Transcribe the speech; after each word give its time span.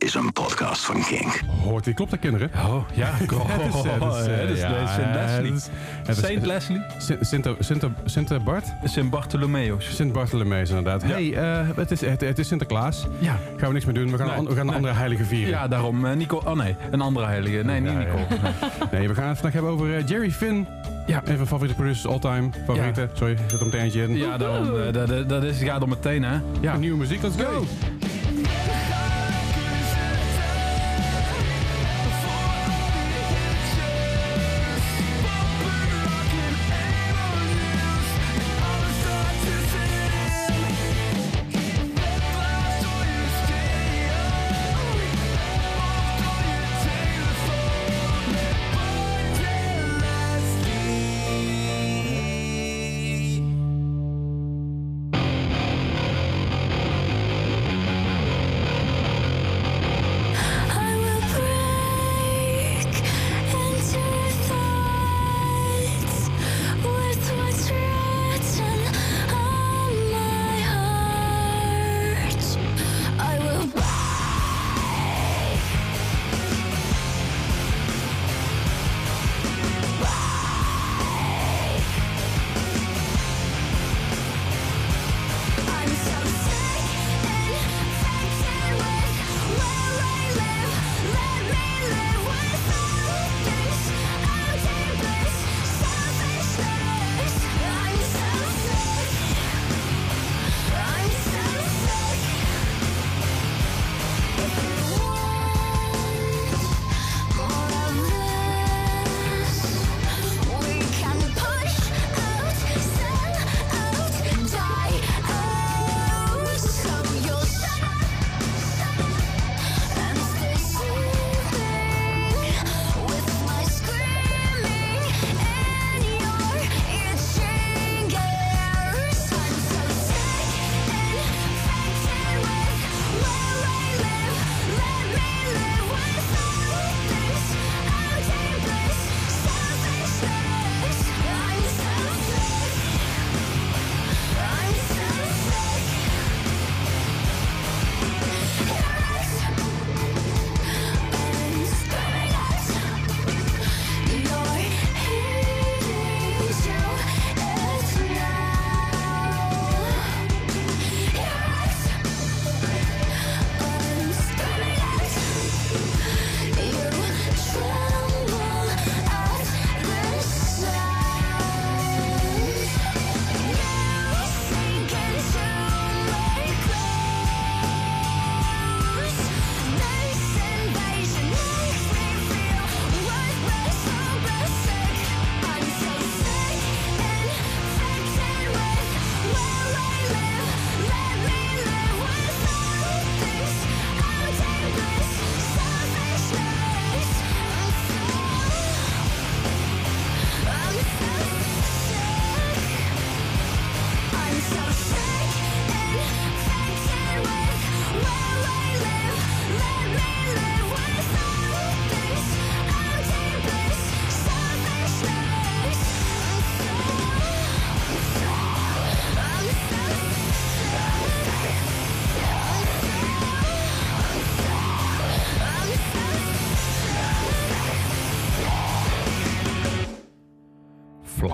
is 0.00 0.14
een 0.14 0.32
podcast 0.32 0.84
van 0.84 1.02
Kink. 1.04 1.40
Hoort 1.62 1.84
die 1.84 1.94
klopt 1.94 2.10
dat, 2.10 2.20
kinderen? 2.20 2.50
Oh, 2.66 2.84
ja. 2.94 3.10
Het 3.12 3.20
is, 3.20 3.74
het 3.74 4.50
is, 4.50 4.60
Het 6.04 6.16
is 6.16 6.20
Saint 6.24 6.46
Leslie. 6.46 6.80
Sint- 7.20 7.56
Sint- 8.06 8.44
Bart? 8.44 8.64
Sint 8.84 9.10
Bartholomeus. 9.10 9.94
Sint 9.96 10.12
Bartholomeus 10.12 10.68
inderdaad. 10.68 11.02
Hey, 11.02 11.34
eh, 11.34 11.68
het, 11.76 11.90
is, 11.90 12.00
het, 12.00 12.20
het 12.20 12.38
is 12.38 12.48
Sinterklaas. 12.48 13.06
Ja. 13.18 13.38
Gaan 13.56 13.66
we 13.68 13.72
niks 13.72 13.84
meer 13.84 13.94
doen. 13.94 14.10
We 14.10 14.16
gaan, 14.16 14.26
Nee, 14.26 14.36
een, 14.36 14.44
we 14.44 14.50
gaan 14.50 14.58
een 14.60 14.66
nee. 14.66 14.74
andere 14.74 14.94
heilige 14.94 15.24
vieren. 15.24 15.48
Ja, 15.50 15.68
daarom. 15.68 16.04
eh, 16.04 16.16
Nico. 16.16 16.42
Oh 16.44 16.52
nee, 16.56 16.76
een 16.90 17.00
andere 17.00 17.26
heilige. 17.26 17.62
Nee, 17.64 17.80
niet 17.80 17.98
Nico. 17.98 18.16
ja. 18.18 18.52
Nee, 18.92 19.08
we 19.08 19.14
gaan 19.14 19.28
het 19.28 19.34
vandaag 19.38 19.52
hebben 19.52 19.70
over 19.70 19.96
eh, 19.96 20.06
Jerry 20.06 20.30
Finn. 20.30 20.66
Ja. 21.06 21.22
Een 21.24 21.36
van 21.36 21.46
favoriete 21.46 21.76
producers 21.76 22.06
all 22.06 22.18
time. 22.18 22.48
Favoriete. 22.66 23.08
Sorry, 23.12 23.36
zit 23.48 23.60
er 23.60 23.64
meteen 23.66 23.80
eentje 23.80 24.02
in. 24.02 24.16
Ja, 24.16 24.36
daarom. 24.38 24.76
eh, 24.80 24.92
dat, 24.92 25.08
dat, 25.08 25.28
dat 25.28 25.44
is, 25.44 25.62
gaat 25.62 25.82
om 25.82 25.88
meteen, 25.88 26.22
hè? 26.22 26.38
Ja, 26.60 26.76
nieuwe 26.76 26.96
muziek. 26.98 27.22
Let's 27.22 27.36
go. 27.42 27.64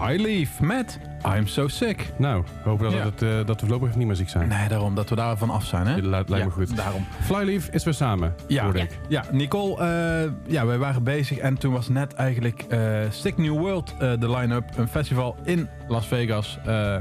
Flyleaf 0.07 0.61
met 0.61 0.99
I'm 1.37 1.47
So 1.47 1.69
Sick. 1.69 2.13
Nou, 2.17 2.45
hopen 2.63 2.85
dat, 2.85 2.93
Ja. 2.95 3.05
het, 3.05 3.23
eh, 3.23 3.29
dat 3.47 3.61
we 3.61 3.67
voorlopig 3.67 3.95
niet 3.97 4.07
meer 4.07 4.17
ziek 4.17 4.29
zijn. 4.29 4.49
Nee, 4.49 4.69
daarom. 4.69 4.95
Dat 4.95 5.09
we 5.09 5.15
daarvan 5.15 5.51
af 5.51 5.65
zijn, 5.65 5.87
hè? 5.87 5.93
Lijkt- 6.01 6.29
lijkt 6.29 6.29
me 6.29 6.51
Ja, 6.61 6.67
goed. 6.67 6.77
Daarom. 6.77 7.05
Flyleaf 7.21 7.69
is 7.69 7.85
weer 7.85 7.95
samen, 7.95 8.35
Ja, 8.49 8.63
hoorde 8.65 8.79
ja. 8.79 8.85
ik. 8.85 8.99
ja 9.09 9.25
Nicole, 9.31 9.77
eh, 9.81 10.53
ja, 10.53 10.67
wij 10.67 10.79
waren 10.79 11.03
bezig 11.03 11.39
en 11.39 11.59
toen 11.59 11.73
was 11.73 11.89
net 11.89 12.15
eigenlijk 12.15 12.65
eh 12.69 12.81
Stick 13.11 13.37
New 13.37 13.59
World 13.59 13.95
eh, 13.99 14.13
de 14.19 14.31
line-up. 14.31 14.65
Een 14.77 14.89
festival 14.89 15.37
in 15.45 15.69
Las 15.89 16.07
Vegas 16.07 16.59
eh, 16.67 16.97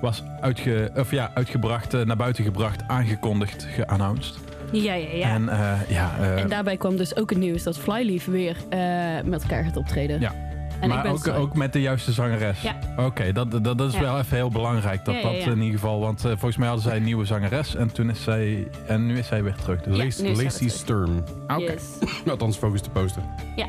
was 0.00 0.22
uitge, 0.40 0.90
of 0.94 1.10
ja, 1.10 1.30
uitgebracht, 1.34 1.94
eh, 1.94 2.00
naar 2.04 2.16
buiten 2.16 2.44
gebracht, 2.44 2.82
aangekondigd, 2.86 3.66
geannounced. 3.74 4.34
Ja, 4.72 4.94
ja, 4.94 5.08
ja. 5.12 5.28
En 5.28 5.48
eh, 5.48 5.72
ja, 5.88 6.10
eh, 6.20 6.40
En 6.40 6.48
daarbij 6.48 6.76
kwam 6.76 6.96
dus 6.96 7.16
ook 7.16 7.30
het 7.30 7.38
nieuws 7.38 7.62
dat 7.62 7.78
Flyleaf 7.78 8.24
weer 8.24 8.56
eh, 8.68 8.78
met 9.24 9.42
elkaar 9.42 9.64
gaat 9.64 9.76
optreden. 9.76 10.20
Ja. 10.20 10.32
En 10.82 10.88
ik 10.88 10.94
maar 10.94 11.02
ben 11.02 11.12
ook, 11.12 11.18
sorry. 11.18 11.38
ook 11.40 11.54
met 11.56 11.72
de 11.72 11.80
juiste 11.80 12.12
zangeres. 12.12 12.60
Ja. 12.62 12.76
Oké, 12.96 13.32
dat, 13.32 13.50
dat, 13.50 13.64
dat 13.64 13.80
is 13.80 13.94
Ja. 13.94 14.00
wel 14.00 14.18
even 14.18 14.36
heel 14.36 14.50
belangrijk. 14.50 15.04
Dat 15.04 15.14
Ja, 15.14 15.20
ja, 15.30 15.44
dat 15.44 15.54
in 15.54 15.60
ieder 15.62 15.78
geval. 15.80 16.00
Want 16.00 16.18
eh, 16.24 16.30
volgens 16.30 16.56
mij 16.56 16.66
hadden 16.66 16.84
zij 16.86 16.96
een 16.96 17.04
nieuwe 17.04 17.24
zangeres. 17.24 17.74
En 17.74 17.92
toen 17.92 18.10
is 18.10 18.22
zij. 18.22 18.68
En 18.86 19.06
nu 19.06 19.18
is 19.18 19.26
zij 19.26 19.42
weer 19.42 19.54
terug. 19.54 19.80
Dus 19.82 19.96
Lacey 19.96 20.34
terug. 20.34 20.72
Sturm. 20.72 21.24
Oké. 21.48 21.60
Yes. 21.60 21.82
Althans, 22.30 22.56
focus 22.56 22.82
de 22.82 22.90
poster. 22.90 23.22
Ja. 23.56 23.66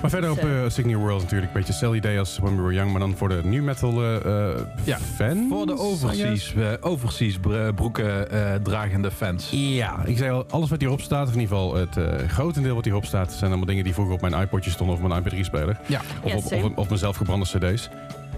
Maar 0.00 0.10
verder 0.10 0.30
op 0.30 0.44
uh, 0.44 0.84
New 0.84 0.96
World 0.98 1.22
natuurlijk. 1.22 1.54
Een 1.54 1.58
beetje 1.60 1.72
Sally 1.72 2.00
Day 2.00 2.18
als 2.18 2.38
When 2.38 2.56
We 2.56 2.62
Were 2.62 2.74
Young. 2.74 2.90
Maar 2.90 3.00
dan 3.00 3.16
voor 3.16 3.28
de 3.28 3.40
new 3.44 3.62
metal 3.64 4.02
eh 4.02 4.16
eh, 4.50 4.58
Ja, 4.84 4.98
fans. 5.16 5.38
Voor 5.48 5.66
de 5.66 5.78
overseas, 5.78 6.54
eh, 6.54 6.66
overseas 6.80 7.38
br- 7.38 7.72
broeken 7.74 8.30
eh, 8.30 8.54
dragende 8.62 9.10
fans. 9.10 9.48
Ja, 9.50 10.04
ik 10.04 10.18
zei 10.18 10.30
al, 10.30 10.44
alles 10.50 10.70
wat 10.70 10.80
hierop 10.80 11.00
staat, 11.00 11.26
of 11.28 11.34
in 11.34 11.40
ieder 11.40 11.56
geval 11.56 11.74
het 11.74 11.96
eh 11.96 12.28
grotendeel 12.28 12.74
wat 12.74 12.84
hierop 12.84 13.04
staat, 13.04 13.32
zijn 13.32 13.50
allemaal 13.50 13.66
dingen 13.68 13.84
die 13.84 13.94
vroeger 13.94 14.14
op 14.14 14.20
mijn 14.20 14.34
iPodje 14.42 14.70
stonden 14.70 14.96
of 14.96 15.02
mijn 15.02 15.22
MP3-speler. 15.24 15.78
Ja. 15.86 16.00
Of, 16.22 16.30
Ja, 16.30 16.36
op, 16.36 16.44
of 16.44 16.62
op, 16.64 16.78
op 16.78 16.86
mijn 16.86 16.98
zelfgebrande 16.98 17.46
cd's. 17.46 17.88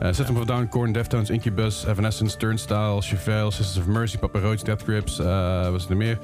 Eh, 0.02 0.12
System 0.12 0.36
of 0.36 0.42
a 0.42 0.44
Down, 0.46 0.68
Korn, 0.68 0.92
Deftones, 0.92 1.30
Incubus, 1.30 1.84
Evanescence, 1.86 2.36
Turnstile, 2.36 3.00
Chevelle, 3.02 3.50
Sisters 3.52 3.78
of 3.78 3.86
Mercy, 3.86 4.18
Papa 4.18 4.40
Roach, 4.40 4.62
Death 4.64 4.82
Grips, 4.82 5.18
eh 5.18 5.70
wat 5.70 5.80
is 5.80 5.88
er 5.88 5.96
meer? 5.96 6.18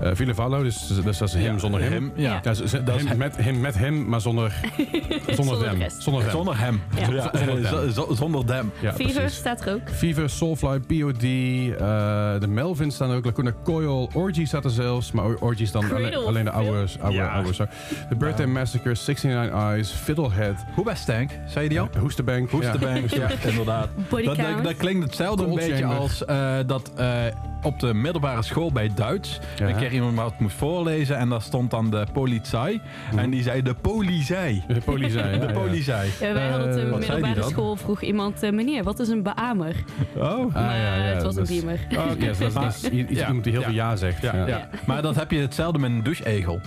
Eh 0.00 0.10
Ville 0.14 0.34
Valo, 0.34 0.62
dus, 0.62 0.86
dus 1.04 1.18
dat 1.18 1.28
is 1.28 1.34
hem 1.34 1.52
Ja, 1.52 1.58
zonder 1.58 1.80
hem. 1.80 1.92
hem, 1.92 2.12
ja. 2.16 2.40
Dat 2.42 2.60
is 2.62 2.72
hem 2.72 2.84
hem. 3.06 3.16
met, 3.18 3.36
hem 3.36 3.60
met 3.60 3.78
hem, 3.78 4.08
maar 4.08 4.20
zonder, 4.20 4.52
zonder, 5.36 5.76
rest. 5.78 6.02
Zonder 6.02 6.22
them. 6.22 6.30
Zonder 6.30 6.58
hem. 6.58 6.80
Zonder. 6.94 8.64
Ja, 8.80 8.92
Fever 8.92 9.30
staat 9.30 9.64
er 9.66 9.74
ook. 9.74 9.90
Fever, 9.90 10.30
Soulfly, 10.30 10.80
POD, 10.80 11.22
eh, 11.22 12.40
de 12.40 12.46
Melvins 12.48 12.94
staan 12.94 13.10
er 13.10 13.16
ook, 13.16 13.24
Lacuna 13.24 13.52
Coil, 13.64 14.10
Orgy 14.14 14.44
staat 14.44 14.64
er 14.64 14.70
zelfs, 14.70 15.12
maar 15.12 15.24
Orgy 15.34 15.62
is 15.62 15.72
dan 15.72 15.84
alleen, 16.26 16.44
de 16.44 16.50
oude, 16.50 16.86
oude, 17.00 17.16
Ja. 17.16 17.28
oude. 17.28 17.68
The 18.08 18.16
Birthday 18.18 18.46
Massacre, 18.46 18.94
69 18.94 19.52
Eyes, 19.52 19.90
Fiddlehead, 19.90 20.64
Hoe 20.74 20.84
best 20.84 21.06
Tank? 21.06 21.30
Zei 21.46 21.62
je 21.64 21.68
die 21.70 21.80
al? 21.80 21.88
Hoestebank. 21.98 22.50
Hoestebank, 22.50 23.10
ja, 23.18 23.28
inderdaad. 23.50 23.88
Dat, 24.24 24.36
dat, 24.62 24.76
klinkt 24.76 25.04
hetzelfde 25.04 25.44
een 25.44 25.54
beetje 25.54 25.84
als 25.84 26.24
eh, 26.24 26.54
dat 26.66 26.92
eh, 26.96 27.08
op 27.62 27.80
de 27.80 27.94
middelbare 27.94 28.42
school 28.42 28.72
bij 28.72 28.90
Duits 28.94 29.38
Ja. 29.56 29.68
een 29.68 29.76
keer 29.76 29.92
iemand 29.92 30.16
wat 30.16 30.38
moest 30.40 30.56
voorlezen 30.56 31.16
en 31.16 31.28
daar 31.28 31.42
stond 31.42 31.70
dan 31.70 31.90
de 31.90 32.06
politie 32.12 32.80
en 33.16 33.30
die 33.30 33.42
zei 33.42 33.62
de 33.62 33.74
politie. 33.74 34.62
De 34.68 34.80
politie. 34.84 35.18
ja, 35.18 35.30
De 35.38 35.46
ja. 35.46 35.52
politie. 35.52 35.92
Ja, 36.20 36.32
wij 36.32 36.48
hadden 36.48 36.66
op 36.68 36.72
de 36.74 36.80
Eh, 36.80 36.88
zei 36.88 36.98
die 37.00 37.08
middelbare 37.08 37.42
school 37.42 37.76
vroeg 37.76 38.02
iemand... 38.02 38.50
meneer, 38.52 38.82
wat 38.82 38.98
is 38.98 39.08
een 39.08 39.22
beamer? 39.22 39.74
Oh. 40.16 40.22
Ah, 40.24 40.54
maar 40.54 40.76
ja, 40.76 40.94
ja, 40.94 41.02
het 41.02 41.22
was 41.22 41.36
een 41.36 41.42
is- 41.42 41.48
beamer. 41.48 41.78
Oh, 41.96 42.04
oké, 42.10 42.16
dus 42.38 42.38
dat 42.54 42.64
is- 42.64 42.88
iets- 42.90 43.12
Ja. 43.18 43.26
iemand 43.26 43.44
die 43.44 43.52
heel 43.52 43.60
Ja. 43.62 43.66
veel 43.68 43.76
ja 43.76 43.96
zegt. 43.96 44.22
Ja, 44.22 44.36
Ja. 44.36 44.46
ja. 44.46 44.68
Maar 44.86 45.02
dat 45.02 45.14
heb 45.14 45.30
je 45.30 45.38
hetzelfde 45.38 45.78
met 45.78 45.90
een 45.90 46.02
doucheegel. 46.02 46.60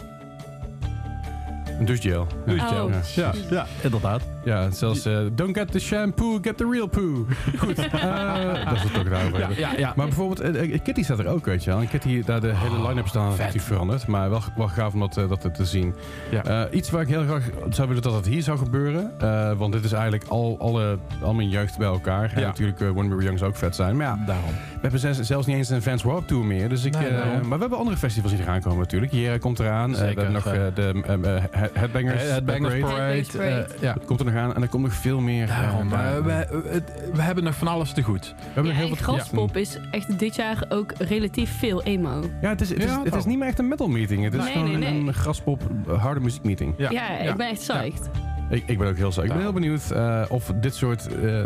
Een 1.79 1.85
douchegel. 1.85 2.27
Ja. 2.45 2.83
Oh. 2.83 3.49
Ja, 3.49 3.65
inderdaad. 3.81 4.21
Ja, 4.43 4.71
zelfs 4.71 5.05
eh, 5.05 5.17
don't 5.33 5.57
get 5.57 5.71
the 5.71 5.79
shampoo, 5.79 6.39
get 6.41 6.57
the 6.57 6.69
real 6.71 6.87
poo. 6.87 7.25
Goed, 7.57 7.77
eh, 7.77 8.65
dat 8.65 8.73
is 8.75 8.83
het 8.83 8.97
ook 8.99 9.09
daarover. 9.09 9.39
Ja, 9.39 9.47
ja, 9.57 9.69
ja. 9.77 9.93
Maar 9.95 10.05
bijvoorbeeld, 10.05 10.39
eh, 10.55 10.79
Kitty 10.83 11.03
staat 11.03 11.19
er 11.19 11.27
ook, 11.27 11.45
weet 11.45 11.63
je 11.63 11.69
wel. 11.69 11.79
En 11.79 11.87
Kitty, 11.87 12.23
daar 12.23 12.41
de 12.41 12.51
hele 12.55 12.87
line-up 12.87 13.07
staan 13.07 13.29
natuurlijk 13.29 13.61
veranderd. 13.63 14.07
Maar 14.07 14.29
wel, 14.29 14.41
wel 14.57 14.67
gaaf 14.67 14.93
om 14.93 14.99
dat, 14.99 15.13
dat 15.13 15.55
te 15.55 15.65
zien. 15.65 15.93
Ja. 16.31 16.43
Eh, 16.43 16.77
iets 16.77 16.89
waar 16.89 17.01
ik 17.01 17.07
heel 17.07 17.23
graag 17.23 17.49
zou 17.69 17.87
willen 17.87 18.03
dat 18.03 18.13
het 18.13 18.25
hier 18.25 18.41
zou 18.41 18.57
gebeuren. 18.57 19.11
eh, 19.19 19.51
want 19.57 19.73
dit 19.73 19.83
is 19.83 19.91
eigenlijk 19.91 20.23
al, 20.27 20.55
alle, 20.59 20.97
al 21.21 21.33
mijn 21.33 21.49
jeugd 21.49 21.77
bij 21.77 21.87
elkaar. 21.87 22.31
En 22.35 22.41
natuurlijk 22.41 22.79
uh, 22.79 22.89
When 22.89 23.03
We 23.09 23.15
Were 23.15 23.23
Young 23.23 23.37
zou 23.37 23.49
ook 23.51 23.57
vet 23.57 23.75
zijn. 23.75 23.97
Maar 23.97 24.05
ja, 24.05 24.23
Daarom. 24.25 24.49
we 24.49 24.79
hebben 24.81 24.99
zelfs, 24.99 25.19
zelfs 25.19 25.47
niet 25.47 25.55
eens 25.57 25.69
een 25.69 25.81
Vans 25.81 26.03
Warped 26.03 26.27
Tour 26.27 26.45
meer. 26.45 26.69
Dus 26.69 26.83
ik, 26.85 26.93
Nee, 26.99 27.07
eh, 27.07 27.25
maar 27.41 27.55
we 27.57 27.61
hebben 27.61 27.77
andere 27.77 27.97
festivals 27.97 28.31
die 28.33 28.41
eraan 28.41 28.61
komen 28.61 28.79
natuurlijk. 28.79 29.11
Hier 29.11 29.39
komt 29.39 29.59
eraan. 29.59 29.89
Eh, 29.93 29.99
we 29.99 30.05
Zeker, 30.05 30.23
hebben 30.23 30.33
nog 30.33 30.73
de 30.73 31.41
Head- 31.51 31.71
Headbangers. 31.73 32.21
Het 32.31 32.45
Bangers 32.45 32.73
Parade. 32.79 32.93
Parade. 32.93 33.13
Headbangers 33.13 33.27
Parade. 33.27 33.67
ja. 33.79 33.93
Dat 33.93 34.05
komt 34.05 34.19
er 34.19 34.25
nog 34.31 34.41
aan. 34.41 34.55
En 34.55 34.61
er 34.61 34.67
komt 34.67 34.83
nog 34.83 34.93
veel 34.93 35.19
meer. 35.19 35.47
Daarom. 35.47 35.93
eh, 35.93 36.17
eh, 36.17 36.23
we, 36.25 36.31
het- 36.69 36.91
we 37.13 37.21
hebben 37.21 37.43
nog 37.43 37.55
van 37.55 37.67
alles 37.67 37.91
te 37.93 38.01
goed. 38.01 38.33
We 38.37 38.43
hebben 38.45 38.63
Ja, 38.63 38.69
nog 38.69 38.77
heel 38.87 38.89
en 38.97 39.03
veel 39.03 39.13
Graspop 39.13 39.57
is 39.57 39.77
echt 39.91 40.19
dit 40.19 40.35
jaar 40.35 40.63
ook 40.69 40.93
relatief 40.97 41.57
veel 41.59 41.83
emo. 41.83 42.23
Ja, 42.41 42.49
het 42.49 42.61
is, 42.61 42.69
het, 42.69 42.77
is, 42.77 42.83
Ja, 42.83 42.97
het 42.97 43.05
is 43.05 43.11
wel. 43.11 43.23
niet 43.25 43.37
meer 43.37 43.47
echt 43.47 43.59
een 43.59 43.67
metal 43.67 43.87
meeting. 43.87 44.23
Het 44.23 44.33
is 44.33 44.43
Nee, 44.43 44.51
gewoon 44.51 44.79
nee, 44.79 44.91
nee. 44.91 44.99
een, 45.07 45.13
graspop 45.13 45.61
eh, 45.87 46.01
harde 46.01 46.19
muziekmeeting. 46.19 46.73
Ja, 46.77 47.09
ik 47.19 47.35
ben 47.35 47.49
echt 47.49 47.59
psyched. 47.59 48.09
Ik, 48.49 48.63
ik 48.65 48.77
ben 48.77 48.87
ook 48.87 48.97
heel 48.97 49.11
zo. 49.11 49.21
Ik 49.21 49.27
ben 49.27 49.39
heel 49.39 49.53
benieuwd 49.53 49.91
eh, 49.91 50.21
of 50.29 50.51
dit 50.55 50.75
soort 50.75 51.07
eh, 51.07 51.43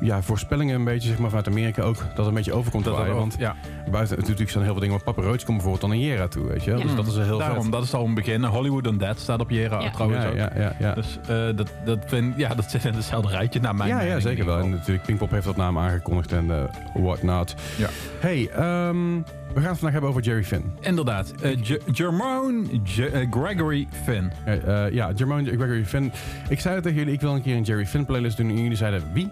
ja, 0.00 0.22
voorspellingen 0.22 0.74
een 0.74 0.84
beetje 0.84 1.08
zeg 1.08 1.18
maar, 1.18 1.28
vanuit 1.28 1.48
Amerika 1.48 1.82
ook 1.82 1.96
dat 2.14 2.26
een 2.26 2.34
beetje 2.34 2.52
overkomt 2.52 2.84
Dat 2.84 2.94
waaien. 2.96 3.12
ook, 3.12 3.18
Want 3.18 3.36
ja. 3.38 3.56
buiten 3.90 4.18
natuurlijk 4.18 4.50
zijn 4.50 4.62
heel 4.64 4.72
veel 4.72 4.80
dingen. 4.82 4.94
Maar 5.04 5.14
Papa 5.14 5.22
Roach 5.28 5.36
komt 5.44 5.46
bijvoorbeeld 5.46 5.80
dan 5.80 5.90
een 5.90 6.00
Jera 6.00 6.28
toe, 6.28 6.46
weet 6.46 6.64
je. 6.64 6.74
Dus 6.74 6.94
dat 6.94 7.06
is 7.06 7.14
een 7.16 7.24
heel 7.24 7.38
Daarom, 7.38 7.62
vet. 7.62 7.72
dat 7.72 7.82
is 7.82 7.94
al 7.94 8.04
een 8.04 8.14
begin. 8.14 8.44
Hollywood 8.44 8.86
Undead 8.86 9.18
staat 9.18 9.40
op 9.40 9.50
Jera 9.50 9.80
Ja. 9.80 9.90
trouwens 9.90 10.22
ja, 10.22 10.28
ook. 10.28 10.36
ja, 10.36 10.50
ja, 10.56 10.72
ja. 10.78 10.94
Dus 10.94 11.18
eh, 11.28 11.28
dat, 11.56 11.72
dat, 11.84 11.98
vind, 12.06 12.36
ja, 12.36 12.54
dat 12.54 12.70
zit 12.70 12.84
in 12.84 12.94
hetzelfde 12.94 13.30
rijtje 13.30 13.60
naar 13.60 13.74
mijn 13.74 13.88
ja, 13.88 14.00
ja, 14.00 14.20
zeker 14.20 14.44
wel. 14.44 14.58
En 14.58 14.70
natuurlijk, 14.70 15.06
Pinkpop 15.06 15.30
heeft 15.30 15.44
dat 15.44 15.56
naam 15.56 15.78
aangekondigd 15.78 16.32
en 16.32 16.44
uh, 16.46 16.62
whatnot. 16.94 17.54
Ja. 17.76 17.88
Hey, 18.20 18.48
ehm, 18.50 19.14
we 19.54 19.60
gaan 19.60 19.68
het 19.68 19.78
vandaag 19.78 19.92
hebben 19.92 20.10
over 20.10 20.22
Jerry 20.22 20.44
Finn. 20.44 20.64
Inderdaad. 20.80 21.32
eh, 21.42 21.56
J- 21.62 21.78
Jermone 21.92 22.62
J- 22.84 23.00
eh, 23.02 23.26
Gregory 23.30 23.88
Finn. 24.04 24.32
Eh, 24.44 24.84
eh, 24.86 24.92
ja, 24.92 25.10
Jermaine 25.16 25.48
Gregory 25.48 25.84
Finn. 25.84 26.12
Ik 26.48 26.60
zei 26.60 26.74
het 26.74 26.82
tegen 26.82 26.98
jullie, 26.98 27.14
ik 27.14 27.20
wil 27.20 27.34
een 27.34 27.42
keer 27.42 27.56
een 27.56 27.62
Jerry 27.62 27.86
Finn 27.86 28.04
playlist 28.06 28.36
doen. 28.36 28.48
En 28.48 28.62
jullie 28.62 28.76
zeiden, 28.76 29.02
wie? 29.12 29.30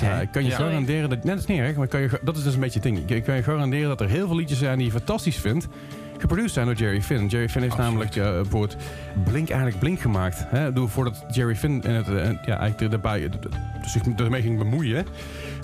Hè? 0.00 0.20
ik 0.20 0.28
kan 0.32 0.42
je 0.44 0.48
Ja. 0.50 0.56
garanderen 0.56 1.08
dat... 1.08 1.24
Nee, 1.24 1.34
dat 1.34 1.42
is 1.42 1.46
niet 1.48 1.58
erg, 1.58 1.76
maar 1.76 1.86
kan 1.86 2.00
je, 2.00 2.10
dat 2.22 2.36
is 2.36 2.42
dus 2.42 2.54
een 2.54 2.60
beetje 2.60 2.80
het 2.80 2.82
ding. 2.82 3.10
Ik, 3.10 3.24
kan 3.24 3.34
je 3.36 3.42
garanderen 3.42 3.88
dat 3.88 4.00
er 4.00 4.08
heel 4.08 4.26
veel 4.26 4.36
liedjes 4.36 4.58
zijn 4.58 4.76
die 4.78 4.86
je 4.86 4.92
fantastisch 4.92 5.36
vindt. 5.36 5.68
Geproduceerd 6.18 6.52
zijn 6.52 6.66
door 6.66 6.74
Jerry 6.74 7.02
Finn. 7.02 7.26
Jerry 7.26 7.48
Finn 7.48 7.64
heeft 7.64 7.78
Absoluut. 7.78 8.14
namelijk 8.14 8.42
bijvoorbeeld 8.42 8.76
Blink 9.24 9.48
eigenlijk 9.48 9.78
Blink 9.80 10.00
gemaakt. 10.00 10.44
Hè? 10.46 10.88
Voordat 10.88 11.24
Jerry 11.30 11.54
Finn 11.56 11.82
en 11.82 11.94
het, 11.94 12.08
en, 12.08 12.38
ja, 12.46 12.58
eigenlijk 12.58 12.92
erbij, 12.92 13.24
eh, 13.24 13.30
zich 13.82 14.02
ermee 14.16 14.42
ging 14.42 14.58
bemoeien, 14.58 15.06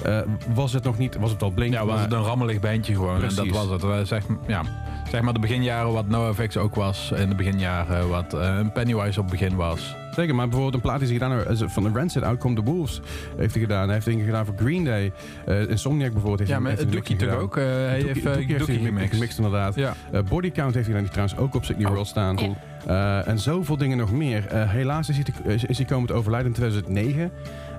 uh, 0.06 0.18
was 0.54 0.72
het 0.72 0.84
nog 0.84 0.98
niet, 0.98 1.16
was 1.16 1.30
het 1.30 1.42
al 1.42 1.50
Blink. 1.50 1.72
Ja, 1.72 1.84
was 1.84 1.94
maar- 1.94 2.02
het 2.04 2.12
een 2.12 2.22
rammelig 2.22 2.60
bandje 2.60 2.94
gewoon. 2.94 3.18
Precies. 3.18 3.38
En 3.38 3.44
dat 3.48 3.54
was 3.56 3.70
het. 3.70 3.82
We 3.82 4.04
zeg, 4.04 4.22
ja, 4.46 4.62
zeg 5.10 5.20
maar 5.20 5.32
de 5.32 5.38
beginjaren 5.40 5.92
wat 5.92 6.08
NoFX 6.08 6.56
ook 6.56 6.74
was. 6.74 7.12
In 7.16 7.28
de 7.28 7.34
beginjaren 7.34 8.08
wat 8.08 8.34
eh, 8.34 8.56
een 8.58 8.72
Pennywise 8.72 9.20
op 9.20 9.30
het 9.30 9.38
begin 9.40 9.56
was. 9.56 9.96
Zeker, 10.14 10.34
maar 10.34 10.44
bijvoorbeeld 10.44 10.74
een 10.74 10.80
plaat 10.80 10.98
die 10.98 11.08
hij 11.08 11.18
gedaan 11.18 11.46
heeft, 11.58 11.72
van 11.72 11.82
de 11.82 11.90
Rancid, 11.94 12.22
Outcome 12.22 12.54
the 12.54 12.62
Wolves, 12.62 13.00
heeft 13.36 13.52
hij 13.54 13.62
gedaan. 13.62 13.84
Hij 13.84 13.92
heeft 13.94 14.06
dingen 14.06 14.24
gedaan 14.24 14.44
voor 14.46 14.54
Green 14.56 14.84
Day. 14.84 15.12
Uh, 15.48 15.70
Insomniac 15.70 16.12
bijvoorbeeld 16.12 16.38
heeft 16.38 16.50
Ja, 16.50 16.56
hij 16.56 16.66
maar 16.66 16.70
heeft 16.76 16.82
hij 16.82 16.92
Dookie 16.92 17.12
een 17.14 17.18
toch 17.20 17.28
gedaan. 17.28 17.44
ook? 17.44 17.56
Eh, 17.56 17.64
hij 17.64 17.88
Dookie- 17.90 18.06
heeft 18.06 18.18
eh, 18.18 18.24
Dookie 18.32 18.46
heeft 18.46 18.58
Dookie 18.58 18.74
hij 18.82 18.84
gemixt. 18.92 19.12
gemixt 19.14 19.36
inderdaad. 19.38 19.74
Ja. 19.74 19.94
Uh, 20.14 20.20
Body 20.28 20.50
Count 20.50 20.74
heeft 20.74 20.86
hij 20.86 20.96
dan 21.00 21.08
trouwens 21.08 21.36
ook 21.38 21.54
op 21.54 21.64
Sydney 21.64 21.84
Oh, 21.86 21.92
World 21.92 22.06
staan. 22.08 22.36
cool. 22.36 22.56
Uh, 22.88 23.28
en 23.28 23.38
zoveel 23.38 23.76
dingen 23.76 23.96
nog 23.98 24.12
meer. 24.12 24.44
Uh, 24.52 24.70
helaas 24.70 25.08
is 25.08 25.14
hij, 25.16 25.24
te, 25.24 25.32
is, 25.52 25.64
is 25.64 25.76
hij 25.78 25.86
komen 25.86 26.06
te 26.06 26.12
overlijden 26.12 26.48
in 26.48 26.54
2009. 26.56 27.30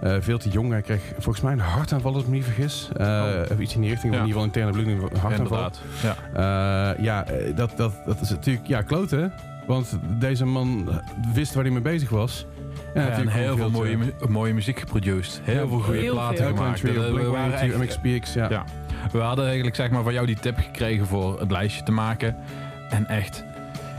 Uh, 0.04 0.16
veel 0.20 0.38
te 0.38 0.50
jong. 0.50 0.72
Hij 0.72 0.82
kreeg 0.82 1.02
volgens 1.20 1.42
mij 1.44 1.54
een 1.54 1.60
hartaanval, 1.60 2.14
als 2.14 2.22
ik 2.24 2.28
me 2.30 2.36
niet 2.36 2.44
vergis. 2.44 2.90
Uh, 2.98 3.24
Oh. 3.52 3.60
Iets 3.60 3.76
in 3.76 3.82
die 3.82 3.90
richting. 3.90 4.14
Ja. 4.14 4.20
In 4.20 4.26
ieder 4.28 4.42
geval 4.42 4.44
interne 4.44 4.72
bloeding, 4.72 5.02
een 5.12 5.20
hartaanval. 5.20 5.58
Inderdaad. 5.58 5.82
Ja. 6.34 6.94
Uh, 6.96 7.04
ja, 7.04 7.26
eh, 7.26 7.56
dat, 7.56 7.72
dat, 7.78 7.94
dat 8.06 8.22
is 8.22 8.30
natuurlijk 8.30 8.68
ja, 8.68 8.82
kloten. 8.82 9.34
Want 9.68 9.98
deze 10.20 10.46
man 10.46 10.90
wist 11.34 11.54
waar 11.54 11.64
hij 11.64 11.74
mee 11.74 11.82
bezig 11.82 12.10
was. 12.10 12.46
Ja, 12.94 13.08
en 13.10 13.28
heel 13.28 13.58
veel 13.58 13.70
mooie, 13.70 13.98
mu- 13.98 14.14
mooie 14.28 14.54
muziek 14.54 14.80
geproduced. 14.80 15.42
Heel 15.44 15.62
Ja, 15.62 15.68
veel 15.68 15.80
goede 15.80 16.00
heel 16.00 16.14
platen 16.14 16.38
veel. 16.38 16.48
gemaakt. 16.48 16.82
Country, 16.82 16.94
Dat- 17.02 17.08
we, 17.10 17.14
Blink 17.14 17.28
waren 17.32 17.52
182, 17.52 17.82
echt- 17.90 18.04
MXPX, 18.04 18.34
ja. 18.34 18.50
Ja. 18.50 18.64
we 19.12 19.20
hadden 19.20 19.46
eigenlijk 19.46 19.76
zeg 19.76 19.90
maar, 19.90 20.04
van 20.04 20.14
jou 20.14 20.26
die 20.26 20.40
tip 20.40 20.58
gekregen 20.58 21.06
voor 21.08 21.40
het 21.40 21.52
lijstje 21.52 21.84
te 21.84 21.92
maken. 21.92 22.36
En 22.90 23.08
echt, 23.08 23.44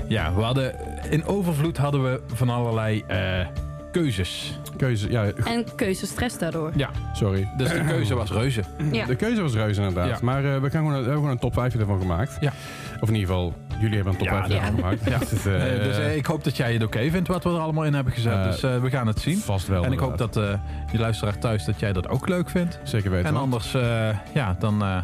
ja, 0.08 0.34
we 0.34 0.40
hadden, 0.42 0.74
in 1.10 1.24
overvloed 1.26 1.76
hadden 1.76 2.02
we 2.02 2.20
van 2.34 2.48
allerlei 2.50 3.02
eh, 3.06 3.46
keuzes. 3.94 4.58
Keuze, 4.76 5.10
ja, 5.10 5.24
En 5.44 5.64
keuzestress 5.76 6.38
daardoor. 6.38 6.72
Ja, 6.76 6.90
sorry. 7.12 7.48
dus 7.56 7.68
de 7.68 7.84
keuze 7.84 8.14
was 8.14 8.30
reuze. 8.30 8.62
Ja. 8.92 9.06
De 9.06 9.16
keuze 9.16 9.42
was 9.42 9.54
reuze 9.54 9.80
inderdaad. 9.80 10.08
Ja. 10.08 10.18
Maar 10.22 10.44
uh, 10.44 10.58
we, 10.60 10.70
gaan 10.70 10.70
gewoon, 10.70 10.88
we 10.90 10.94
hebben 10.96 11.14
gewoon 11.14 11.30
een 11.30 11.38
top 11.38 11.54
5 11.54 11.74
ervan 11.74 12.00
gemaakt. 12.00 12.36
Ja. 12.40 12.52
Of 13.00 13.08
in 13.08 13.14
ieder 13.14 13.28
geval, 13.28 13.54
jullie 13.80 13.94
hebben 13.94 14.12
een 14.12 14.18
top 14.18 14.28
Ja, 14.28 14.38
5 14.38 14.52
ervan 14.52 14.66
ja. 14.66 14.74
gemaakt. 14.74 15.04
Ja. 15.04 15.18
Dus, 15.30 15.46
uh, 15.46 15.76
Eh, 15.76 15.82
dus 15.82 15.98
eh, 15.98 16.16
ik 16.16 16.26
hoop 16.26 16.44
dat 16.44 16.56
jij 16.56 16.72
het 16.72 16.82
oké 16.82 17.10
vindt 17.10 17.28
wat 17.28 17.44
we 17.44 17.50
er 17.50 17.58
allemaal 17.58 17.84
in 17.84 17.94
hebben 17.94 18.12
gezet. 18.12 18.32
Eh, 18.32 18.44
dus 18.44 18.62
eh, 18.62 18.80
we 18.80 18.90
gaan 18.90 19.06
het 19.06 19.20
zien. 19.20 19.38
Vast 19.38 19.66
wel. 19.66 19.84
En 19.84 19.92
ik 19.92 19.98
hoop 19.98 20.18
dat 20.18 20.36
eh 20.36 20.52
je 20.92 20.98
luisteraar 20.98 21.38
thuis 21.38 21.64
dat 21.64 21.80
jij 21.80 21.92
dat 21.92 22.08
ook 22.08 22.28
leuk 22.28 22.50
vindt. 22.50 22.78
Zeker 22.82 23.10
weten. 23.10 23.28
En 23.28 23.36
anders, 23.36 23.74
eh, 23.74 24.08
ja, 24.34 24.56
dan 24.58 24.82
eh, 24.82 24.98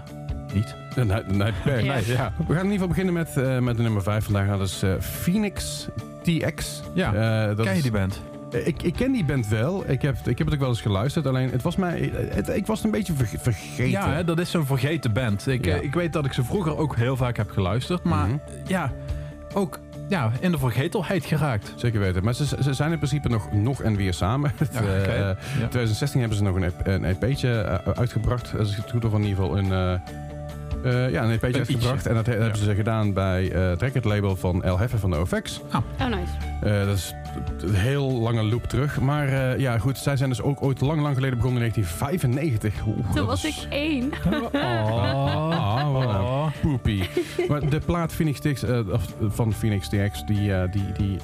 niet. 0.52 0.74
Nee, 0.96 1.04
nee, 1.04 1.22
nee, 1.26 1.52
nee. 1.64 1.84
Ja. 1.84 1.94
ja. 2.06 2.32
We 2.46 2.54
gaan 2.54 2.64
in 2.64 2.70
ieder 2.70 2.72
geval 2.72 2.88
beginnen 2.88 3.14
met, 3.14 3.34
uh, 3.38 3.58
met 3.58 3.76
de 3.76 3.82
nummer 3.82 4.02
5 4.02 4.24
vandaag. 4.24 4.48
Dat 4.48 4.68
is 4.68 4.82
uh, 4.82 4.92
Phoenix 5.00 5.88
TX. 6.22 6.82
Ja. 6.94 7.14
Uh, 7.48 7.56
dat 7.56 7.66
Ken 7.66 7.76
je 7.76 7.82
die 7.82 7.90
band? 7.90 8.20
Ik, 8.50 8.82
ik 8.82 8.92
ken 8.94 9.12
die 9.12 9.24
band 9.24 9.48
wel. 9.48 9.90
Ik 9.90 10.02
heb, 10.02 10.16
ik 10.24 10.38
heb 10.38 10.46
het 10.46 10.54
ook 10.54 10.60
wel 10.60 10.68
eens 10.68 10.80
geluisterd. 10.80 11.26
Alleen, 11.26 11.50
het 11.50 11.62
was 11.62 11.76
mij, 11.76 12.12
het, 12.30 12.48
ik 12.48 12.66
was 12.66 12.76
het 12.76 12.86
een 12.86 12.90
beetje 12.92 13.12
verge- 13.12 13.38
vergeten. 13.38 13.90
Ja, 13.90 14.12
hè, 14.12 14.24
dat 14.24 14.38
is 14.38 14.50
zo'n 14.50 14.66
vergeten 14.66 15.12
band. 15.12 15.46
Ik, 15.46 15.64
Ja. 15.64 15.76
eh, 15.76 15.82
ik 15.82 15.94
weet 15.94 16.12
dat 16.12 16.24
ik 16.24 16.32
ze 16.32 16.44
vroeger 16.44 16.76
ook 16.76 16.96
heel 16.96 17.16
vaak 17.16 17.36
heb 17.36 17.50
geluisterd. 17.50 18.02
Maar 18.02 18.26
Mhm. 18.26 18.36
ja, 18.66 18.92
ook 19.54 19.78
ja, 20.08 20.32
in 20.40 20.50
de 20.52 20.58
vergetelheid 20.58 21.24
geraakt. 21.24 21.72
Zeker 21.76 22.00
weten. 22.00 22.24
Maar 22.24 22.34
ze, 22.34 22.46
ze 22.60 22.72
zijn 22.74 22.90
in 22.92 22.96
principe 22.98 23.28
nog, 23.28 23.52
nog 23.52 23.82
en 23.82 23.96
weer 23.96 24.14
samen. 24.14 24.52
Ja, 24.72 24.80
eh, 24.82 25.04
eh, 25.04 25.36
Ja. 25.36 25.36
2016 25.68 26.20
hebben 26.20 26.38
ze 26.38 26.44
nog 26.44 26.54
een, 26.56 26.64
EP 26.64 26.86
een 26.86 27.04
EP'tje 27.04 27.60
eh, 27.60 27.92
uitgebracht. 27.92 28.58
Als 28.58 28.70
ik 28.70 28.76
het 28.76 28.90
goed 28.90 29.02
heb, 29.02 29.12
in 29.12 29.22
ieder 29.22 29.36
geval 29.44 29.58
een... 29.58 30.00
eh, 30.84 31.10
ja, 31.10 31.22
een 31.24 31.30
EP'tje 31.30 31.58
uitgebracht. 31.58 32.06
En 32.06 32.14
dat 32.14 32.26
he- 32.26 32.32
hebben 32.32 32.58
ze 32.58 32.74
gedaan 32.74 33.12
bij 33.12 33.52
eh 33.52 33.68
het 33.68 33.82
recordlabel 33.82 34.36
van 34.36 34.62
El 34.62 34.78
Heffe 34.78 34.98
van 34.98 35.10
de 35.10 35.18
OFX. 35.18 35.60
Oh, 35.74 36.06
nice. 36.08 36.32
Eh, 36.62 36.86
dat 36.86 36.96
is 36.96 37.14
een 37.62 37.74
heel 37.74 38.10
lange 38.20 38.42
loop 38.42 38.64
terug. 38.64 39.00
Maar 39.00 39.58
ja, 39.60 39.78
goed. 39.78 39.98
Zij 39.98 40.16
zijn 40.16 40.28
dus 40.28 40.42
ook 40.42 40.62
ooit 40.62 40.80
lang, 40.80 41.00
lang 41.02 41.14
geleden 41.14 41.36
begonnen 41.38 41.62
in 41.62 41.70
1995. 41.72 42.86
Oeh, 42.86 43.14
Toen 43.14 43.26
was 43.26 43.44
is- 43.44 43.64
ik 43.64 43.72
één. 43.72 44.10
Ah, 44.52 45.80
een 46.02 46.06
Oh. 46.20 46.46
poepie. 46.62 47.08
maar 47.48 47.68
de 47.68 47.80
plaat 47.80 48.12
Phoenix 48.12 48.40
TX, 48.40 48.64
van 49.28 49.52
Phoenix 49.52 49.88
TX, 49.88 50.24
die, 50.26 50.68
die, 50.70 50.92
die 50.92 51.16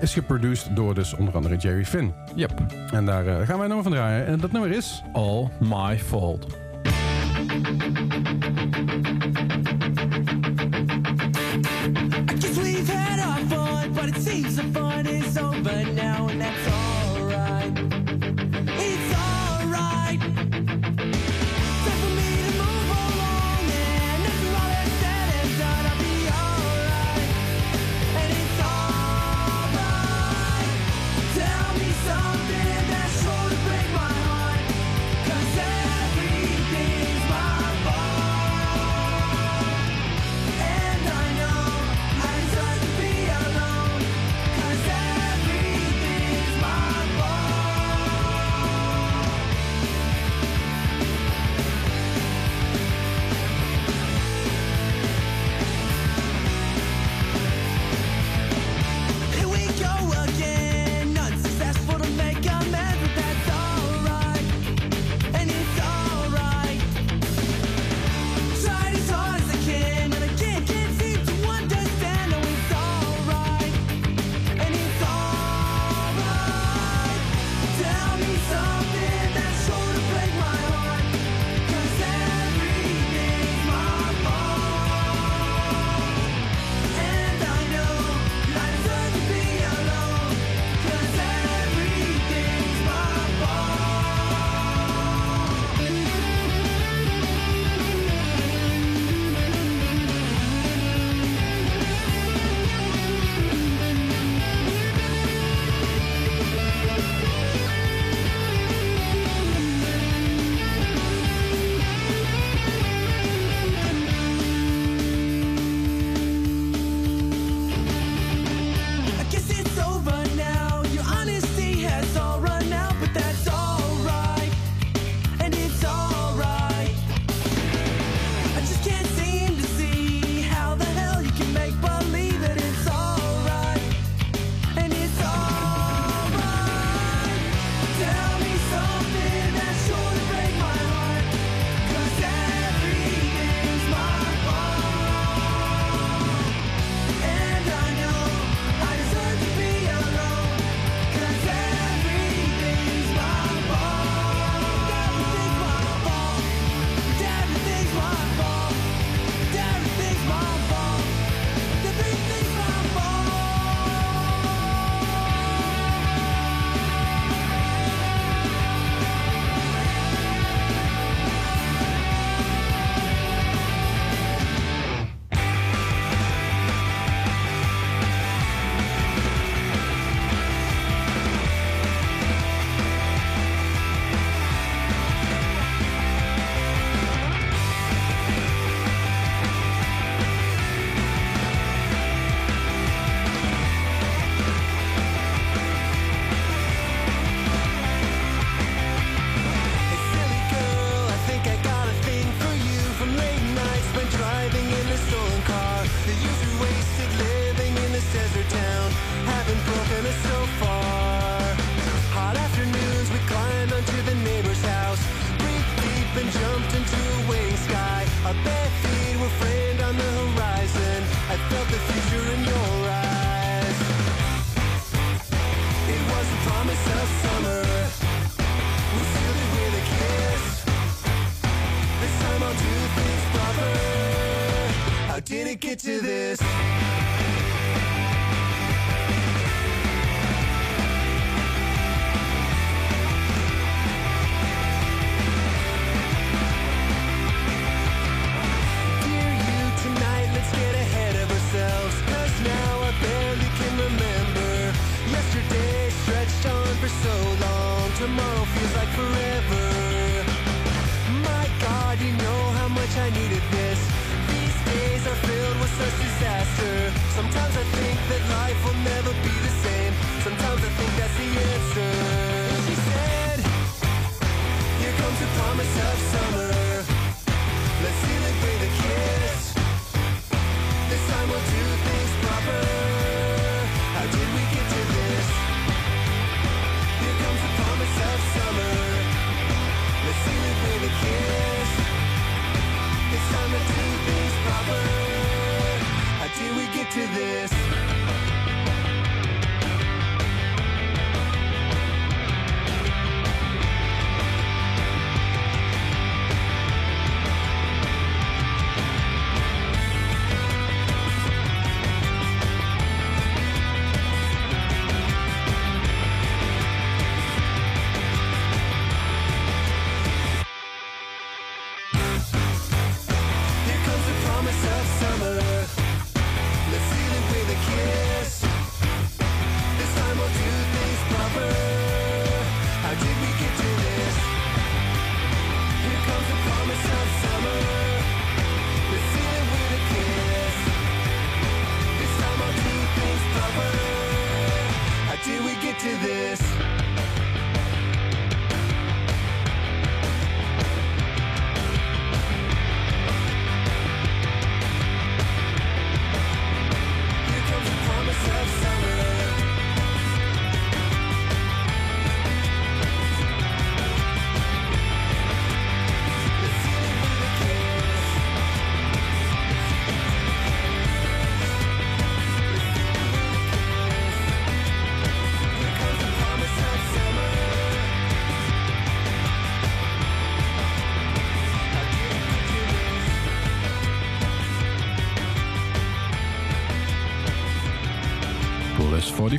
is 0.00 0.12
geproduced 0.14 0.76
door 0.76 0.94
dus 0.94 1.14
onder 1.16 1.34
andere 1.36 1.56
Jerry 1.56 1.84
Finn. 1.84 2.14
Yep. 2.34 2.52
En 2.92 3.04
daar 3.04 3.24
gaan 3.24 3.46
wij 3.46 3.52
een 3.54 3.58
nummer 3.58 3.82
van 3.82 3.92
draaien. 3.92 4.26
En 4.26 4.38
dat 4.40 4.52
nummer 4.52 4.70
is... 4.70 5.02
All 5.12 5.48
my 5.60 5.98
fault. 5.98 6.46
I 7.52 7.56
guess 12.40 12.56
we've 12.56 12.88
had 12.88 13.18
our 13.20 13.40
fun, 13.46 13.92
but 13.92 14.08
it 14.08 14.16
seems 14.16 14.56
the 14.56 14.62
fun 14.64 15.06
is 15.06 15.36
over 15.36 15.84
now, 15.92 16.11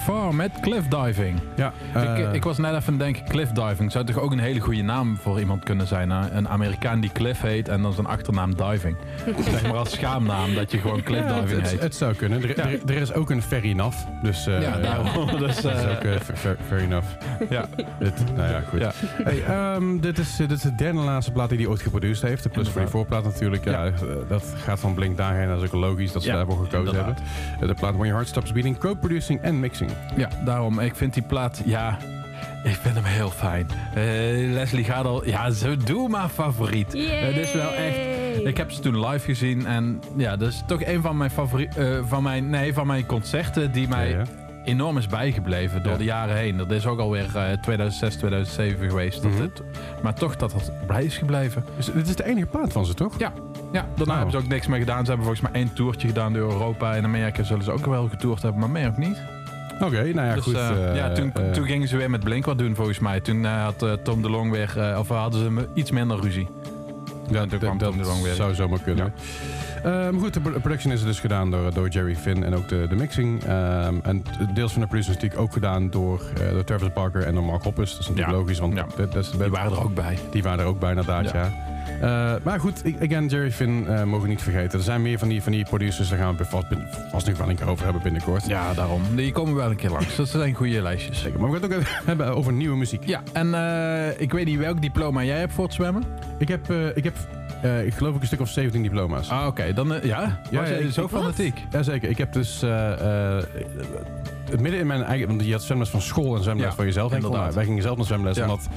44 0.03 0.31
met 0.31 0.59
cliff 0.59 0.87
diving. 0.87 1.39
Ja, 1.55 1.73
ik, 1.95 2.03
eh, 2.25 2.33
ik 2.33 2.43
was 2.43 2.57
net 2.57 2.69
even 2.75 2.83
aan 2.85 2.93
het 2.93 2.99
denken, 2.99 3.25
cliff 3.25 3.51
diving 3.51 3.91
zou 3.91 4.05
toch 4.05 4.17
ook 4.19 4.31
een 4.31 4.39
hele 4.39 4.59
goede 4.59 4.81
naam 4.81 5.17
voor 5.17 5.39
iemand 5.39 5.63
kunnen 5.63 5.87
zijn. 5.87 6.09
hè? 6.09 6.31
Een 6.31 6.49
Amerikaan 6.49 6.99
die 6.99 7.11
Cliff 7.11 7.41
heet 7.41 7.67
en 7.67 7.81
dan 7.81 7.93
zijn 7.93 8.07
achternaam 8.07 8.55
diving. 8.55 8.95
Zeg 9.49 9.61
maar 9.63 9.73
als 9.75 9.91
schaamnaam 9.91 10.53
dat 10.55 10.71
je 10.71 10.77
gewoon 10.77 11.03
cliff 11.03 11.27
ja, 11.27 11.43
het, 11.43 11.69
heet. 11.69 11.81
het 11.81 11.95
zou 11.95 12.13
kunnen. 12.15 12.41
Er, 12.43 12.47
Ja. 12.57 12.69
er, 12.69 12.79
er 12.85 13.01
is 13.01 13.13
ook 13.13 13.29
een 13.29 13.41
fair 13.41 13.63
enough. 13.63 13.97
Dus, 14.23 14.47
eh, 14.47 14.61
ja, 14.61 14.77
daarom. 14.79 15.07
Dus, 15.39 15.61
Dat 15.61 15.75
is 15.75 15.85
ook 15.85 16.03
eh, 16.03 16.15
fair, 16.67 16.79
enough. 16.79 17.07
ja. 17.49 17.65
Dit, 17.99 18.13
nou 18.35 18.49
ja, 18.51 18.61
goed. 18.69 18.79
Ja. 18.79 18.91
Hey, 19.23 19.43
ehm, 19.43 19.99
dit, 19.99 20.17
is, 20.17 20.35
dit 20.35 20.51
is 20.51 20.61
de 20.61 20.75
derde 20.75 20.99
en 20.99 21.05
laatste 21.05 21.31
plaat 21.31 21.49
die 21.49 21.57
hij 21.57 21.67
ooit 21.67 21.81
geproduceerd 21.81 22.21
heeft. 22.29 22.43
De 22.43 22.49
Plus. 22.49 22.69
44 22.69 23.07
plaat 23.09 23.23
natuurlijk. 23.23 23.65
Ja, 23.65 23.85
eh, 23.85 23.91
dat 24.27 24.43
gaat 24.63 24.79
van 24.79 24.93
Blink 24.93 25.17
daarheen. 25.17 25.47
Dat 25.47 25.61
is 25.61 25.65
ook 25.67 25.73
logisch 25.81 26.11
dat 26.11 26.21
ze 26.23 26.27
Ja, 26.29 26.35
daarvoor 26.35 26.55
gekozen 26.63 26.77
inderdaad. 26.79 27.05
hebben. 27.05 27.23
Eh, 27.61 27.67
de 27.67 27.73
plaat 27.73 27.91
When 27.93 27.97
Your 28.07 28.13
Heart 28.13 28.27
Stops 28.27 28.51
Beating, 28.51 28.77
co-producing 28.77 29.41
en 29.41 29.59
mixing. 29.59 29.91
ja, 30.15 30.29
daarom. 30.45 30.79
Ik 30.79 30.95
vind 30.95 31.13
die 31.13 31.23
plaat, 31.23 31.61
ja, 31.65 31.97
ik 32.63 32.75
vind 32.81 32.95
hem 32.95 33.03
heel 33.03 33.29
fijn. 33.29 33.67
Eh, 33.93 34.03
Leslie 34.53 34.83
gaat 34.83 35.05
al, 35.05 35.25
ja, 35.27 35.49
zo 35.51 35.77
doe 35.77 36.09
maar 36.09 36.29
favoriet. 36.29 36.93
Het 36.93 37.37
is 37.37 37.53
wel 37.53 37.71
echt, 37.73 37.95
ik 38.43 38.57
heb 38.57 38.71
ze 38.71 38.79
toen 38.81 39.05
live 39.07 39.25
gezien 39.25 39.65
en 39.65 40.01
ja, 40.17 40.35
dat 40.37 40.49
is 40.49 40.63
toch 40.67 40.85
een 40.85 41.01
van 41.01 41.17
mijn 41.17 41.29
favorieten, 41.31 42.07
van 42.07 42.23
mijn, 42.23 42.49
nee, 42.49 42.73
van 42.73 42.87
mijn 42.87 43.05
concerten 43.05 43.71
die 43.71 43.87
mij 43.87 44.09
Ja, 44.09 44.17
ja. 44.17 44.23
enorm 44.65 44.97
is 44.97 45.07
bijgebleven 45.07 45.83
door 45.83 45.91
Ja. 45.91 45.97
de 45.97 46.03
jaren 46.03 46.35
heen. 46.35 46.57
Dat 46.57 46.71
is 46.71 46.85
ook 46.85 46.99
alweer 46.99 47.25
eh 47.35 47.51
2006, 47.61 48.15
2007 48.15 48.89
geweest. 48.89 49.21
dat 49.21 49.31
Mhm. 49.31 49.41
het, 49.41 49.61
maar 50.03 50.13
toch 50.13 50.35
dat 50.35 50.53
het 50.53 50.71
blij 50.87 51.03
is 51.03 51.17
gebleven. 51.17 51.65
Dus 51.75 51.85
dit 51.85 52.07
is 52.07 52.15
de 52.15 52.25
enige 52.25 52.45
plaat 52.47 52.71
van 52.71 52.85
ze, 52.85 52.93
toch? 52.93 53.19
Ja, 53.19 53.33
ja 53.71 53.85
daarna 53.95 54.03
Nou. 54.05 54.11
hebben 54.17 54.31
ze 54.31 54.37
ook 54.37 54.47
niks 54.51 54.67
meer 54.67 54.79
gedaan. 54.79 54.99
Ze 55.05 55.11
hebben 55.11 55.25
volgens 55.25 55.49
mij 55.51 55.61
één 55.61 55.73
toertje 55.73 56.07
gedaan 56.07 56.33
door 56.33 56.51
Europa. 56.51 56.93
In 56.95 57.03
Amerika 57.03 57.43
zullen 57.43 57.63
ze 57.63 57.71
ook 57.71 57.85
wel 57.85 58.07
getoerd 58.09 58.41
hebben, 58.41 58.59
maar 58.59 58.69
meer 58.69 58.87
ook 58.87 58.97
niet. 58.97 59.21
Oké, 59.73 60.03
nou 60.13 60.27
ja, 60.27 60.33
dus, 60.33 60.43
goed. 60.43 60.53
eh, 60.55 60.89
eh, 60.89 60.95
ja, 60.95 61.11
toen, 61.11 61.33
eh, 61.33 61.51
toen 61.51 61.65
gingen 61.65 61.87
ze 61.87 61.97
weer 61.97 62.09
met 62.09 62.23
Blink 62.23 62.45
wat 62.45 62.57
doen 62.57 62.75
volgens 62.75 62.99
mij. 62.99 63.19
Toen 63.19 63.45
eh, 63.45 63.63
had 63.63 63.83
eh, 63.83 63.91
Tom 63.93 64.21
DeLong 64.21 64.51
weer, 64.51 64.73
eh, 64.79 64.99
of 64.99 65.07
hadden 65.07 65.39
ze 65.43 65.51
me- 65.51 65.67
iets 65.73 65.91
minder 65.91 66.19
ruzie. 66.19 66.47
Ja, 67.33 67.45
dat, 67.45 67.59
kwam 67.59 67.77
dat 67.77 67.93
zou 68.35 68.53
zomaar 68.55 68.79
kunnen. 68.79 69.13
Eh, 69.77 69.83
maar 69.91 70.13
goed, 70.19 70.33
de 70.33 70.39
pro- 70.39 70.59
production 70.59 70.93
is 70.93 71.03
dus 71.03 71.19
gedaan 71.19 71.51
door, 71.51 71.73
door 71.73 71.87
Jerry 71.89 72.15
Finn 72.15 72.43
en 72.43 72.55
ook 72.55 72.69
de, 72.69 72.85
de 72.89 72.95
mixing. 72.95 73.43
Ehm, 73.43 73.95
en 74.03 74.23
deels 74.53 74.71
van 74.71 74.81
de 74.81 74.87
producers 74.87 75.15
natuurlijk 75.15 75.41
ook 75.41 75.53
gedaan 75.53 75.89
door, 75.89 76.21
eh, 76.41 76.49
door 76.51 76.63
Travis 76.63 76.93
Barker 76.93 77.23
en 77.23 77.33
door 77.33 77.43
Mark 77.43 77.63
Hoppus. 77.63 77.91
Dat 77.91 77.99
is 77.99 78.07
natuurlijk 78.07 78.35
Ja. 78.35 78.41
logisch, 78.41 78.59
want 78.59 78.73
Ja. 78.75 78.85
dat, 78.95 79.11
dat 79.13 79.23
is, 79.23 79.31
Die 79.31 79.49
waren 79.49 79.71
er 79.71 79.83
ook 79.83 79.93
bij. 79.93 80.17
Die 80.31 80.43
waren 80.43 80.59
er 80.59 80.65
ook 80.65 80.79
bij, 80.79 80.89
inderdaad, 80.89 81.31
ja. 81.31 81.49
Ja. 82.07 82.35
Eh, 82.35 82.41
maar 82.43 82.59
goed, 82.59 82.85
ik- 82.85 82.95
again, 83.03 83.27
Jerry 83.27 83.51
Finn 83.51 83.87
eh, 83.87 84.03
mogen 84.03 84.21
we 84.21 84.27
niet 84.27 84.41
vergeten. 84.41 84.77
Er 84.79 84.85
zijn 84.85 85.01
meer 85.01 85.19
van 85.19 85.27
die, 85.27 85.41
van 85.43 85.51
die 85.51 85.65
producers, 85.65 86.09
daar 86.09 86.19
gaan 86.19 86.37
we 86.37 86.45
vast, 86.45 86.65
vast 87.11 87.27
nog 87.27 87.37
wel 87.37 87.49
een 87.49 87.55
keer 87.55 87.67
over 87.69 87.83
hebben 87.83 88.01
binnenkort. 88.01 88.47
Ja, 88.47 88.73
daarom. 88.73 89.01
Die 89.15 89.31
komen 89.31 89.55
wel 89.55 89.69
een 89.69 89.75
keer 89.75 89.89
langs. 89.89 90.15
Dat 90.15 90.27
zijn 90.29 90.53
goede 90.53 90.81
lijstjes. 90.81 91.21
Zeker, 91.21 91.39
maar 91.39 91.51
we 91.51 91.59
gaan 91.59 91.69
het 91.71 91.79
ook 91.79 91.87
hebben 92.05 92.35
over 92.35 92.53
nieuwe 92.53 92.77
muziek. 92.77 93.05
Ja, 93.05 93.21
en 93.33 93.53
eh, 93.53 94.21
ik 94.21 94.31
weet 94.31 94.45
niet 94.45 94.57
welk 94.59 94.81
diploma 94.81 95.23
jij 95.23 95.39
hebt 95.39 95.53
voor 95.53 95.63
het 95.63 95.73
zwemmen. 95.73 96.03
Ik 96.37 96.47
heb, 96.47 96.71
ik 96.95 97.03
heb 97.03 97.13
ik 97.85 97.93
geloof 97.93 98.15
ik 98.15 98.21
een 98.21 98.27
stuk 98.27 98.39
of 98.39 98.49
17 98.49 98.81
diploma's. 98.83 99.29
Ah, 99.29 99.47
oké. 99.47 99.73
Dan, 99.73 99.87
ja? 99.87 99.99
Ja, 100.01 100.39
Was 100.59 100.67
ja, 100.69 100.73
jij 100.75 100.79
ik- 100.79 100.91
zo 100.91 101.07
fanatiek? 101.07 101.57
Jazeker, 101.71 102.09
ik 102.09 102.17
heb 102.17 102.33
dus 102.33 102.61
het 104.49 104.59
midden 104.59 104.79
in 104.79 104.87
mijn 104.87 105.03
eigen... 105.03 105.27
Want 105.27 105.45
je 105.45 105.51
had 105.51 105.63
zwemles 105.63 105.89
van 105.89 106.01
school 106.01 106.35
en 106.35 106.43
zwemles 106.43 106.65
Ja, 106.65 106.73
van 106.73 106.85
jezelf. 106.85 107.13
Inderdaad. 107.13 107.53
Wij 107.53 107.65
gingen 107.65 107.81
zelf 107.83 107.97
naar 107.97 108.05
zwemles, 108.05 108.37
Ja. 108.37 108.43
omdat 108.43 108.67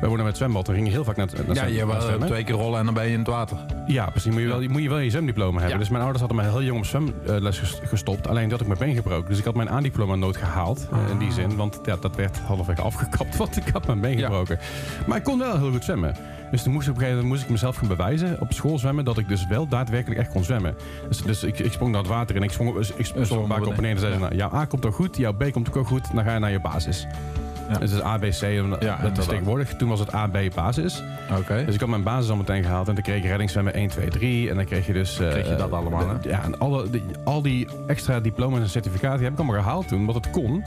wij 0.00 0.08
woonden 0.08 0.26
met 0.26 0.36
zwembad. 0.36 0.66
We 0.66 0.74
gingen 0.74 0.90
heel 0.92 1.04
vaak 1.04 1.16
naar, 1.16 1.28
naar, 1.46 1.56
Ja, 1.56 1.64
je 1.64 1.86
was 1.86 2.04
zwemmen. 2.04 2.26
twee 2.28 2.44
keer 2.44 2.54
rollen 2.54 2.78
en 2.78 2.84
dan 2.84 2.94
ben 2.94 3.04
je 3.06 3.12
in 3.12 3.18
het 3.18 3.28
water. 3.28 3.56
Ja, 3.86 4.06
precies. 4.10 4.32
Moet 4.32 4.40
je 4.40 4.46
wel, 4.48 4.60
moet 4.68 4.82
je 4.82 4.88
wel 4.88 4.98
je 4.98 5.10
zwemdiploma 5.10 5.52
hebben. 5.52 5.70
Ja. 5.72 5.78
Dus 5.78 5.88
mijn 5.88 6.02
ouders 6.02 6.20
hadden 6.24 6.42
mij 6.42 6.50
heel 6.50 6.62
jong 6.62 6.78
op 6.78 6.84
zwemles 6.84 7.58
ges- 7.58 7.80
gestopt. 7.84 8.28
Alleen 8.28 8.48
dat 8.48 8.60
ik 8.60 8.66
mijn 8.66 8.78
been 8.78 8.94
gebroken. 8.94 9.28
Dus 9.28 9.38
ik 9.38 9.44
had 9.44 9.54
mijn 9.54 9.68
A-diploma 9.68 10.14
nooit 10.14 10.36
gehaald. 10.36 10.88
eh, 10.92 10.98
in 11.10 11.18
die 11.18 11.32
zin. 11.32 11.56
Want 11.56 11.80
ja, 11.84 11.96
dat 12.00 12.16
werd 12.16 12.38
halfweg 12.38 12.80
afgekapt. 12.80 13.36
Want 13.40 13.56
ik 13.56 13.68
had 13.72 13.86
mijn 13.86 14.00
been 14.00 14.18
Ja. 14.18 14.24
gebroken. 14.24 14.58
Maar 15.06 15.16
ik 15.16 15.24
kon 15.24 15.38
wel 15.38 15.58
heel 15.58 15.70
goed 15.70 15.84
zwemmen. 15.84 16.14
Dus 16.50 16.62
toen 16.62 16.72
moest, 16.72 16.86
ik 16.86 16.92
op 16.92 16.98
een 16.98 17.04
gegeven 17.04 17.22
moment 17.22 17.28
moest 17.28 17.42
ik 17.42 17.48
mezelf 17.50 17.76
gaan 17.76 17.88
bewijzen 17.88 18.40
op 18.40 18.52
school 18.52 18.78
zwemmen 18.78 19.04
dat 19.04 19.18
ik 19.18 19.28
dus 19.28 19.46
wel 19.46 19.68
daadwerkelijk 19.68 20.20
echt 20.20 20.30
kon 20.30 20.44
zwemmen. 20.44 20.74
Dus, 21.08 21.22
dus 21.22 21.42
ik, 21.44 21.58
ik 21.58 21.72
sprong 21.72 21.90
naar 21.92 22.00
het 22.00 22.10
water 22.10 22.36
en 22.36 22.42
ik 22.42 22.50
sprong, 22.50 22.76
ik 22.96 23.06
sprong 23.06 23.42
een 23.42 23.48
paar 23.48 23.58
keer 23.60 23.66
op 23.68 23.74
en 23.76 23.82
neer 23.82 23.90
en 23.90 23.98
zei 23.98 24.12
ze, 24.12 24.18
nou, 24.18 24.34
jouw 24.34 24.52
A 24.54 24.64
komt 24.64 24.86
ook 24.86 24.94
goed, 24.94 25.16
jouw 25.16 25.32
B 25.32 25.50
komt 25.52 25.76
ook 25.76 25.86
goed, 25.86 26.14
dan 26.14 26.24
ga 26.24 26.32
je 26.34 26.38
naar 26.38 26.50
je 26.50 26.60
basis. 26.60 27.06
Ja. 27.70 27.78
Dus 27.78 27.90
het 27.90 28.00
is 28.00 28.06
A, 28.06 28.18
B, 28.18 28.20
C, 28.20 28.42
en 28.42 28.70
dat 29.02 29.18
is 29.18 29.26
tegenwoordig. 29.26 29.74
Toen 29.76 29.88
was 29.88 30.00
het 30.00 30.14
A, 30.14 30.26
B, 30.26 30.38
basis. 30.54 31.02
Oké. 31.38 31.62
Dus 31.64 31.74
ik 31.74 31.80
had 31.80 31.88
mijn 31.88 32.02
basis 32.02 32.30
al 32.30 32.36
meteen 32.36 32.62
gehaald 32.62 32.88
en 32.88 32.94
toen 32.94 33.02
kreeg 33.02 33.22
ik 33.22 33.24
reddingszwemmen 33.28 33.74
1, 33.74 33.88
2, 33.88 34.08
3. 34.08 34.50
En 34.50 34.56
dan 34.56 34.64
kreeg 34.64 34.86
je 34.86 34.92
dus... 34.92 35.18
eh, 35.20 35.28
Kreeg 35.28 35.48
je 35.48 35.56
dat 35.56 35.72
allemaal, 35.72 36.08
hè? 36.08 36.14
Ja, 36.28 36.42
en 36.44 36.58
alle, 36.58 36.90
die, 36.90 37.04
al 37.24 37.42
die 37.42 37.68
extra 37.86 38.20
diploma's 38.20 38.60
en 38.60 38.68
certificaten 38.68 39.16
die 39.16 39.24
heb 39.24 39.32
ik 39.32 39.38
allemaal 39.38 39.62
gehaald 39.62 39.88
toen, 39.88 39.98
omdat 40.00 40.14
het 40.14 40.30
kon. 40.30 40.64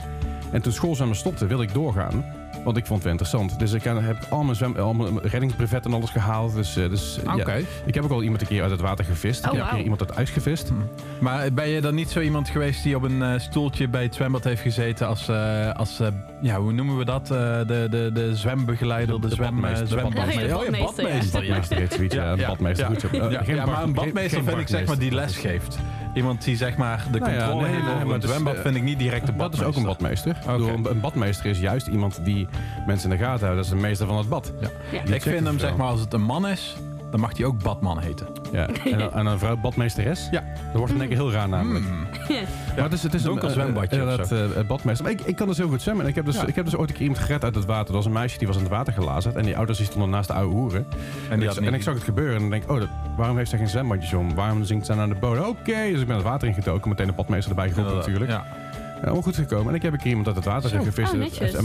En 0.52 0.62
toen 0.62 0.72
schoolzwemmen 0.72 1.16
stopte, 1.16 1.46
wilde 1.46 1.62
ik 1.62 1.74
doorgaan. 1.74 2.24
Want 2.64 2.76
ik 2.76 2.86
vond 2.86 3.02
het 3.02 3.02
wel 3.02 3.12
interessant. 3.12 3.58
Dus 3.58 3.72
ik 3.72 3.82
heb 3.82 4.16
al 4.30 4.42
mijn, 4.42 4.56
zwem, 4.56 4.76
al 4.76 4.94
mijn 4.94 5.18
reddingsbrevet 5.22 5.84
en 5.84 5.92
alles 5.94 6.10
gehaald. 6.10 6.54
Dus, 6.54 6.76
eh, 6.76 6.88
dus 6.90 7.18
ja. 7.24 7.34
Oké. 7.34 7.60
Ik 7.84 7.94
heb 7.94 8.04
ook 8.04 8.10
al 8.10 8.22
iemand 8.22 8.40
een 8.40 8.46
keer 8.46 8.62
uit 8.62 8.70
het 8.70 8.80
water 8.80 9.04
gevist. 9.04 9.46
Oh, 9.46 9.52
ik 9.52 9.52
heb 9.52 9.60
een 9.60 9.60
keer 9.60 9.70
wauw. 9.72 9.82
iemand 9.82 10.00
uit 10.00 10.08
het 10.10 10.18
ijs 10.18 10.30
gevist. 10.30 10.70
Maar 11.18 11.52
ben 11.52 11.68
je 11.68 11.80
dan 11.80 11.94
niet 11.94 12.10
zo 12.10 12.20
iemand 12.20 12.48
geweest 12.48 12.82
die 12.82 12.96
op 12.96 13.02
een 13.02 13.22
eh, 13.22 13.38
stoeltje 13.38 13.88
bij 13.88 14.02
het 14.02 14.14
zwembad 14.14 14.44
heeft 14.44 14.62
gezeten 14.62 15.06
als, 15.06 15.28
eh, 15.28 15.70
als 15.70 16.00
eh, 16.00 16.06
ja, 16.44 16.60
hoe 16.60 16.72
noemen 16.72 16.98
we 16.98 17.04
dat? 17.04 17.30
Eh, 17.30 17.58
de, 17.66 17.86
de, 17.90 18.10
de 18.14 18.36
zwembegeleider, 18.36 19.20
de, 19.20 19.28
De 19.28 19.34
zwem, 19.34 19.50
badmeester, 19.50 19.80
de 19.86 19.90
zwembadmeester. 19.90 20.48
badmeester. 20.48 20.56
Oh 20.58 20.78
ja, 20.78 20.84
Badmeester, 20.84 21.44
ja. 21.44 21.54
badmeester. 21.54 21.74
Ja. 22.14 22.28
Badmeester 22.28 22.38
ja. 22.38 22.46
badmeester. 22.46 22.84
ja. 22.84 22.90
Goed 22.90 23.00
zo. 23.00 23.52
Eh, 23.56 23.66
maar 23.66 23.82
een 23.82 23.92
badmeester 23.92 24.44
vind 24.44 24.58
ik 24.58 24.68
zeg 24.68 24.86
maar 24.86 24.98
die 24.98 25.10
les 25.10 25.32
badmeester. 25.34 25.50
geeft. 25.50 25.78
Iemand 26.14 26.44
die 26.44 26.56
zeg 26.56 26.76
maar 26.76 27.04
de 27.12 27.18
Nou 27.18 27.32
ja, 27.32 27.38
controle 27.38 27.62
nee, 27.66 27.74
heeft 27.80 27.94
over 27.94 28.06
maar 28.06 28.14
het 28.14 28.24
zwembad 28.24 28.54
eh, 28.54 28.60
vind 28.62 28.76
ik 28.76 28.82
niet 28.82 28.98
direct 28.98 29.26
de 29.26 29.36
Dat 29.36 29.52
is 29.52 29.58
badmeester. 29.58 29.66
ook 29.66 29.76
een 29.76 29.82
badmeester. 29.84 30.30
Ik 30.36 30.46
bedoel, 30.46 30.68
Oké. 30.78 30.90
een, 30.90 31.00
badmeester 31.00 31.46
is 31.46 31.60
juist 31.60 31.86
iemand 31.86 32.20
die 32.24 32.46
mensen 32.86 33.10
in 33.10 33.16
de 33.18 33.24
gaten 33.24 33.40
houdt. 33.46 33.56
Dat 33.56 33.64
is 33.64 33.70
de 33.70 33.76
meester 33.86 34.06
van 34.06 34.16
het 34.16 34.28
bad. 34.28 34.52
Ja. 34.60 34.68
Ja. 34.92 35.02
Die 35.04 35.14
Ik 35.14 35.22
vind 35.22 35.46
hem 35.46 35.58
zeg 35.58 35.76
maar 35.76 35.86
als 35.86 36.00
het 36.00 36.12
een 36.12 36.22
man 36.22 36.46
is, 36.48 36.76
dan 37.14 37.22
mag 37.22 37.36
hij 37.36 37.46
ook 37.46 37.62
badman 37.62 37.98
heten. 37.98 38.26
Ja. 38.52 38.68
En, 38.92 39.00
een- 39.00 39.10
en 39.10 39.26
een 39.26 39.38
vrouw 39.38 39.56
badmeesteres? 39.56 40.28
Ja. 40.30 40.42
Dat 40.70 40.76
wordt 40.78 40.92
in 40.92 40.98
één 41.00 41.08
keer 41.08 41.16
heel 41.16 41.32
raar 41.32 41.48
namelijk. 41.48 41.84
Hmm. 41.84 42.06
Maar 42.74 42.84
het 42.84 42.92
is, 42.92 43.02
het 43.02 43.14
is 43.14 43.22
Donker 43.22 43.44
een 43.44 43.48
eh, 43.50 43.54
zwembadje 43.54 43.96
eh, 43.96 44.06
of 44.06 44.10
inderdaad, 44.30 44.56
eh, 44.56 44.66
badmeester. 44.66 45.04
Maar 45.04 45.12
ik, 45.14 45.20
ik 45.20 45.36
kan 45.36 45.46
dus 45.48 45.56
heel 45.56 45.68
goed 45.68 45.82
zwemmen. 45.82 46.04
En 46.04 46.10
ik 46.10 46.14
heb 46.16 46.24
dus, 46.24 46.34
Ja. 46.34 46.46
ik 46.46 46.54
heb 46.54 46.64
dus 46.64 46.76
ooit 46.76 46.88
een 46.88 46.94
keer 46.96 47.04
iemand 47.06 47.24
gered 47.24 47.44
uit 47.44 47.54
het 47.54 47.64
water. 47.64 47.86
Dat 47.86 47.94
was 47.94 48.04
een 48.04 48.12
meisje 48.12 48.38
die 48.38 48.46
was 48.46 48.56
in 48.56 48.62
het 48.62 48.72
water 48.72 48.92
gelazerd. 48.92 49.34
En 49.36 49.44
die 49.44 49.56
ouders 49.56 49.78
die 49.78 49.86
stonden 49.86 50.10
naast 50.10 50.28
de 50.28 50.34
oude 50.34 50.54
hoeren. 50.54 50.86
En, 51.30 51.38
die 51.38 51.48
ik, 51.48 51.54
had 51.54 51.64
en 51.64 51.74
ik 51.74 51.82
zag 51.82 51.94
het 51.94 52.02
gebeuren. 52.02 52.34
En 52.34 52.40
dan 52.40 52.50
denk 52.50 52.62
ik, 52.62 52.70
oh, 52.70 52.78
dat, 52.80 52.88
waarom 53.16 53.36
heeft 53.36 53.50
zij 53.50 53.58
geen 53.58 53.68
zwembadjes 53.68 54.12
om? 54.12 54.34
Waarom 54.34 54.64
zingt 54.64 54.86
zij 54.86 54.96
aan 54.96 55.08
de 55.08 55.14
bodem? 55.14 55.44
Oké, 55.44 55.90
dus 55.90 56.00
ik 56.00 56.06
ben 56.06 56.16
het 56.16 56.24
water 56.24 56.48
ingedoken. 56.48 56.88
Meteen 56.88 57.06
de 57.06 57.12
badmeester 57.12 57.50
erbij 57.50 57.68
geroepen 57.70 57.96
natuurlijk. 57.96 58.30
Ja. 58.30 58.44
En 58.96 59.02
allemaal 59.04 59.22
goed 59.22 59.36
gekomen. 59.36 59.68
En 59.68 59.74
ik 59.74 59.82
heb 59.82 59.92
een 59.92 59.98
keer 59.98 60.08
iemand 60.08 60.26
uit 60.26 60.36
het 60.36 60.44
water 60.44 60.70
Zo. 60.70 60.82
gevist. 60.82 61.12
Oh, 61.12 61.18
netjes. 61.18 61.52
eh, 61.54 61.62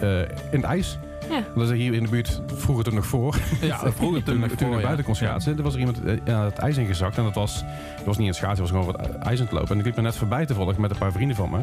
eh, 0.00 0.20
eh, 0.22 0.28
in 0.50 0.60
het 0.60 0.64
ijs. 0.64 0.98
Ja. 1.30 1.42
Dat 1.54 1.70
is 1.70 1.76
hier 1.78 1.94
in 1.94 2.02
de 2.02 2.08
buurt 2.08 2.40
vroeger 2.46 2.84
toen 2.84 2.94
nog 2.94 3.06
voor. 3.06 3.36
Ja, 3.60 3.78
vroeger 3.78 4.22
toen, 4.22 4.22
toen, 4.24 4.38
nog 4.38 4.50
toen 4.50 4.72
voor, 4.72 4.80
buiten 4.80 5.04
kon 5.04 5.14
schaatsen, 5.14 5.56
er 5.56 5.62
was 5.62 5.72
er 5.74 5.78
iemand 5.78 6.04
eh, 6.04 6.34
aan 6.34 6.44
het 6.44 6.58
ijs 6.58 6.76
ingezakt. 6.76 7.16
En 7.18 7.24
dat 7.24 7.34
was, 7.34 7.64
dat 7.96 8.04
was 8.04 8.18
niet 8.18 8.28
een 8.28 8.34
schaatsen, 8.34 8.64
dat 8.64 8.70
was 8.72 8.80
gewoon 8.80 8.96
wat 8.96 9.16
ijs 9.26 9.38
aan 9.38 9.44
het 9.44 9.54
lopen. 9.54 9.70
En 9.70 9.78
ik 9.78 9.84
liep 9.84 9.96
er 9.96 10.02
net 10.02 10.16
voorbij 10.16 10.46
te 10.46 10.54
volgen 10.54 10.80
met 10.80 10.90
een 10.90 10.98
paar 10.98 11.12
vrienden 11.12 11.36
van 11.36 11.50
me. 11.50 11.58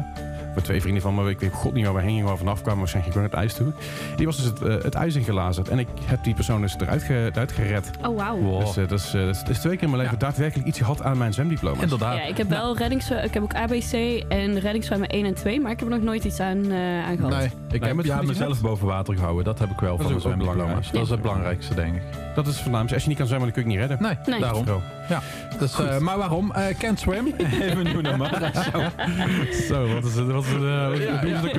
Met 0.54 0.64
twee 0.64 0.80
vrienden 0.80 1.02
van 1.02 1.14
me. 1.14 1.30
Ik 1.30 1.40
weet 1.40 1.52
god 1.52 1.72
niet 1.72 1.84
waar 1.84 1.94
we 1.94 2.02
hingen, 2.02 2.24
waar 2.24 2.32
we 2.32 2.38
vanaf 2.38 2.60
kwamen. 2.60 2.78
Waarschijnlijk 2.78 3.14
gewoon 3.16 3.30
het 3.30 3.38
ijs 3.40 3.54
toe. 3.54 3.72
Die 4.16 4.26
was 4.26 4.36
dus 4.36 4.44
het, 4.44 4.62
eh, 4.62 4.82
het 4.82 4.94
ijs 4.94 5.14
ingelazerd. 5.14 5.68
En 5.68 5.78
ik 5.78 5.88
heb 6.04 6.24
die 6.24 6.34
persoon 6.34 6.60
dus 6.60 6.74
eruit, 6.78 7.02
ge, 7.02 7.30
eruit 7.32 7.52
gered. 7.52 7.90
Oh, 8.06 8.16
wauw. 8.16 8.38
Wow. 8.38 8.60
Dus 8.60 8.74
dat, 8.74 8.92
is, 8.92 9.10
dat 9.10 9.48
is- 9.48 9.58
twee 9.58 9.74
keer 9.74 9.82
in 9.82 9.90
mijn 9.90 10.02
leven 10.02 10.18
daadwerkelijk 10.18 10.68
iets 10.68 10.78
gehad 10.78 11.02
aan 11.02 11.18
mijn 11.18 11.32
zwemdiploma. 11.32 11.82
Inderdaad. 11.82 12.16
Ja, 12.16 12.22
ik 12.24 12.36
heb 12.36 12.48
wel 12.48 12.76
reddingszwemmen. 12.76 13.26
Ik 13.26 13.34
heb 13.34 13.42
ook 13.42 13.54
ABC 13.54 13.92
en 14.28 14.58
reddingszwemmen 14.58 15.08
1 15.08 15.24
en 15.26 15.34
2, 15.34 15.60
maar 15.60 15.70
ik 15.70 15.78
heb 15.80 15.88
er 15.88 15.94
nog 15.94 16.04
nooit 16.04 16.24
iets 16.24 16.40
aan, 16.40 16.70
eh 16.70 17.06
aan 17.06 17.16
gehad. 17.16 17.30
Nee, 17.30 17.50
ik 17.70 17.84
heb 17.84 17.96
het 17.96 18.06
ja, 18.06 18.22
mezelf 18.22 18.60
boven 18.60 18.86
water 18.86 19.14
gehouden. 19.14 19.44
Dat 19.46 19.58
heb 19.58 19.70
ik 19.70 19.80
wel 19.80 19.96
Dat 19.96 20.10
van 20.10 20.20
zwemdiploma's. 20.20 20.56
belangrijk. 20.56 20.92
Dat 20.92 21.02
is 21.02 21.10
het 21.10 21.22
belangrijkste, 21.22 21.74
denk 21.74 21.94
ik. 21.94 22.02
Dat 22.34 22.46
is 22.46 22.52
het 22.52 22.62
voornaamste. 22.62 22.94
Als 22.94 23.02
je 23.02 23.08
niet 23.08 23.18
kan 23.18 23.26
zwemmen, 23.26 23.52
dan 23.52 23.62
kun 23.62 23.70
je 23.70 23.78
het 23.78 23.88
niet 23.90 23.98
redden. 24.00 24.16
Nee, 24.26 24.34
Nee. 24.34 24.40
daarom. 24.40 24.66
Zo. 24.66 24.82
Ja. 25.08 25.20
Dus, 25.58 25.78
eh, 25.80 25.98
maar 25.98 26.18
waarom? 26.18 26.52
Eh 26.52 26.76
can't 26.78 26.98
swim. 26.98 27.26
Even 27.36 27.78
een 27.86 27.92
nieuw 27.92 28.00
nummer. 28.00 28.28
Zo, 29.68 29.86
wat 29.94 30.04
is 30.04 30.14
het? 30.14 30.26
Wat 30.26 30.44
is 30.44 30.50
het? 30.50 30.62
eh, 30.62 30.68
Ja, 30.68 30.90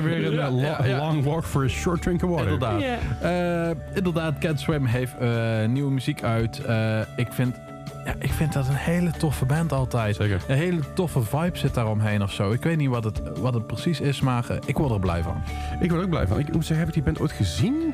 weer? 0.01 0.25
Een 0.25 0.33
ja, 0.33 0.49
lo- 0.51 0.59
ja, 0.59 0.85
ja. 0.85 0.97
long 0.97 1.23
walk 1.23 1.43
for 1.45 1.63
a 1.63 1.67
short 1.67 2.01
drink 2.01 2.23
of 2.23 2.29
water. 2.29 2.51
Inderdaad. 2.51 2.81
Eh, 3.21 3.69
inderdaad, 3.93 4.37
Can't 4.37 4.59
Swim 4.59 4.85
heeft 4.85 5.17
eh, 5.19 5.29
nieuwe 5.67 5.91
muziek 5.91 6.23
uit. 6.23 6.59
Eh, 6.65 6.99
ik, 7.15 7.27
vind, 7.29 7.55
ja, 8.05 8.15
ik 8.19 8.31
vind 8.31 8.53
dat 8.53 8.67
een 8.67 8.75
hele 8.75 9.11
toffe 9.11 9.45
band 9.45 9.71
altijd. 9.71 10.15
Zeker. 10.15 10.41
Een 10.47 10.57
hele 10.57 10.79
toffe 10.93 11.21
vibe 11.21 11.57
zit 11.57 11.73
daaromheen 11.73 12.21
of 12.21 12.31
zo. 12.31 12.51
Ik 12.51 12.63
weet 12.63 12.77
niet 12.77 12.89
wat 12.89 13.03
het, 13.03 13.21
wat 13.39 13.53
het 13.53 13.67
precies 13.67 13.99
is, 13.99 14.21
maar 14.21 14.49
eh, 14.49 14.57
ik 14.65 14.77
word 14.77 14.91
er 14.91 14.99
blij 14.99 15.21
van. 15.21 15.41
Ik 15.79 15.89
word 15.89 15.91
er 15.91 16.05
ook 16.05 16.09
blij 16.09 16.27
van. 16.27 16.39
Ik 16.39 16.53
moet 16.53 16.65
zeggen, 16.65 16.77
heb 16.77 16.87
ik 16.87 16.93
die 16.93 17.03
band 17.03 17.19
ooit 17.19 17.31
gezien? 17.31 17.93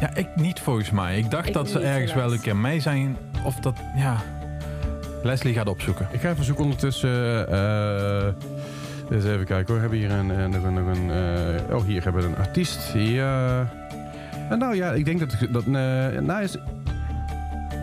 Ja, 0.00 0.14
ik 0.14 0.28
niet 0.36 0.60
volgens 0.60 0.90
mij. 0.90 1.18
Ik 1.18 1.30
dacht 1.30 1.46
Ik 1.48 1.54
dat 1.54 1.68
ze 1.68 1.80
ergens 1.80 2.14
wel 2.14 2.32
een 2.32 2.40
keer 2.40 2.56
mee 2.56 2.80
zijn. 2.80 3.16
Of 3.44 3.54
dat, 3.54 3.76
ja... 3.96 4.16
Leslie 5.22 5.54
gaat 5.54 5.68
opzoeken. 5.68 6.08
Ik 6.10 6.20
ga 6.20 6.30
even 6.30 6.44
zoeken 6.44 6.64
ondertussen. 6.64 7.48
eh 7.48 8.28
eens 9.10 9.24
even 9.24 9.46
kijken 9.46 9.66
hoor. 9.66 9.74
We 9.74 9.80
hebben 9.80 9.98
hier 9.98 10.10
een, 10.10 10.50
nog 10.50 10.62
een. 10.62 10.74
Nog 10.74 10.96
een 10.96 11.10
eh, 11.10 11.76
oh, 11.76 11.84
hier 11.84 12.02
hebben 12.04 12.22
we 12.22 12.28
een 12.28 12.36
artiest. 12.36 12.92
Ja. 12.94 13.68
En 14.50 14.58
nou 14.58 14.76
ja, 14.76 14.92
ik 14.92 15.04
denk 15.04 15.18
dat. 15.18 15.36
dat 15.52 15.64
eh, 15.64 16.20
nou, 16.20 16.42
is, 16.42 16.56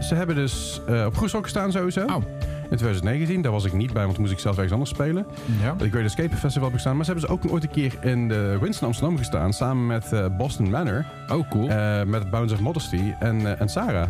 ze 0.02 0.16
hebben 0.16 0.36
dus 0.36 0.82
eh, 0.88 1.06
op 1.06 1.16
Groesrock 1.18 1.44
gestaan 1.44 1.72
sowieso. 1.72 2.02
Oh. 2.06 2.16
In 2.70 2.78
2019, 2.78 3.42
daar 3.42 3.52
was 3.52 3.66
ik 3.66 3.74
niet 3.74 3.94
bij, 3.94 4.06
want 4.06 4.18
moest 4.18 4.32
ik 4.32 4.40
zelf 4.40 4.54
ergens 4.56 4.74
anders 4.74 4.92
spelen. 4.92 5.26
Ja. 5.62 5.76
Ik 5.86 5.92
weet 5.92 6.06
Escape 6.06 6.36
Festival 6.36 6.64
heb 6.64 6.74
gestaan, 6.74 6.96
maar 6.96 7.06
ze 7.06 7.12
hebben 7.12 7.30
dus 7.30 7.38
ook 7.46 7.52
ooit 7.52 7.64
een 7.64 7.70
keer 7.70 7.94
in 8.02 8.28
de 8.28 8.58
Winston 8.62 8.88
Amsterdam 8.88 9.18
gestaan, 9.18 9.54
samen 9.54 9.86
met 9.88 10.14
eh, 10.14 10.26
Boston 10.38 10.70
Manor, 10.70 11.06
Oh, 11.32 11.50
cool. 11.50 11.70
eh, 11.70 12.04
met 12.04 12.30
Bounds 12.30 12.54
of 12.54 12.60
Modesty 12.60 13.14
en, 13.20 13.46
eh, 13.46 13.62
en 13.62 13.70
Sarah. 13.70 14.08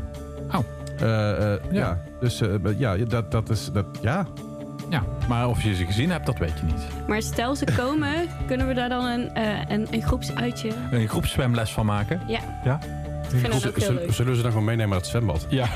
Oh. 0.51 0.59
Eh, 0.99 1.53
eh, 1.53 1.59
ja. 1.71 1.79
Ja. 1.79 1.97
dus 2.19 2.41
eh, 2.41 2.49
ja, 2.77 2.95
dat, 2.97 3.31
dat 3.31 3.49
is, 3.49 3.69
dat, 3.73 3.85
ja, 4.01 4.25
ja. 4.89 5.03
Maar 5.27 5.47
of 5.49 5.61
je 5.63 5.75
ze 5.75 5.85
gezien 5.85 6.09
hebt, 6.11 6.25
dat 6.25 6.37
weet 6.37 6.59
je 6.59 6.65
niet. 6.65 7.07
Maar 7.07 7.21
stel 7.21 7.55
ze 7.55 7.65
komen, 7.77 8.13
kunnen 8.47 8.67
we 8.67 8.73
daar 8.73 8.89
dan 8.89 9.05
een, 9.05 9.33
eh, 9.33 9.59
een, 9.67 9.87
een 9.91 10.01
groepsuitje... 10.01 10.69
Een 10.91 11.07
groepszwemles 11.07 11.71
van 11.71 11.85
maken. 11.85 12.21
Ja. 12.27 12.39
Ja? 12.63 12.79
Ik 13.33 13.39
vind 13.39 13.53
ook 13.53 13.61
heel 13.61 13.71
Zullen- 13.85 14.01
leuk. 14.01 14.13
Zullen 14.13 14.31
we 14.31 14.35
ze 14.37 14.41
dan 14.43 14.51
gewoon 14.51 14.65
meenemen 14.65 14.89
naar 14.89 14.99
het 14.99 15.07
zwembad? 15.07 15.45
Ja. 15.49 15.67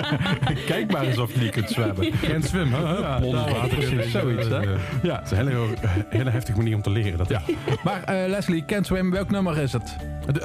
Kijk 0.66 0.92
maar 0.92 1.02
eens 1.02 1.18
of 1.18 1.32
je 1.34 1.40
niet 1.40 1.50
kunt 1.50 1.70
zwemmen. 1.70 2.12
Geen 2.12 2.42
zwemmen, 2.42 2.86
hè? 2.86 2.92
Ja, 2.98 3.18
nou, 3.18 3.32
water. 3.32 3.82
zoiets, 4.08 4.48
hè? 4.48 4.56
Ja. 4.60 4.68
Ja. 5.02 5.14
Het 5.22 5.30
is 5.32 5.38
een 5.38 5.46
hele, 5.48 5.66
hele 6.08 6.30
heftige 6.30 6.58
manier 6.58 6.74
om 6.74 6.82
te 6.82 6.90
leren. 6.90 7.18
Dat 7.18 7.28
Ja. 7.28 7.42
Maar 7.84 8.02
eh, 8.04 8.28
Leslie, 8.28 8.64
Can't 8.64 8.86
Swim, 8.86 9.10
welk 9.10 9.30
nummer 9.30 9.58
is 9.58 9.72
het? 9.72 9.96
Het, 10.26 10.42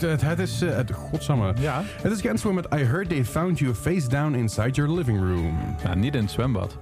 het, 0.00 0.20
het, 0.20 0.38
is... 0.38 0.62
eh, 0.62 0.76
Het, 0.76 0.92
godsamme. 0.92 1.52
Ja. 1.60 1.82
Het 2.02 2.12
is 2.12 2.20
Can't 2.20 2.40
Swim 2.40 2.54
met 2.54 2.66
I 2.74 2.84
Heard 2.84 3.08
They 3.08 3.24
Found 3.24 3.58
You 3.58 3.74
Face 3.74 4.08
Down 4.08 4.34
Inside 4.34 4.70
Your 4.70 4.92
Living 4.92 5.18
Room. 5.18 5.76
Ja, 5.82 5.94
niet 5.94 6.14
in 6.14 6.22
het 6.22 6.30
zwembad. 6.30 6.76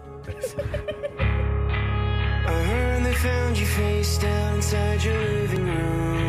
I 2.47 2.51
heard 2.51 3.03
they 3.03 3.15
found 3.15 3.57
you 3.59 3.67
face 3.69 4.19
down 4.19 4.55
inside 4.55 5.03
your 5.03 5.19
living 5.41 5.67
room. 5.67 6.24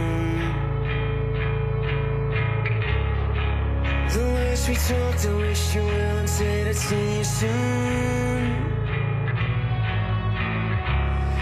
The 4.14 4.22
last 4.22 4.70
we 4.70 4.76
talked, 4.76 5.26
I 5.26 5.34
wished 5.36 5.76
you 5.76 5.84
well 5.84 6.18
and 6.18 6.30
said 6.30 6.68
I'd 6.68 6.76
see 6.76 7.18
you 7.18 7.24
soon. 7.24 8.72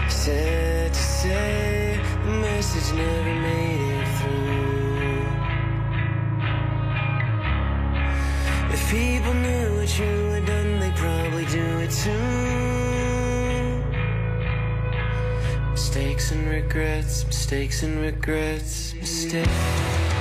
Sad 0.08 0.92
to 0.92 1.00
say, 1.00 2.00
the 2.24 2.30
message 2.30 2.96
never 2.96 3.34
made 3.34 4.00
it 4.00 4.08
through. 4.18 4.54
If 8.72 8.90
people 8.90 9.34
knew 9.34 9.76
what 9.76 9.98
you 9.98 10.14
had 10.34 10.46
done, 10.46 10.80
they'd 10.80 10.96
probably 10.96 11.46
do 11.46 11.66
it 11.84 11.90
too. 11.90 12.10
Mistakes 15.70 16.30
and 16.32 16.48
regrets, 16.48 17.24
mistakes 17.26 17.82
and 17.82 18.00
regrets, 18.00 18.94
mistakes. 18.94 20.13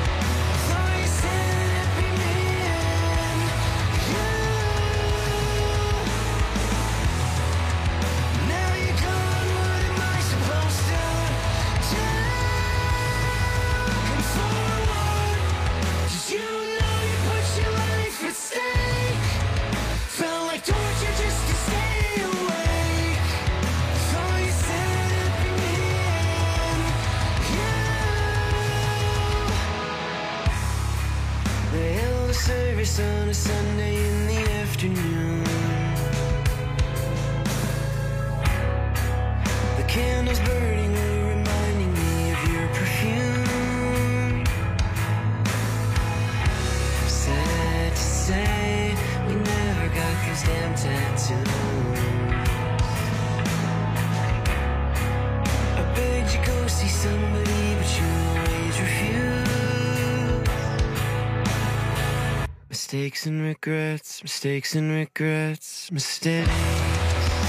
Mistakes 64.24 64.74
and 64.76 64.90
regrets, 64.90 65.92
mistakes. 65.92 67.43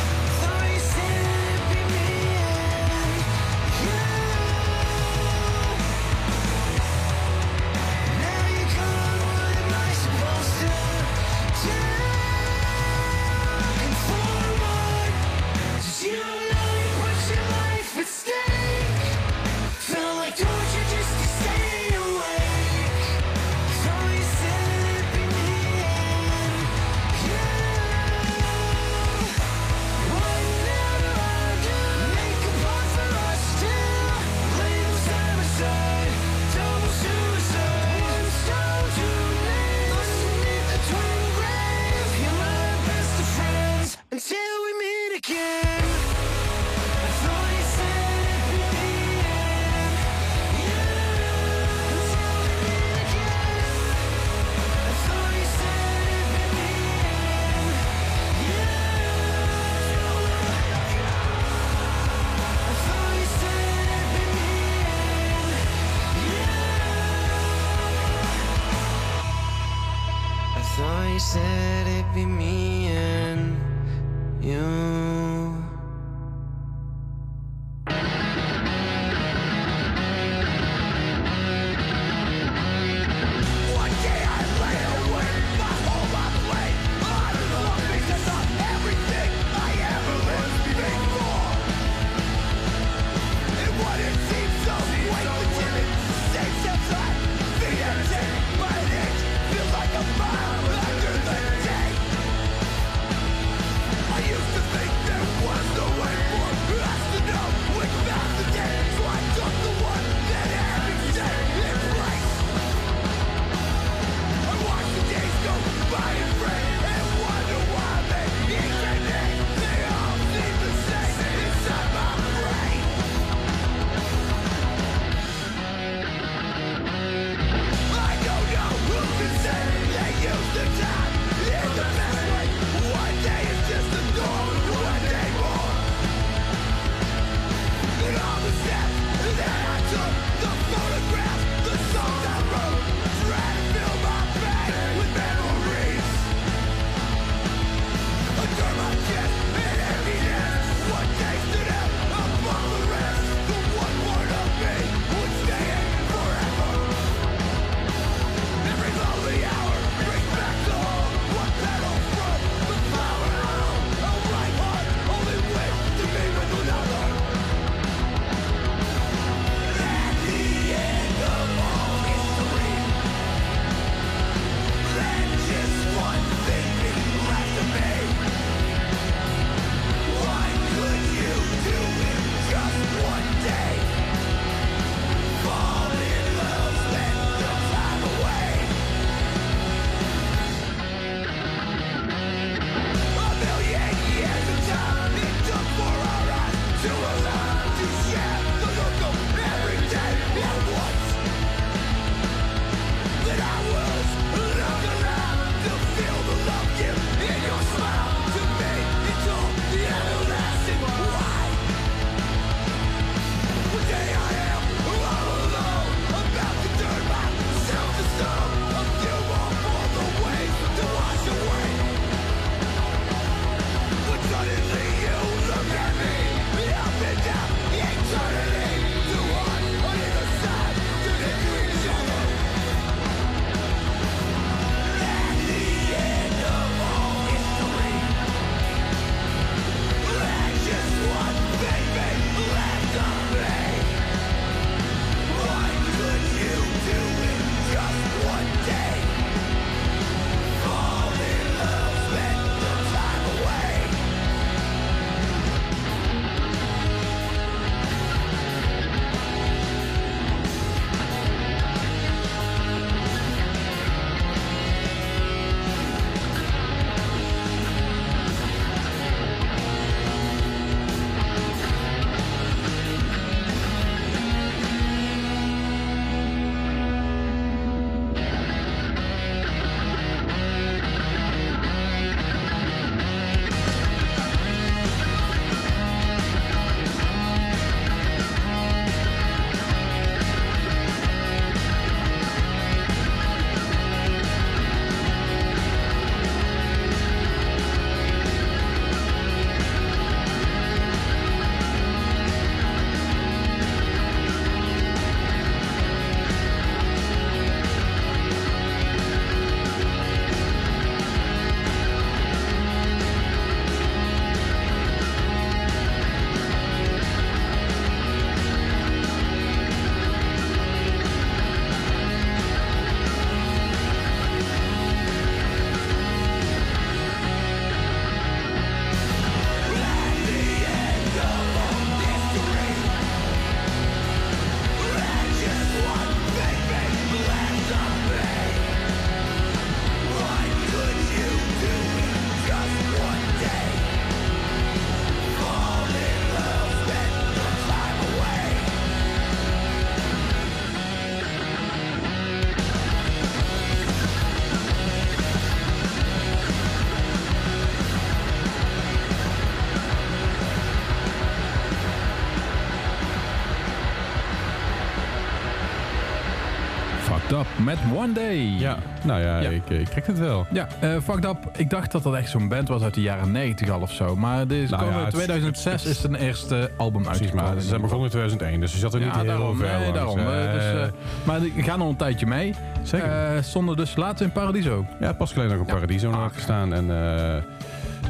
Fucked 367.35 367.47
Up 367.59 367.65
met 367.65 367.79
One 367.97 368.13
Day. 368.13 368.37
Ja, 368.59 368.79
nou 369.05 369.21
ja, 369.21 369.41
Ja. 369.41 369.49
Ik, 369.49 369.69
ik 369.71 369.89
het 370.07 370.19
wel. 370.19 370.47
Ja, 370.53 370.69
eh, 370.81 370.91
Fucked 371.05 371.25
Up. 371.25 371.37
Ik 371.57 371.71
dacht 371.71 371.93
dat 371.93 372.03
dat 372.03 372.15
echt 372.15 372.31
zo'n 372.31 372.49
band 372.49 372.69
was 372.69 372.83
uit 372.83 372.95
de 372.95 373.01
jaren 373.01 373.33
90 373.33 373.69
al 373.71 373.81
of 373.81 373.93
zo. 373.93 374.17
Maar 374.17 374.47
deze 374.47 374.71
Nou 374.71 374.83
ja, 374.85 374.89
komen 374.89 374.99
in 374.99 375.05
het 375.05 375.15
is- 375.15 375.21
2006 375.25 375.83
het 375.83 375.91
is- 375.91 376.01
zijn 376.01 376.15
eerste 376.15 376.71
album 376.77 377.03
Precies, 377.03 377.21
uitgekomen. 377.21 377.53
maar 377.53 377.63
ze 377.63 377.69
zijn 377.69 377.81
begonnen 377.81 378.05
in 378.07 378.11
2001, 378.13 378.61
dus 378.61 378.73
je 378.73 378.79
zat 378.79 378.95
er 378.95 379.01
niet 379.01 379.15
heel 379.15 379.25
daarom. 379.25 379.57
ver 379.57 379.79
Nee, 379.79 379.93
daarom. 379.93 380.19
Eh, 380.19 380.45
eh, 380.45 380.53
dus, 380.53 380.65
eh, 380.83 380.93
maar 381.25 381.41
die 381.41 381.53
gaan 381.63 381.81
al 381.81 381.89
een 381.89 381.97
tijdje 381.97 382.27
mee. 382.27 382.55
Zeker. 382.83 383.09
Eh, 383.37 383.43
stonden 383.43 383.77
dus 383.77 383.97
laatst 383.97 384.23
in 384.23 384.33
Paradiso. 384.33 384.87
ja, 385.01 385.13
pas 385.13 385.33
geleden 385.33 385.57
nog 385.59 385.67
ja. 385.67 385.73
Paradiso 385.75 386.11
nog 386.11 386.21
Ah. 386.25 386.33
gestaan 386.33 386.73
en 386.75 386.91
eh 386.91 387.43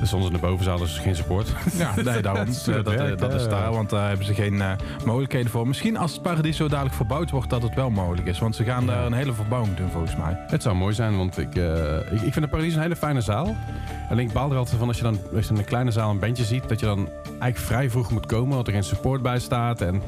er 0.01 0.07
ze 0.07 0.17
in 0.17 0.33
de 0.33 0.39
bovenzaal, 0.39 0.79
dus 0.79 0.99
geen 0.99 1.17
support. 1.17 1.49
Ja, 1.77 1.95
nee, 1.95 2.23
daarom. 2.23 2.45
Dat 2.47 2.69
Eh, 2.69 2.75
dat, 2.75 2.93
eh, 2.93 2.99
werkt, 2.99 3.19
dat 3.19 3.33
hè. 3.33 3.39
is 3.39 3.49
daar, 3.49 3.73
want 3.73 3.91
daar 3.91 4.09
hebben 4.09 4.27
ze 4.27 4.35
geen 4.35 4.61
eh, 4.61 4.73
mogelijkheden 5.05 5.51
voor. 5.51 5.67
Misschien 5.67 5.97
als 5.97 6.13
het 6.13 6.23
Paradiso 6.23 6.69
dadelijk 6.69 6.95
verbouwd 6.95 7.31
wordt, 7.31 7.51
dat 7.51 7.63
het 7.63 7.75
wel 7.75 7.91
mogelijk 7.91 8.27
is. 8.27 8.39
Want 8.39 8.57
ze 8.57 8.65
gaan 8.65 8.87
daar 8.87 9.07
een 9.07 9.13
hele 9.13 9.33
verbouwing 9.33 9.77
doen, 9.77 9.91
volgens 9.91 10.17
mij. 10.17 10.37
Het 10.47 10.63
zou 10.63 10.77
mooi 10.77 10.95
zijn, 10.95 11.17
want 11.17 11.39
ik, 11.39 11.57
eh, 11.57 11.97
ik, 11.97 12.21
ik 12.21 12.33
vind 12.33 12.41
de 12.41 12.49
Paradiso 12.49 12.77
een 12.77 12.83
hele 12.83 12.97
fijne 12.97 13.21
zaal. 13.21 13.57
Alleen 14.11 14.27
ik 14.27 14.33
baal 14.33 14.51
er 14.51 14.57
altijd 14.57 14.79
van 14.79 14.89
als 14.89 14.97
je 14.97 15.03
dan 15.03 15.19
als 15.35 15.47
je 15.47 15.53
in 15.53 15.59
een 15.59 15.65
kleine 15.65 15.91
zaal 15.91 16.11
een 16.11 16.19
bandje 16.19 16.45
ziet, 16.45 16.69
dat 16.69 16.81
je 16.81 16.87
dan 16.87 17.09
eigenlijk 17.27 17.59
vrij 17.59 17.91
vroeg 17.91 18.11
moet 18.11 18.27
komen, 18.27 18.55
want 18.55 18.67
er 18.67 18.73
geen 18.73 18.85
support 18.85 19.23
bij 19.23 19.39
staat. 19.39 19.81
En 19.81 20.03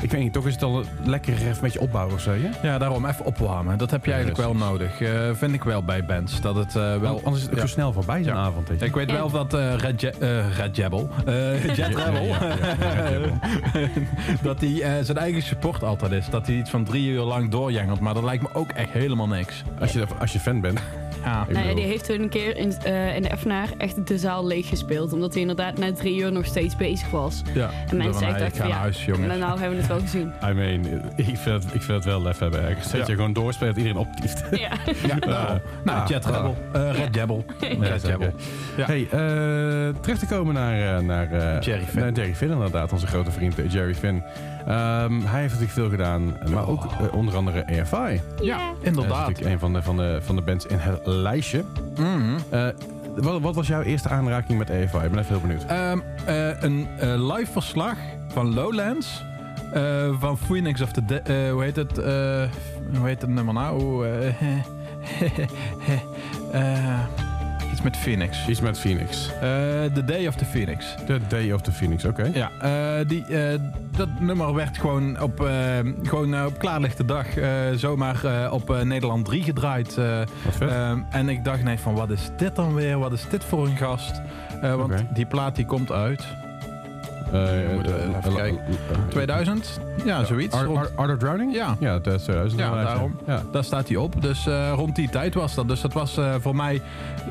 ik 0.00 0.10
weet 0.10 0.20
niet, 0.20 0.32
toch 0.32 0.46
is 0.46 0.54
het 0.54 0.62
al 0.62 0.84
lekker 1.04 1.32
even 1.32 1.46
een 1.48 1.56
beetje 1.60 1.80
opbouwen 1.80 2.14
of 2.14 2.20
zo, 2.20 2.32
ja? 2.32 2.50
Ja, 2.62 2.78
daarom 2.78 3.06
even 3.06 3.24
opwarmen. 3.24 3.78
Dat 3.78 3.90
heb 3.90 4.04
je 4.04 4.10
Ja, 4.10 4.16
eigenlijk 4.16 4.46
wel 4.46 4.56
nodig. 4.68 5.00
Eh, 5.00 5.30
vind 5.32 5.52
ik 5.54 5.64
wel 5.64 5.82
bij 5.82 6.04
bands. 6.04 6.40
Dat 6.40 6.54
het 6.54 6.76
eh, 6.76 6.96
wel... 6.96 7.20
Anders 7.24 7.36
is 7.36 7.42
het 7.42 7.54
ja. 7.54 7.60
zo 7.60 7.66
snel 7.66 7.92
voorbij 7.92 8.22
zo'n 8.22 8.32
Ja. 8.34 8.38
avond. 8.38 8.68
Weet 8.68 8.80
je. 8.80 8.86
Ik 8.86 8.94
weet 8.94 9.10
wel 9.10 9.30
dat 9.30 9.54
eh 9.54 9.74
Red, 9.76 10.00
Je 10.00 10.10
eh, 10.10 10.56
Red 10.56 10.78
eh, 10.78 11.74
Jet 11.76 11.96
Rebel, 11.96 12.26
Ja, 12.26 12.38
ja, 12.40 12.74
ja, 12.80 12.94
Red 12.94 13.08
Rebel. 13.08 13.38
dat 14.42 14.60
hij 14.60 14.82
eh, 14.82 15.04
zijn 15.04 15.18
eigen 15.18 15.42
support 15.42 15.82
altijd 15.82 16.12
is. 16.12 16.26
Dat 16.30 16.46
hij 16.46 16.56
iets 16.56 16.70
van 16.70 16.84
drie 16.84 17.08
uur 17.08 17.22
lang 17.22 17.50
doorjengelt. 17.50 18.00
Maar 18.00 18.14
dat 18.14 18.22
lijkt 18.22 18.42
me 18.42 18.48
ook 18.52 18.70
echt 18.70 18.90
helemaal 18.90 19.28
niks. 19.28 19.62
Als 19.80 19.92
je, 19.92 20.04
als 20.18 20.32
je 20.32 20.38
fan 20.40 20.60
bent. 20.60 20.80
Ja. 21.24 21.46
Nou 21.48 21.74
die 21.74 21.84
heeft 21.84 22.04
toen 22.04 22.20
een 22.22 22.28
keer 22.28 22.56
in, 22.56 22.72
eh, 22.84 23.16
in 23.16 23.22
de 23.22 23.30
Eftenaar 23.32 23.68
echt 23.78 24.06
de 24.06 24.18
zaal 24.18 24.46
leeg 24.46 24.68
gespeeld. 24.68 25.12
Omdat 25.12 25.32
hij 25.32 25.40
inderdaad 25.40 25.78
na 25.78 25.92
drie 25.92 26.20
uur 26.20 26.32
nog 26.32 26.44
steeds 26.44 26.76
bezig 26.76 27.10
was. 27.10 27.42
ja. 27.54 27.70
En 27.88 27.96
mensen 27.96 28.26
echt 28.26 28.38
dachten 28.38 28.50
ga 28.50 28.56
van 28.56 28.68
naar 28.68 28.68
ja, 28.76 28.82
huis, 28.82 29.04
jongens. 29.04 29.26
nou, 29.26 29.38
nou 29.38 29.50
hebben 29.60 29.70
we 29.70 29.76
het 29.76 29.86
wel 29.92 30.00
gezien. 30.00 30.32
I 30.50 30.52
mean, 30.52 30.84
ik 31.16 31.24
vind 31.36 31.44
het, 31.64 31.74
ik 31.74 31.82
vind 31.82 31.88
het 31.96 32.04
wel 32.04 32.22
lef 32.22 32.38
hebben 32.38 32.62
ergens. 32.68 32.90
Dat 32.90 33.00
Ja. 33.00 33.06
je 33.06 33.14
gewoon 33.14 33.32
doorspeelt, 33.32 33.76
iedereen 33.76 33.98
optieft. 33.98 34.42
ja. 34.50 34.70
Ja, 35.08 35.14
daarom. 35.18 35.60
nou, 35.84 35.98
ah, 36.00 36.06
Jet. 36.08 36.24
Rebel. 36.26 36.56
Red 36.72 37.14
Jabble. 37.14 37.42
Red 37.60 38.00
zeker. 38.00 38.08
Jabble. 38.08 38.32
Ja. 38.76 38.86
Hey, 38.86 39.02
eh, 39.10 39.94
terug 40.00 40.18
te 40.18 40.26
komen 40.26 40.54
naar, 40.54 40.96
eh, 40.96 41.02
naar, 41.02 41.32
eh, 41.32 41.60
Jerry 41.60 41.84
Finn. 41.84 42.00
naar 42.04 42.12
Jerry 42.12 42.34
Finn, 42.34 42.52
inderdaad. 42.52 42.92
Onze 42.92 43.06
grote 43.06 43.30
vriend 43.30 43.54
Jerry 43.68 43.94
Finn. 43.94 44.22
Ehm, 44.66 45.20
hij 45.20 45.40
heeft 45.40 45.52
natuurlijk 45.58 45.70
veel 45.72 45.88
gedaan, 45.90 46.36
maar 46.50 46.68
ook 46.68 46.84
eh, 46.84 47.14
onder 47.16 47.36
andere 47.36 47.64
AFI. 47.80 48.20
Ja, 48.42 48.58
Dat 48.68 48.76
is 48.80 48.86
inderdaad. 48.88 49.26
natuurlijk 49.28 49.50
een 49.54 49.58
van 49.58 49.72
de, 49.72 49.82
van, 49.82 49.96
de, 49.96 50.18
van 50.22 50.36
de 50.36 50.42
bands 50.42 50.66
in 50.66 50.76
het 50.78 51.00
lijstje. 51.06 51.64
Mhm. 51.96 52.38
Eh, 52.50 52.66
wat, 53.16 53.40
wat 53.40 53.54
was 53.54 53.66
jouw 53.66 53.82
eerste 53.82 54.08
aanraking 54.08 54.58
met 54.58 54.70
AFI? 54.70 54.80
Ik 54.82 55.10
ben 55.10 55.18
even 55.18 55.24
heel 55.26 55.40
benieuwd. 55.40 55.64
Ehm, 55.66 55.98
eh, 56.26 56.62
een 56.62 56.88
eh, 56.98 57.34
live 57.36 57.52
verslag 57.52 57.96
van 58.28 58.54
Lowlands. 58.54 59.24
eh, 59.72 60.08
van 60.18 60.38
Phoenix 60.38 60.80
of 60.80 60.92
the 60.92 61.04
De- 61.04 61.20
eh, 61.20 61.52
hoe 61.52 61.62
heet 61.62 61.76
het? 61.76 61.98
eh, 61.98 62.04
hoe 62.98 63.06
heet 63.06 63.20
het 63.20 63.30
nummer 63.30 63.54
nou? 63.54 64.06
Eh, 64.08 64.26
eh, 66.52 66.98
iets 67.80 67.88
met 67.88 68.02
Phoenix. 68.02 68.48
Iets 68.48 68.60
met 68.60 68.78
Phoenix. 68.78 69.30
Eh, 69.32 69.40
the 69.94 70.04
Day 70.04 70.26
of 70.26 70.34
the 70.34 70.44
Phoenix. 70.44 70.94
The 71.06 71.20
Day 71.28 71.52
of 71.52 71.60
the 71.60 71.72
Phoenix, 71.72 72.04
oké. 72.04 72.30
Ja, 72.34 72.50
eh, 72.60 73.08
die, 73.08 73.24
eh, 73.24 73.60
dat 73.96 74.08
nummer 74.20 74.54
werd 74.54 74.78
gewoon 74.78 75.20
op, 75.20 75.50
gewoon, 76.02 76.46
op 76.46 76.58
klaarlichte 76.58 77.04
dag 77.04 77.26
zomaar 77.76 78.50
op 78.52 78.82
Nederland 78.84 79.24
3 79.24 79.42
gedraaid. 79.42 79.98
en 81.10 81.28
ik 81.28 81.44
dacht, 81.44 81.62
nee, 81.62 81.78
van 81.78 81.94
wat 81.94 82.10
is 82.10 82.30
dit 82.36 82.56
dan 82.56 82.74
weer? 82.74 82.98
Wat 82.98 83.12
is 83.12 83.28
dit 83.28 83.44
voor 83.44 83.66
een 83.66 83.76
gast? 83.76 84.20
Want 84.60 84.92
die 85.14 85.26
plaat 85.26 85.56
die 85.56 85.66
komt 85.66 85.92
uit 85.92 86.39
even 87.32 88.14
eh, 88.22 88.34
kijken. 88.34 88.58
eh, 88.58 88.98
2000? 89.08 89.80
Ja, 90.04 90.24
zoiets. 90.24 90.54
Art, 90.56 90.68
of 91.10 91.16
Drowning? 91.18 91.54
Ja. 91.54 91.76
Ja, 91.80 91.98
dat 91.98 92.14
is 92.14 92.22
2000. 92.22 92.60
Ja, 92.60 92.66
inderdaad, 92.68 92.92
daarom. 92.92 93.16
Ja. 93.26 93.42
Daar 93.52 93.64
staat 93.64 93.88
hij 93.88 93.96
op. 93.96 94.22
Dus 94.22 94.46
eh, 94.46 94.72
rond 94.74 94.96
die 94.96 95.08
tijd 95.08 95.34
was 95.34 95.54
dat. 95.54 95.68
Dus 95.68 95.80
dat 95.80 95.92
was 95.92 96.16
eh, 96.16 96.34
voor 96.40 96.56
mij, 96.56 96.82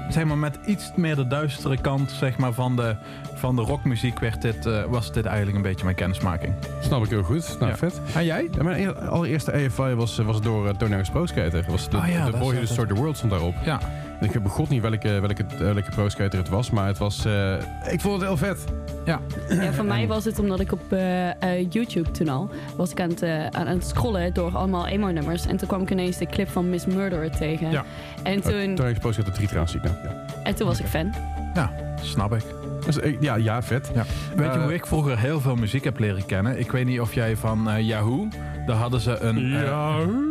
zeg 0.10 0.24
maar, 0.24 0.38
met 0.38 0.60
iets 0.66 0.92
meer 0.96 1.16
de 1.16 1.28
duistere 1.28 1.78
kant 1.82 2.12
zeg 2.12 2.38
maar, 2.38 2.54
van, 2.54 2.76
de, 2.76 2.96
van 3.34 3.56
de 3.56 3.62
rockmuziek 3.62 4.20
werd 4.20 4.42
dit, 4.42 4.66
eh, 4.66 4.84
was 4.90 5.12
dit 5.12 5.26
eigenlijk 5.26 5.58
een 5.58 5.64
beetje 5.64 5.84
mijn 5.84 5.96
kennismaking. 5.96 6.54
Snap 6.82 7.04
ik 7.04 7.10
heel 7.10 7.24
goed. 7.24 7.56
Nou, 7.60 7.72
Ja. 7.72 7.78
vet. 7.78 8.02
En 8.16 8.26
jij? 8.26 8.48
Ja, 8.52 8.64
mijn 8.64 8.80
eer- 8.82 8.96
allereerste 9.10 9.52
AFI 9.54 9.94
was, 9.96 10.20
eh, 10.20 10.26
was 10.26 10.42
door 10.42 10.66
uh, 10.66 10.72
Tony 10.74 11.02
Pro 11.12 11.26
Skater. 11.26 11.66
Was 11.68 11.90
de, 11.90 11.98
Oh 11.98 12.08
ja, 12.08 12.26
de 12.26 12.32
Boy 12.32 12.40
Who 12.52 12.60
Destroyed 12.60 12.90
the 12.90 12.96
World 12.96 13.18
stond 13.18 13.32
daarop. 13.32 13.54
Ja. 13.66 13.80
Ik 14.22 14.32
heb 14.34 14.44
begot 14.44 14.70
niet 14.70 14.82
welke, 14.82 15.20
welke, 15.20 15.46
welke 15.58 15.90
Pro 15.92 16.10
Skater 16.10 16.40
het 16.40 16.50
was, 16.50 16.70
maar 16.70 16.88
het 16.88 16.98
was... 16.98 17.26
eh, 17.26 17.54
ik 17.92 18.02
vond 18.02 18.14
het 18.20 18.24
heel 18.24 18.38
vet. 18.38 18.64
Ja. 19.06 19.20
Ja, 19.50 19.74
voor 19.74 19.86
mij 19.86 20.08
was 20.08 20.26
het 20.26 20.40
omdat 20.40 20.60
ik 20.60 20.72
op 20.72 20.82
eh, 20.90 21.30
eh, 21.44 21.68
YouTube 21.70 22.12
toen 22.12 22.30
al 22.30 22.50
was 22.76 22.92
ik 22.92 23.02
aan 23.02 23.10
het, 23.10 23.22
eh, 23.22 23.46
aan, 23.46 23.68
aan 23.68 23.68
het 23.68 23.88
scrollen 23.88 24.34
door 24.34 24.56
allemaal 24.58 24.88
emo-nummers. 24.88 25.46
En 25.46 25.58
toen 25.58 25.68
kwam 25.68 25.82
ik 25.82 25.92
ineens 25.92 26.18
de 26.18 26.26
clip 26.26 26.50
van 26.50 26.70
Miss 26.70 26.86
Murderer 26.86 27.32
tegen. 27.32 27.72
Ja. 27.72 27.86
En, 28.24 28.42
toen, 28.42 28.76
3 28.76 29.00
trouwens 29.00 29.72
zie 29.72 29.82
ik 29.82 29.84
nou. 29.84 29.96
Ja. 30.04 30.26
en 30.44 30.56
toen 30.56 30.68
was 30.68 30.80
ik 30.80 30.86
fan. 30.86 31.14
Ja, 31.54 31.72
snap 32.02 32.34
ik. 32.34 32.44
Dus, 32.86 32.98
ja, 33.20 33.36
ja, 33.36 33.62
vet. 33.62 33.92
Ja. 33.94 34.06
Weet 34.36 34.54
je 34.54 34.60
hoe 34.60 34.74
ik 34.74 34.86
vroeger 34.86 35.20
heel 35.20 35.42
veel 35.42 35.56
muziek 35.56 35.84
heb 35.84 36.00
leren 36.00 36.26
kennen? 36.26 36.60
Ik 36.60 36.72
weet 36.72 36.86
niet 36.86 37.00
of 37.00 37.14
jij 37.14 37.36
van 37.38 37.70
eh, 37.70 37.88
Yahoo, 37.88 38.28
daar 38.66 38.76
hadden 38.78 39.00
ze 39.00 39.20
een... 39.20 40.29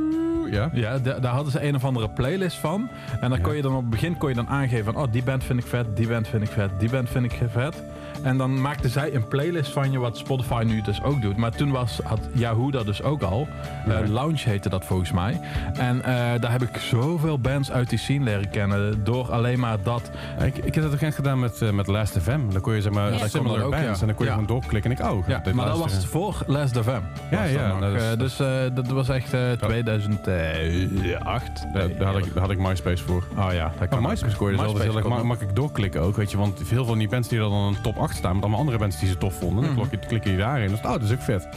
Ja. 0.51 0.57
Ja. 0.61 0.71
Ja, 0.73 0.99
da- 0.99 1.19
daar 1.19 1.33
hadden 1.33 1.53
ze 1.53 1.63
een 1.67 1.75
of 1.75 1.85
andere 1.85 2.09
playlist 2.09 2.57
van. 2.57 2.89
En 3.21 3.31
dan 3.31 3.41
kon 3.41 3.57
je 3.57 3.63
dan 3.63 3.75
op 3.75 3.81
het 3.81 3.91
begin 3.91 4.17
kon 4.19 4.29
je 4.29 4.35
dan 4.35 4.49
aangeven 4.49 4.85
van... 4.93 4.97
Oh, 5.03 5.13
die 5.13 5.23
band 5.23 5.45
vind 5.45 5.59
ik 5.61 5.67
vet, 5.67 5.97
die 5.97 6.09
band 6.09 6.29
vind 6.29 6.43
ik 6.43 6.49
vet, 6.51 6.71
die 6.79 6.91
band 6.91 7.09
vind 7.11 7.25
ik 7.25 7.39
vet. 7.51 7.83
En 8.23 8.37
dan 8.37 8.61
maakten 8.61 8.91
zij 8.91 9.15
een 9.15 9.29
playlist 9.29 9.73
van 9.73 9.91
je, 9.91 9.99
wat 9.99 10.17
Spotify 10.17 10.63
nu 10.67 10.83
dus 10.83 11.03
ook 11.03 11.23
doet. 11.23 11.37
Maar 11.37 11.51
toen 11.51 11.71
was, 11.71 12.01
had 12.05 12.21
Yahoo 12.33 12.71
dat 12.71 12.87
dus 12.87 13.03
ook 13.03 13.23
al. 13.23 13.49
Eh, 13.87 13.93
Ja. 13.99 14.07
Lounge 14.09 14.39
heette 14.45 14.69
dat 14.69 14.85
volgens 14.85 15.13
mij. 15.13 15.41
En 15.75 16.05
eh, 16.05 16.15
daar 16.41 16.51
heb 16.51 16.63
ik 16.63 16.77
zoveel 16.77 17.39
bands 17.39 17.71
uit 17.71 17.89
die 17.91 17.99
scene 17.99 18.25
leren 18.25 18.51
kennen. 18.51 19.05
Door 19.05 19.33
alleen 19.33 19.61
maar 19.61 19.77
dat. 19.83 20.11
Ik, 20.45 20.57
ik 20.59 20.75
heb 20.75 20.85
dat 20.85 20.93
ook 20.93 21.01
echt 21.01 21.15
gedaan 21.15 21.39
met, 21.39 21.63
eh, 21.63 21.71
met 21.71 21.87
Last 21.87 22.19
FM. 22.19 22.41
Dan 22.51 22.61
kon 22.61 22.75
je 22.75 22.81
zeg 22.83 22.93
maar 22.93 23.13
Ja. 23.13 23.29
Similar 23.29 23.63
ook, 23.63 23.71
bands 23.71 23.87
ja. 23.87 23.93
en 24.01 24.07
dan 24.07 24.15
kon 24.15 24.25
je 24.25 24.31
gewoon 24.31 24.47
doorklikken 24.47 24.91
en 24.91 24.97
ik, 24.99 25.05
oh, 25.13 25.29
Ja, 25.29 25.43
maar 25.55 25.67
dat 25.67 25.79
was 25.79 26.07
voor 26.07 26.43
Last 26.47 26.77
of 26.77 26.87
M. 26.87 26.91
Ja, 27.31 27.45
ja, 27.45 27.81
dat 27.81 27.95
Eh, 27.95 28.03
dus 28.19 28.37
dat 28.75 28.87
was 28.87 29.09
echt 29.09 29.33
eh 29.33 29.51
2008. 29.53 31.67
Daar, 31.73 31.97
daar, 31.99 32.13
had 32.13 32.27
ik, 32.27 32.33
daar 32.35 32.43
had 32.43 32.51
ik 32.51 32.59
MySpace 32.59 33.05
voor. 33.05 33.25
Oh 33.37 33.49
ja, 33.53 33.73
dat 33.79 33.91
Maar 33.91 34.03
MySpace 34.11 34.37
kon 34.37 34.51
je 34.51 34.57
dus 34.57 34.83
heel 34.83 34.97
erg 34.97 35.09
makkelijk 35.09 35.57
doorklikken 35.57 36.01
ook, 36.01 36.17
weet 36.17 36.31
je. 36.31 36.37
Want 36.37 36.61
veel 36.65 36.85
van 36.85 36.99
die 36.99 37.09
bands 37.09 37.29
die 37.29 37.39
dan 37.39 37.53
een 37.53 37.77
top 37.83 37.99
8 37.99 38.08
staan, 38.15 38.33
met 38.35 38.43
allemaal 38.43 38.61
andere 38.61 38.79
bands 38.79 38.99
die 38.99 39.09
ze 39.09 39.19
tof 39.19 39.35
vonden, 39.35 39.65
dan 39.65 39.73
Mhm. 39.75 39.81
klok 39.89 39.91
je- 40.25 40.37
daarin. 40.37 40.69
Dus, 40.69 40.79
oh, 40.79 40.91
dat 40.91 41.03
is 41.03 41.13
ook 41.13 41.21
vet. 41.23 41.49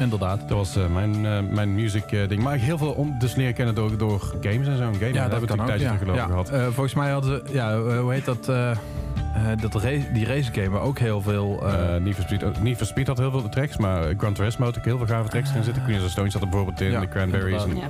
Inderdaad. 0.00 0.38
Dat 0.40 0.56
was 0.56 0.76
eh, 0.76 0.86
mijn, 0.86 1.26
eh, 1.26 1.38
mijn 1.50 1.74
music 1.74 2.12
eh, 2.12 2.28
ding. 2.28 2.42
Maar 2.42 2.54
ik 2.54 2.60
heel 2.60 2.78
veel 2.78 2.90
om, 2.92 3.18
dus 3.18 3.34
leren 3.34 3.54
kennen 3.54 3.74
door, 3.74 3.96
door 3.98 4.20
games 4.40 4.66
en 4.66 4.76
zo. 4.76 4.82
Game, 4.84 5.06
Ja, 5.06 5.12
daar 5.12 5.30
hebben 5.30 5.48
we 5.48 5.56
natuurlijk 5.56 5.90
een 5.90 5.98
geloof 5.98 6.14
ik 6.16 6.22
ja. 6.22 6.26
gehad. 6.26 6.48
Eh, 6.50 6.62
volgens 6.64 6.94
mij 6.94 7.10
hadden 7.10 7.42
ze, 7.46 7.52
ja, 7.52 7.80
hoe 8.00 8.12
heet 8.12 8.24
dat? 8.24 8.48
Eh, 9.34 9.52
eh, 9.52 9.58
dat 9.60 9.74
race, 9.74 10.12
die 10.12 10.26
race 10.26 10.52
game 10.52 10.68
waar 10.70 10.80
ook 10.80 10.98
heel 10.98 11.20
veel. 11.20 11.60
eh, 11.66 11.94
Eh 11.94 12.02
Need, 12.02 12.14
for 12.14 12.24
Speed, 12.24 12.44
ook- 12.44 12.62
Need 12.62 12.76
for 12.76 12.86
Speed 12.86 13.06
had 13.06 13.18
heel 13.18 13.30
veel 13.30 13.48
tracks, 13.48 13.76
maar 13.76 14.02
eh, 14.08 14.18
Gran 14.18 14.32
Turismo 14.34 14.64
had 14.64 14.78
ook 14.78 14.84
heel 14.84 14.96
veel 14.98 15.06
gave 15.06 15.28
tracks 15.28 15.50
erin 15.50 15.62
zitten. 15.64 15.82
Queen 15.82 15.96
of 15.96 16.02
the 16.04 16.10
Stones 16.10 16.32
zat 16.32 16.42
er 16.42 16.48
bijvoorbeeld 16.48 16.80
in, 16.80 16.90
Ja, 16.90 17.00
de 17.00 17.08
Cranberries 17.08 17.62
en. 17.64 17.76
Ja, 17.76 17.82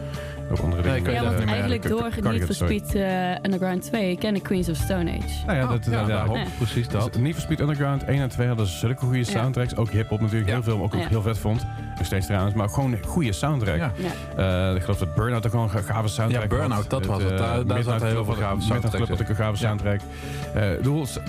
ook 0.50 0.58
andere 0.58 0.82
dingen. 0.82 1.02
ja 1.02 1.12
dat 1.12 1.22
want 1.24 1.36
niet 1.36 1.44
meer- 1.44 1.48
eigenlijk 1.54 1.88
door 1.88 2.10
Need 2.32 2.44
for. 2.44 2.54
Speed 2.54 2.94
eh, 2.94 3.30
Underground 3.42 3.82
2 3.82 4.18
ken 4.18 4.34
ik 4.34 4.42
Queens 4.42 4.68
of 4.68 4.76
Stone 4.76 5.10
Age. 5.10 5.44
Nou 5.46 5.58
ja, 5.58 5.66
dat, 5.66 5.84
ja, 5.84 5.90
ja, 6.00 6.06
daarom, 6.06 6.36
Ja. 6.36 6.44
precies 6.56 6.88
dat. 6.88 7.12
Dus 7.12 7.22
Need 7.22 7.32
for 7.32 7.42
Speed 7.42 7.60
Underground 7.60 8.04
1 8.04 8.20
en 8.20 8.28
2 8.28 8.46
hadden 8.46 8.66
zulke 8.66 9.04
goede 9.04 9.24
soundtracks. 9.24 9.76
Ook 9.76 9.90
hip-hop 9.90 10.20
natuurlijk, 10.20 10.48
Ja. 10.48 10.54
heel 10.54 10.62
veel, 10.62 10.76
ook, 10.76 10.94
ook 10.94 11.00
Ja. 11.00 11.08
heel 11.08 11.22
vet 11.22 11.38
vond. 11.38 11.66
Nog 11.96 12.06
steeds 12.06 12.26
trouwens, 12.26 12.54
maar 12.54 12.68
gewoon 12.68 12.92
een 12.92 13.04
goede 13.06 13.32
soundtrack. 13.32 13.76
Ja. 13.76 13.92
Ja. 14.36 14.68
Eh, 14.70 14.74
ik 14.76 14.82
geloof 14.82 14.98
dat 14.98 15.14
Burnout 15.14 15.44
ook 15.46 15.50
gewoon 15.50 15.70
een 15.74 15.82
gave 15.84 16.08
soundtrack 16.08 16.42
Ja, 16.42 16.48
Burnout, 16.48 16.72
had. 16.72 16.90
dat 16.90 17.06
was 17.06 17.22
het. 17.22 17.32
eh, 17.32 17.38
Daar- 17.38 17.56
Midnight 17.56 17.84
zaten 17.84 18.06
heel 18.06 18.24
veel 18.24 18.34
gave 18.34 18.56
Midnight 18.56 18.66
soundtracks 18.68 18.96
Club 18.96 19.08
had 19.08 19.20
ook 19.22 19.28
een 19.28 19.36
gave 19.44 19.50
Ja. 19.50 19.68
soundtrack. 19.68 20.00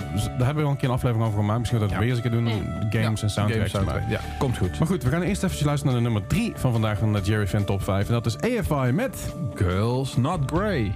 Eh, 0.02 0.08
ik 0.08 0.12
bedoel, 0.12 0.20
s- 0.20 0.22
s- 0.24 0.26
daar 0.38 0.46
hebben 0.46 0.56
we 0.56 0.62
al 0.64 0.70
een 0.70 0.76
keer 0.76 0.88
een 0.88 0.94
aflevering 0.94 1.26
over 1.26 1.38
gemaakt. 1.40 1.58
Misschien 1.58 1.80
dat 1.80 1.88
we 1.88 1.94
Ja. 1.94 2.00
weer 2.00 2.10
eens 2.10 2.24
een 2.24 2.30
keer 2.30 2.38
doen. 2.40 2.46
Ja. 2.90 3.02
Games 3.02 3.22
en 3.22 3.30
soundtracks. 3.30 3.70
Soundtrack. 3.70 4.02
Ja, 4.08 4.20
komt 4.38 4.58
goed. 4.58 4.78
Maar 4.78 4.88
goed, 4.88 5.02
we 5.02 5.10
gaan 5.10 5.22
eerst 5.22 5.42
even 5.42 5.66
luisteren 5.66 5.94
naar 5.94 6.02
de 6.02 6.10
nummer 6.10 6.28
3 6.28 6.52
van 6.56 6.72
vandaag 6.72 6.98
van 6.98 7.12
de 7.12 7.20
Jerry 7.20 7.46
Fan 7.46 7.64
Top 7.64 7.82
5. 7.82 8.06
En 8.06 8.12
dat 8.12 8.26
is 8.26 8.36
AFI 8.38 8.92
met... 8.92 9.34
Girls 9.54 10.16
Not 10.16 10.40
Grey. 10.54 10.92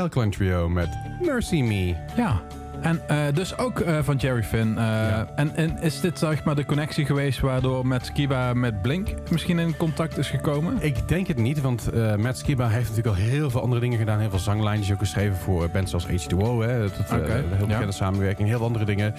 Alkaline 0.00 0.30
Trio 0.30 0.68
met 0.68 0.88
Mercy 1.20 1.62
Me. 1.62 1.94
Ja. 2.16 2.42
En 2.80 3.00
eh, 3.08 3.18
dus 3.34 3.58
ook 3.58 3.80
eh, 3.80 3.98
van 4.02 4.16
Jerry 4.16 4.42
Finn. 4.42 4.78
eh, 4.78 4.84
Ja. 4.84 5.26
en, 5.34 5.56
en 5.56 5.78
is 5.82 6.00
dit 6.00 6.18
zeg 6.18 6.44
maar 6.44 6.54
de 6.54 6.64
connectie 6.64 7.04
geweest 7.06 7.40
waardoor 7.40 7.86
met 7.86 8.06
Skiba 8.06 8.54
met 8.54 8.82
Blink 8.82 9.08
misschien 9.30 9.58
in 9.58 9.76
contact 9.76 10.18
is 10.18 10.28
gekomen? 10.28 10.76
Ik 10.80 11.08
denk 11.08 11.26
het 11.26 11.36
niet, 11.36 11.60
want 11.60 11.88
eh 11.92 12.14
Matt 12.14 12.38
Skiba 12.38 12.68
heeft 12.68 12.88
natuurlijk 12.88 13.16
al 13.16 13.22
heel 13.22 13.50
veel 13.50 13.60
andere 13.62 13.80
dingen 13.80 13.98
gedaan. 13.98 14.18
Heel 14.18 14.30
veel 14.30 14.38
zanglijntjes 14.38 14.92
ook 14.92 14.98
geschreven 14.98 15.36
voor 15.36 15.68
bands 15.68 15.90
zoals 15.90 16.06
H2O. 16.06 16.38
Hè, 16.66 16.80
dat, 16.80 16.90
eh, 17.08 17.16
een 17.18 17.56
heel 17.56 17.66
bekende 17.66 17.84
ja. 17.86 17.90
samenwerking. 17.90 18.48
Heel 18.48 18.56
veel 18.56 18.66
andere 18.66 18.84
dingen. 18.84 19.14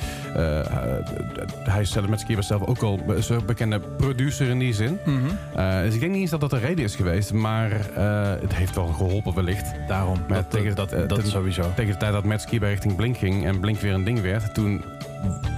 Hij 1.63 1.81
is 1.81 1.91
zelf, 1.91 2.07
Matt 2.07 2.21
Skiba 2.21 2.41
zelf 2.41 2.63
ook 2.65 2.81
al 2.81 2.99
een 3.07 3.45
bekende 3.45 3.79
producer 3.79 4.47
in 4.49 4.59
die 4.59 4.73
zin. 4.73 4.99
Mhm. 5.05 5.17
Eh, 5.55 5.81
dus 5.81 5.93
ik 5.93 5.99
denk 5.99 6.11
niet 6.11 6.21
eens 6.21 6.29
dat 6.29 6.39
dat 6.41 6.49
de 6.49 6.57
reden 6.57 6.83
is 6.85 6.95
geweest. 6.95 7.33
Maar 7.33 7.71
eh, 7.71 8.41
het 8.41 8.53
heeft 8.55 8.75
wel 8.75 8.87
geholpen 8.87 9.33
wellicht. 9.35 9.65
Daarom. 9.87 10.17
Maar 10.27 10.37
dat, 10.37 10.49
tegen- 10.49 10.75
dat, 10.75 10.89
dat 11.07 11.27
sowieso. 11.27 11.61
Tegen 11.75 11.91
de 11.91 11.97
tijd 11.97 12.11
dat 12.13 12.23
Matt 12.23 12.41
Skiba 12.41 12.67
richting 12.67 12.95
Blink 12.95 13.17
ging 13.17 13.45
en 13.51 13.59
Blink 13.59 13.79
weer 13.79 13.93
een 13.93 14.03
ding 14.03 14.21
werd, 14.21 14.53
toen 14.53 14.83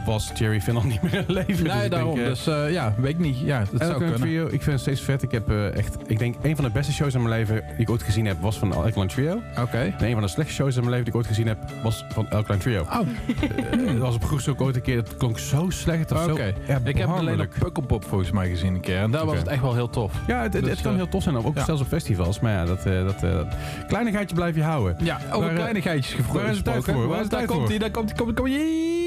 was 0.05 0.31
Jerry 0.35 0.61
Finn 0.61 0.77
al 0.77 0.83
niet 0.83 1.01
meer 1.01 1.13
in 1.13 1.23
leven. 1.27 1.65
Nee, 1.67 1.83
ik 1.85 1.91
daarom. 1.91 2.15
Denk, 2.15 2.27
eh, 2.27 2.33
dus 2.33 2.47
eh, 2.47 2.71
ja, 2.71 2.93
weet 2.97 3.09
ik 3.11 3.19
niet. 3.19 3.39
Ja, 3.39 3.59
dat 3.59 3.67
zou 3.69 3.81
Alkaline 3.81 3.99
kunnen. 4.11 4.19
Trio, 4.29 4.45
ik 4.45 4.49
vind 4.61 4.65
het 4.65 4.79
steeds 4.79 5.01
vet. 5.01 5.23
Ik 5.23 5.31
heb 5.31 5.49
eh, 5.49 5.75
echt, 5.77 5.97
ik 6.05 6.19
denk, 6.19 6.35
een 6.41 6.55
van 6.55 6.65
de 6.65 6.71
beste 6.71 6.91
shows 6.93 7.13
in 7.13 7.21
mijn 7.23 7.33
leven 7.39 7.55
die 7.55 7.79
ik 7.79 7.89
ooit 7.89 8.03
gezien 8.03 8.25
heb, 8.25 8.41
was 8.41 8.57
van 8.57 8.73
Alkaline 8.73 9.05
Trio. 9.07 9.41
Oké. 9.59 9.77
En 9.97 10.05
een 10.05 10.13
van 10.13 10.21
de 10.21 10.27
slechtste 10.27 10.55
shows 10.61 10.75
in 10.75 10.79
mijn 10.79 10.89
leven 10.91 11.05
die 11.05 11.13
ik 11.13 11.19
ooit 11.19 11.27
gezien 11.27 11.47
heb, 11.47 11.57
was 11.83 12.05
van 12.09 12.29
Alkaline 12.29 12.63
Trio. 12.63 12.81
Oh, 12.81 12.99
Eh, 12.99 13.87
Dat 13.87 13.97
was 13.97 14.15
op 14.15 14.23
Groes 14.23 14.47
ook 14.47 14.61
ooit 14.61 14.75
een 14.75 14.81
keer, 14.81 14.95
dat 14.95 15.17
klonk 15.17 15.39
zo 15.39 15.65
slecht. 15.69 16.11
Oké. 16.11 16.53
Ik 16.83 16.97
heb 16.97 17.09
alleen 17.09 17.41
op. 17.41 17.47
Pukkelpop 17.59 18.05
volgens 18.05 18.31
mij 18.31 18.49
gezien 18.49 18.73
een 18.73 18.81
keer. 18.81 18.97
En 18.97 19.11
daar 19.11 19.25
was 19.25 19.37
het 19.37 19.47
echt 19.47 19.61
wel 19.61 19.73
heel 19.73 19.89
tof. 19.89 20.13
Ja, 20.27 20.41
het, 20.41 20.53
het, 20.53 20.61
Dus, 20.63 20.71
het 20.71 20.81
kan 20.81 20.91
eh, 20.91 20.97
heel 20.97 21.09
tof 21.09 21.23
zijn, 21.23 21.37
ook 21.37 21.55
ja. 21.57 21.63
zelfs 21.65 21.81
op 21.81 21.87
festivals. 21.87 22.39
Maar 22.39 22.51
ja, 22.51 22.65
dat, 22.65 22.85
eh, 22.85 23.03
dat, 23.05 23.23
eh, 23.23 23.39
kleinigheidje 23.87 24.35
blijf 24.35 24.55
je 24.55 24.63
houden. 24.63 24.95
Ja, 25.03 25.19
over 25.27 25.39
Waar, 25.39 25.49
eh, 25.49 25.55
kleinigheidjes 25.55 26.13
gevro- 26.13 26.33
waar 26.33 26.49
is 26.49 26.55
het 26.55 26.65
tijd 26.65 26.75
gesproken. 26.75 27.01
voor? 27.01 27.09
Waar 27.11 27.19
is 27.19 27.23
het 27.23 27.31
Daar 27.31 27.45
tijd 27.47 27.59
voor? 27.59 27.67
hij, 27.69 27.77
daar 27.77 27.91
komt 27.91 28.09
hij, 28.09 28.17
komt 28.17 28.37
hij, 28.37 28.45
komt 28.45 28.53
hij. 28.55 29.02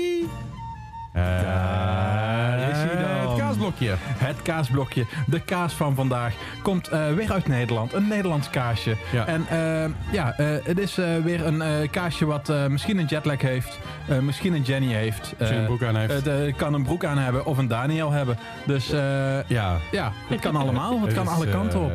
Daar 1.16 2.25
kaasblokje. 3.72 3.94
Het 4.18 4.42
kaasblokje, 4.42 5.04
de 5.26 5.40
kaas 5.40 5.72
van 5.72 5.94
vandaag, 5.94 6.34
komt 6.62 6.88
eh, 6.88 7.12
weer 7.14 7.32
uit 7.32 7.46
Nederland. 7.48 7.92
Een 7.92 8.08
Nederlands 8.08 8.50
kaasje. 8.50 8.96
Ja. 9.12 9.26
En 9.26 9.46
eh, 9.48 9.84
ja, 10.12 10.32
eh, 10.36 10.46
het 10.64 10.78
is 10.78 10.98
eh, 10.98 11.06
weer 11.24 11.46
een 11.46 11.62
eh, 11.62 11.90
kaasje 11.90 12.24
wat 12.26 12.48
eh, 12.48 12.66
misschien 12.66 12.98
een 12.98 13.04
jetlag 13.06 13.40
heeft, 13.40 13.78
eh, 14.08 14.18
misschien 14.18 14.54
een 14.54 14.62
Jenny 14.62 14.92
heeft. 14.92 15.34
Eh, 15.38 15.50
een 15.50 15.64
broek 15.64 15.82
aan 15.82 15.96
heeft. 15.96 16.24
Het 16.24 16.56
kan 16.56 16.74
een 16.74 16.82
broek 16.82 17.04
aan 17.04 17.18
hebben 17.18 17.46
of 17.46 17.58
een 17.58 17.68
Daniel 17.68 18.10
hebben. 18.10 18.38
Dus 18.64 18.90
eh, 18.92 19.48
ja. 19.48 19.76
ja, 19.92 20.12
het 20.28 20.40
kan 20.40 20.56
allemaal. 20.56 21.00
Het 21.00 21.12
kan 21.20 21.28
alle 21.28 21.46
kanten 21.48 21.80
op. 21.80 21.92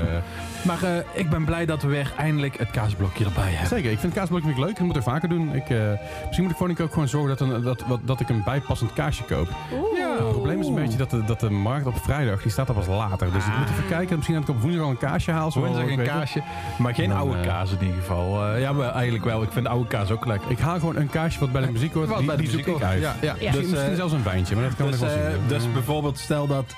Maar 0.65 0.83
eh, 0.83 0.89
ik 1.13 1.29
ben 1.29 1.45
blij 1.45 1.65
dat 1.65 1.81
we 1.81 1.87
weer 1.87 2.11
eindelijk 2.17 2.57
het 2.57 2.71
kaasblokje 2.71 3.25
erbij 3.25 3.49
hebben. 3.49 3.67
Zeker, 3.67 3.91
ik 3.91 3.99
vind 3.99 4.13
kaasblokje 4.13 4.45
vind 4.45 4.57
ik 4.57 4.63
leuk. 4.65 4.75
Dat 4.77 4.85
moet 4.85 4.95
ik 4.95 5.01
vaker 5.03 5.29
doen. 5.29 5.55
Ik, 5.55 5.69
eh, 5.69 5.77
misschien 6.25 6.43
moet 6.43 6.51
ik 6.51 6.57
gewoon, 6.57 6.77
ook 6.81 6.93
gewoon 6.93 7.07
zorgen 7.07 7.29
dat, 7.29 7.39
een, 7.41 7.61
dat, 7.63 7.83
wat- 7.87 7.99
dat 8.03 8.19
ik 8.19 8.29
een 8.29 8.43
bijpassend 8.43 8.93
kaasje 8.93 9.23
koop. 9.23 9.47
Oeh. 9.73 9.99
Het 10.23 10.31
probleem 10.31 10.59
is 10.59 10.67
een 10.67 10.75
beetje 10.75 10.97
dat 10.97 11.09
de, 11.09 11.23
dat 11.25 11.39
de 11.39 11.49
markt 11.49 11.85
op 11.85 11.97
vrijdag, 12.03 12.41
die 12.41 12.51
staat 12.51 12.67
er 12.67 12.73
pas 12.73 12.87
later. 12.87 13.31
Dus 13.31 13.45
ik 13.45 13.57
moet 13.57 13.69
even 13.69 13.87
kijken. 13.89 14.15
Misschien 14.15 14.35
dat 14.39 14.47
ik 14.49 14.55
op 14.55 14.61
woensdag 14.61 14.83
al 14.83 14.89
een 14.89 14.97
kaasje 14.97 15.31
haal. 15.31 15.51
Woensdag 15.53 15.87
een 15.87 16.03
kaasje, 16.03 16.41
maar 16.77 16.93
geen 16.95 17.11
oude 17.11 17.37
eh, 17.37 17.45
kaas 17.45 17.71
in 17.71 17.77
ieder 17.85 17.99
geval. 17.99 18.45
Eh, 18.45 18.61
ja, 18.61 18.71
maar 18.71 18.89
eigenlijk 18.91 19.23
wel. 19.23 19.41
Ik 19.43 19.51
vind 19.51 19.67
oude 19.67 19.87
kaas 19.87 20.11
ook 20.11 20.25
lekker. 20.25 20.51
Ik 20.51 20.59
haal 20.59 20.79
gewoon 20.79 20.95
een 20.95 21.09
kaasje 21.09 21.39
wat 21.39 21.51
bij 21.51 21.61
de 21.61 21.71
muziek 21.71 21.93
hoort. 21.93 22.07
Wat 22.07 22.17
Die, 22.17 22.27
bij 22.27 22.35
de 22.35 22.41
die 22.41 22.51
muziek 22.51 22.65
hoort. 22.67 22.83
uit. 22.83 23.01
Ja, 23.01 23.15
ja. 23.21 23.27
Ja. 23.27 23.33
Misschien, 23.33 23.61
Dus, 23.61 23.69
misschien 23.69 23.89
eh, 23.89 23.95
zelfs 23.95 24.13
een 24.13 24.23
wijntje, 24.23 24.55
maar 24.55 24.63
dat 24.63 24.75
kan 24.75 24.87
Dus, 24.91 24.99
wel 24.99 25.09
zien. 25.09 25.47
dus 25.47 25.71
bijvoorbeeld 25.73 26.17
stel 26.19 26.47
dat 26.47 26.75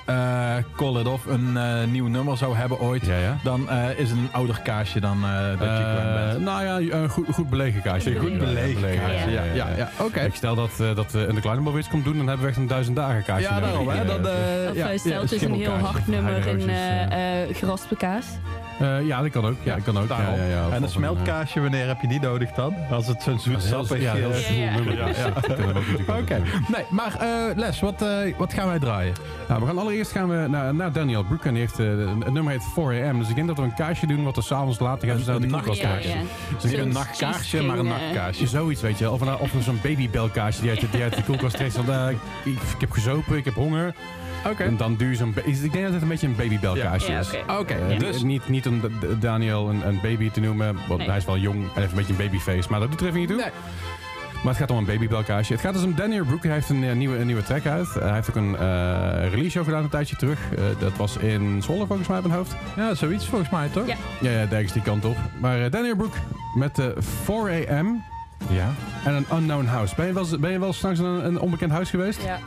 Call 0.76 1.00
It 1.00 1.06
Off 1.06 1.26
een 1.26 1.56
nieuw 1.90 2.06
nummer 2.06 2.36
zou 2.36 2.56
hebben 2.56 2.80
ooit. 2.80 3.06
Ja, 3.06 3.16
ja. 3.16 3.36
Dan 3.42 3.70
is 3.96 4.10
het 4.10 4.18
een 4.18 4.28
ouder 4.32 4.60
kaasje 4.64 5.00
dan 5.00 5.20
dat 5.58 5.68
je 5.68 5.84
gewend 5.96 6.14
bent. 6.32 6.44
nou 6.44 6.64
ja, 6.84 6.96
een 6.96 7.08
goed, 7.08 7.26
goed 7.32 7.50
belegen 7.50 7.82
kaasje. 7.82 8.16
Goed 8.18 8.38
belegen 8.38 8.98
kaasje, 8.98 9.30
ja, 9.30 9.42
ja, 9.54 9.66
ja. 9.76 9.88
Oké. 10.00 10.20
Ik 10.20 10.34
stel 10.34 10.54
dat, 10.54 10.70
dat 10.94 11.12
een 11.14 11.34
de 11.34 11.40
Kleinebouw 11.40 11.78
iets 11.78 11.88
komt 11.88 12.04
doen, 12.04 12.16
dan 12.16 12.26
hebben 12.26 12.44
we 12.44 12.50
echt 12.50 12.60
een 12.60 12.66
duizend 12.66 12.96
dagen 12.96 13.22
kaasje. 13.22 13.33
Ja, 13.40 13.58
nodig. 13.58 13.68
daarom. 13.68 13.88
Hè? 13.88 14.00
Eh, 14.00 14.06
Dan, 14.06 14.26
eh, 14.26 14.70
Of 14.70 14.76
ja, 14.76 14.84
eh, 15.12 15.20
het 15.20 15.32
is 15.32 15.42
een 15.42 15.54
heel 15.54 15.70
hard 15.70 16.06
nummer 16.06 16.46
in 16.46 16.68
eh, 16.68 17.42
eh, 17.42 17.56
geraspte 17.56 17.96
kaas. 17.96 18.26
Eh, 18.80 19.06
ja, 19.06 19.20
dat 19.22 19.30
kan 19.30 19.44
ook. 19.46 19.56
Ja, 19.62 19.74
dat 19.74 19.84
kan 19.84 19.96
ook. 19.98 20.08
Ja, 20.08 20.16
Daarom. 20.16 20.36
ja, 20.38 20.44
ja, 20.44 20.66
Of- 20.66 20.72
en 20.72 20.82
een 20.82 20.88
smeltkaasje, 20.88 21.60
wanneer 21.60 21.86
heb 21.86 22.00
je 22.00 22.08
die 22.08 22.20
nodig 22.20 22.50
dan? 22.50 22.74
Als 22.90 23.06
het 23.06 23.22
zo'n 23.22 23.38
zoet 23.38 23.54
Een 23.54 23.60
sappig... 23.60 24.00
ja, 24.00 24.12
heel 24.14 24.32
zwoel 24.32 24.56
Ja, 24.58 24.64
ja. 24.64 24.74
nummer 24.74 25.08
is. 25.08 25.16
Dat 25.16 25.50
ook 25.50 26.18
Oké, 26.20 26.42
nee, 26.68 26.84
maar 26.90 27.16
eh, 27.20 27.56
Les, 27.56 27.80
wat, 27.80 28.02
eh, 28.02 28.08
wat 28.38 28.52
gaan 28.52 28.66
wij 28.68 28.78
draaien? 28.78 29.12
Nou, 29.48 29.60
we 29.60 29.66
gaan 29.66 29.78
allereerst 29.78 30.10
gaan 30.12 30.28
we 30.28 30.46
naar, 30.48 30.74
naar 30.74 30.92
Daniel 30.92 31.24
Broek. 31.24 31.44
En 31.44 31.50
die 31.54 31.60
heeft, 31.62 31.78
eh, 31.78 31.86
het 32.24 32.32
nummer 32.32 32.52
heet 32.52 32.62
4am. 32.62 33.18
Dus 33.18 33.28
ik 33.28 33.34
denk 33.34 33.46
dat 33.46 33.56
we 33.56 33.62
een 33.62 33.74
kaarsje 33.74 34.06
doen 34.06 34.24
wat 34.24 34.36
we 34.36 34.42
s'avonds 34.42 34.78
later 34.78 35.08
gaan 35.08 35.16
Een- 35.16 35.24
de 35.24 35.32
een 35.32 35.74
ja. 35.74 35.96
Dus 36.54 36.62
niet 36.62 36.72
een 36.72 36.78
Zo'n 36.78 36.88
nachtkaarsje, 36.92 37.62
maar 37.62 37.78
een 37.78 37.86
nachtkaarsje. 37.86 38.46
Zoiets, 38.46 38.80
weet 38.80 38.98
je. 38.98 39.10
Of 39.10 39.20
een, 39.20 39.38
of 39.38 39.50
zo'n 39.60 39.80
babybelkaarsje 39.82 40.60
die 40.60 40.70
uit, 40.70 40.80
de- 40.80 40.90
die 40.90 41.02
uit 41.02 41.16
de 41.16 41.22
koelkast 41.22 41.56
trekt. 41.56 41.76
Want, 41.76 41.88
ik, 42.44 42.52
ik 42.52 42.80
heb 42.80 42.90
gezopen, 42.90 43.36
ik 43.36 43.44
heb 43.44 43.54
honger. 43.54 43.94
Oké. 44.50 44.62
En 44.62 44.76
dan 44.76 44.96
duur 44.96 45.10
je 45.10 45.16
zo'n... 45.16 45.34
Ik 45.44 45.72
denk 45.72 45.84
dat 45.84 45.92
het 45.92 46.02
een 46.02 46.08
beetje 46.08 46.26
een 46.26 46.36
babybelkaarsje 46.36 47.12
Ja, 47.12 47.18
is. 47.18 47.26
oké. 47.34 47.52
Oké, 47.58 47.74
Eh, 47.74 47.98
dus... 47.98 48.22
niet, 48.22 48.48
niet 48.48 48.66
om 48.66 48.80
Daniel 49.20 49.68
een, 49.70 49.86
een 49.88 49.98
baby 50.02 50.30
te 50.30 50.40
noemen, 50.40 50.76
want 50.88 50.98
Nee. 50.98 51.08
hij 51.08 51.16
is 51.16 51.24
wel 51.24 51.38
jong 51.38 51.62
en 51.64 51.70
heeft 51.80 51.90
een 51.90 51.96
beetje 51.96 52.12
een 52.12 52.18
babyface, 52.18 52.70
maar 52.70 52.80
dat 52.80 52.90
doet 52.90 53.00
er 53.00 53.06
even 53.06 53.18
niet 53.18 53.28
toe. 53.28 53.36
Nee. 53.36 53.50
Maar 54.42 54.52
het 54.52 54.62
gaat 54.62 54.70
om 54.70 54.78
een 54.78 54.84
babybelkaarsje. 54.84 55.52
Het 55.52 55.62
gaat 55.62 55.72
dus 55.74 55.82
om 55.82 55.94
Daniel 55.94 56.24
Brook. 56.24 56.42
Hij 56.42 56.52
heeft 56.52 56.68
een, 56.68 56.84
eh, 56.84 56.92
nieuwe, 56.92 57.18
een 57.18 57.26
nieuwe 57.26 57.42
track 57.42 57.66
uit. 57.66 57.86
Eh, 57.96 58.02
hij 58.02 58.12
heeft 58.14 58.28
ook 58.28 58.36
een 58.36 58.56
eh, 58.56 59.28
release 59.30 59.50
show 59.50 59.64
gedaan 59.64 59.82
een 59.82 59.88
tijdje 59.88 60.16
terug. 60.16 60.38
Eh, 60.56 60.62
dat 60.78 60.96
was 60.96 61.16
in 61.16 61.62
Zwolle 61.62 61.86
volgens 61.86 62.08
mij 62.08 62.18
op 62.18 62.24
mijn 62.24 62.36
hoofd. 62.36 62.54
Ja, 62.76 62.94
zoiets 62.94 63.26
volgens 63.28 63.50
mij, 63.50 63.68
toch? 63.68 63.86
Ja. 63.86 63.94
Ja, 64.20 64.30
ja 64.30 64.46
die 64.72 64.82
kant 64.82 65.04
op. 65.04 65.16
Maar 65.40 65.64
eh, 65.64 65.70
Daniel 65.70 65.96
Brook 65.96 66.14
met 66.54 66.76
de 66.76 66.94
4am 67.24 68.02
Ja. 68.50 68.72
en 69.04 69.14
een 69.14 69.26
unknown 69.32 69.64
house. 69.66 69.94
Ben 69.94 70.06
je 70.06 70.12
wel, 70.12 70.26
ben 70.40 70.50
je 70.50 70.58
wel 70.58 70.74
in 70.82 71.04
een, 71.04 71.26
een 71.26 71.40
onbekend 71.40 71.70
huis 71.70 71.90
geweest? 71.90 72.22
Ja. 72.22 72.38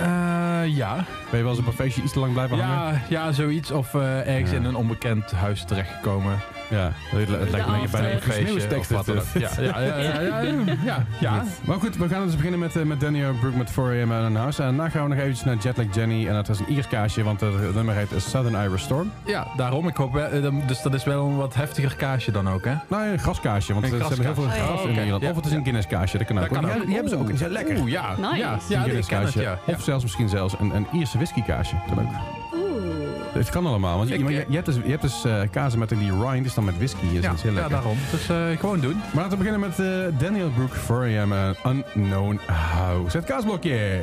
Eh, 0.00 0.76
ja. 0.76 0.94
Ben 1.30 1.38
je 1.38 1.42
wel 1.42 1.50
eens 1.50 1.58
op 1.60 1.66
een 1.66 1.72
feestje 1.72 2.02
iets 2.02 2.12
te 2.12 2.18
lang 2.20 2.32
blijven 2.32 2.58
hangen? 2.58 3.02
Ja, 3.08 3.32
zoiets. 3.32 3.70
Of 3.70 3.94
eh, 3.94 4.28
ergens 4.28 4.50
Ja. 4.50 4.56
in 4.56 4.64
een 4.64 4.74
onbekend 4.74 5.30
huis 5.30 5.64
terechtgekomen. 5.64 6.38
Ja, 6.72 6.92
het, 6.94 7.28
lijkt 7.50 7.66
me 7.66 7.88
bijna 7.90 8.10
een 8.10 8.20
feestje 8.20 8.78
of 8.78 8.88
wat 8.88 9.06
dan 9.06 9.18
ook. 9.18 9.24
Ja, 9.34 9.48
ja, 9.58 9.80
ja, 9.80 9.96
ja, 9.96 10.20
ja, 10.20 10.40
ja, 10.40 10.76
ja, 10.84 11.06
ja. 11.20 11.44
Maar 11.64 11.78
goed, 11.78 11.96
we 11.96 12.08
gaan 12.08 12.26
dus 12.26 12.36
beginnen 12.36 12.58
met, 12.60 12.76
eh, 12.76 12.82
met 12.82 13.00
Daniel 13.00 13.32
Brook 13.40 13.54
met 13.54 13.70
4am 13.70 13.76
en 14.10 14.10
een 14.10 14.36
house. 14.36 14.62
En 14.62 14.68
daarna 14.68 14.88
gaan 14.88 15.02
we 15.02 15.08
nog 15.08 15.18
eventjes 15.18 15.44
naar 15.44 15.56
Jetlag 15.56 15.94
Jenny. 15.94 16.28
En 16.28 16.34
dat 16.34 16.48
is 16.48 16.58
een 16.58 16.68
Iers 16.68 16.88
kaasje, 16.88 17.22
want 17.22 17.40
het 17.40 17.74
nummer 17.74 17.94
heet 17.94 18.08
Southern 18.16 18.64
Irish 18.64 18.82
Storm. 18.82 19.12
Ja, 19.24 19.46
daarom. 19.56 19.88
Ik 19.88 19.96
hoop 19.96 20.16
eh, 20.16 20.48
dus 20.66 20.82
dat 20.82 20.94
is 20.94 21.04
wel 21.04 21.26
een 21.26 21.36
wat 21.36 21.54
heftiger 21.54 21.96
kaasje 21.96 22.30
dan 22.30 22.48
ook, 22.48 22.64
hè? 22.64 22.74
Nou, 22.88 23.06
een 23.06 23.18
graskaasje, 23.18 23.72
want 23.72 23.86
ze 23.86 23.96
hebben 23.96 24.20
heel 24.20 24.34
veel 24.34 24.48
gras 24.48 24.80
Oh, 24.82 24.88
in. 24.90 25.04
Ierland. 25.04 25.22
Ja, 25.22 25.30
Of 25.30 25.36
het 25.36 25.46
is 25.46 25.52
een. 25.52 25.60
Guinness 25.62 25.86
kaasje, 25.86 26.18
dat 26.18 26.26
kan 26.26 26.36
ook. 26.38 26.42
Dat 26.42 26.52
kan 26.52 26.60
Want 26.62 26.72
ook. 26.72 26.78
Die, 26.78 26.86
die 26.86 26.94
hebben 26.94 27.12
ze 27.12 27.18
ook 27.18 27.24
en 27.24 27.30
die 27.30 27.38
zijn 27.38 27.50
lekker. 27.50 27.78
Oeh, 27.80 27.90
ja. 27.90 28.16
Nice. 28.16 28.36
Ja, 28.36 28.52
Een 28.52 28.82
Guinness 28.82 29.08
kaasje. 29.08 29.58
Of 29.66 29.82
zelfs 29.82 30.02
misschien 30.02 30.28
zelfs 30.28 30.54
een, 30.60 30.74
een 30.76 30.86
Ierse 30.92 31.16
whisky 31.16 31.42
kaasje. 31.42 31.74
Kan 31.88 31.98
ook. 31.98 32.12
Oeh. 32.54 33.11
Het 33.32 33.50
kan 33.50 33.66
allemaal. 33.66 33.96
Want 33.96 34.08
je, 34.08 34.14
Ik, 34.14 34.22
maar 34.22 34.32
je, 34.32 34.40
eh, 34.40 34.48
je 34.48 34.54
hebt 34.54 34.66
dus, 34.66 34.76
je 34.84 34.90
hebt 34.90 35.02
dus 35.02 35.24
eh, 35.24 35.40
kazen 35.50 35.78
met 35.78 35.88
die 35.88 36.12
rind, 36.28 36.46
is 36.46 36.54
dan 36.54 36.64
met 36.64 36.76
whisky. 36.76 37.06
Is 37.12 37.22
Ja, 37.22 37.34
heel 37.36 37.52
ja, 37.52 37.68
daarom. 37.68 37.96
Dus 38.10 38.28
eh, 38.28 38.58
gewoon 38.58 38.80
doen. 38.80 38.94
Maar 38.94 39.22
laten 39.22 39.30
we 39.30 39.44
beginnen 39.44 39.60
met 39.60 39.76
Daniel 40.18 40.50
Brook, 40.50 40.76
4am, 40.76 41.32
en 41.62 41.84
Unknown 41.94 42.40
House. 42.46 43.16
Het 43.16 43.26
kaasblokje. 43.26 44.00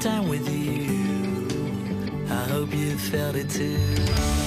Time 0.00 0.28
with 0.30 0.48
you. 0.48 1.46
I 2.30 2.44
hope 2.48 2.72
you 2.72 2.96
felt 2.96 3.36
it 3.36 3.50
too. 3.50 4.39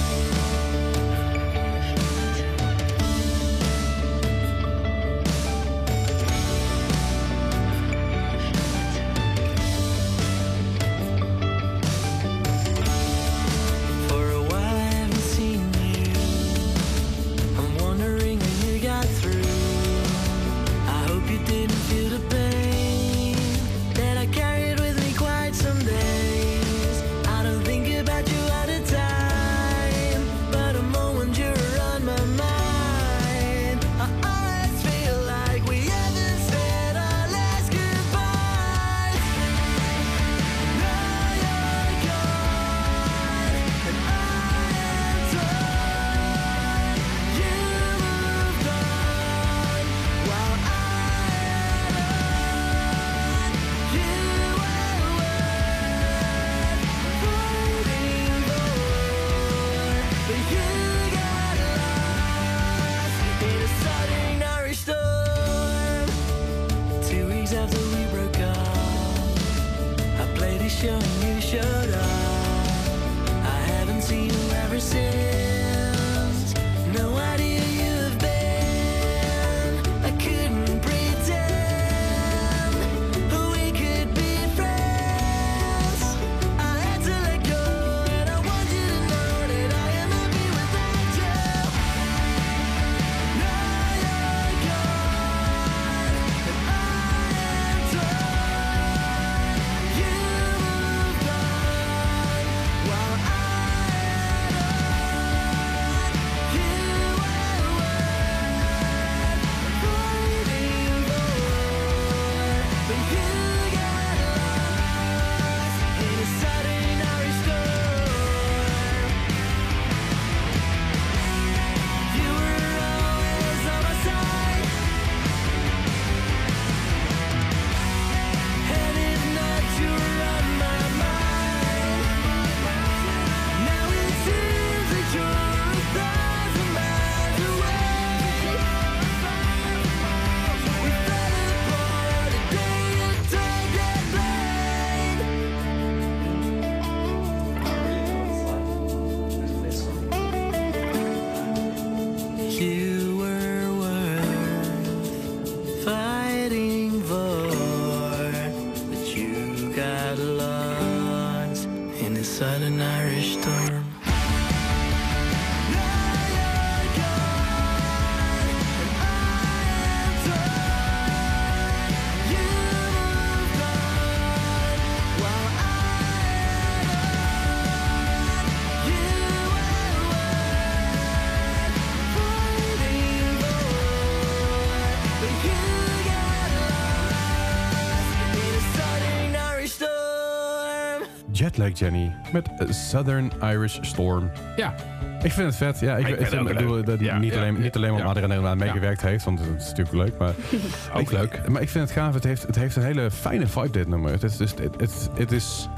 Jetlag 191.54 191.78
Jenny 191.78 192.12
met 192.32 192.48
Southern 192.68 193.32
Irish 193.42 193.78
Storm. 193.80 194.30
Ja, 194.56 194.74
Ik 195.22 195.32
vind 195.32 195.46
het 195.46 195.56
vet. 195.56 195.80
Ja, 195.80 195.96
ik, 195.96 196.06
Ik 196.08 196.16
vind 196.16 196.30
het 196.30 196.40
ook 196.40 196.48
ik 196.48 196.56
bedoel, 196.56 196.84
dat 196.84 197.00
Ja, 197.00 197.18
niet, 197.18 197.32
ja, 197.32 197.38
alleen, 197.40 197.60
niet 197.60 197.76
alleen 197.76 197.92
maar 197.92 198.00
omdat 198.00 198.16
Adriaan 198.22 198.38
eraan 198.42 198.58
meegewerkt 198.58 199.02
heeft, 199.02 199.24
want 199.24 199.38
het 199.38 199.48
is 199.62 199.68
natuurlijk 199.68 199.96
leuk. 199.96 200.18
Maar 200.18 200.32
Ook 200.94 201.00
ik- 201.00 201.10
leuk. 201.10 201.48
Maar 201.48 201.62
ik 201.62 201.68
vind 201.68 201.88
het 201.88 201.98
gaaf. 201.98 202.14
Het 202.14 202.24
heeft, 202.24 202.42
het 202.46 202.56
heeft 202.56 202.76
een 202.76 202.82
hele 202.82 203.10
fijne 203.10 203.46
vibe, 203.46 203.70
dit 203.70 203.88
nummer. 203.88 204.10
Het, 204.12 204.22
is, 204.22 204.38
het, 204.38 204.58
het, 204.58 204.80
het, 204.80 205.08
het 205.16 205.32
is... 205.32 205.68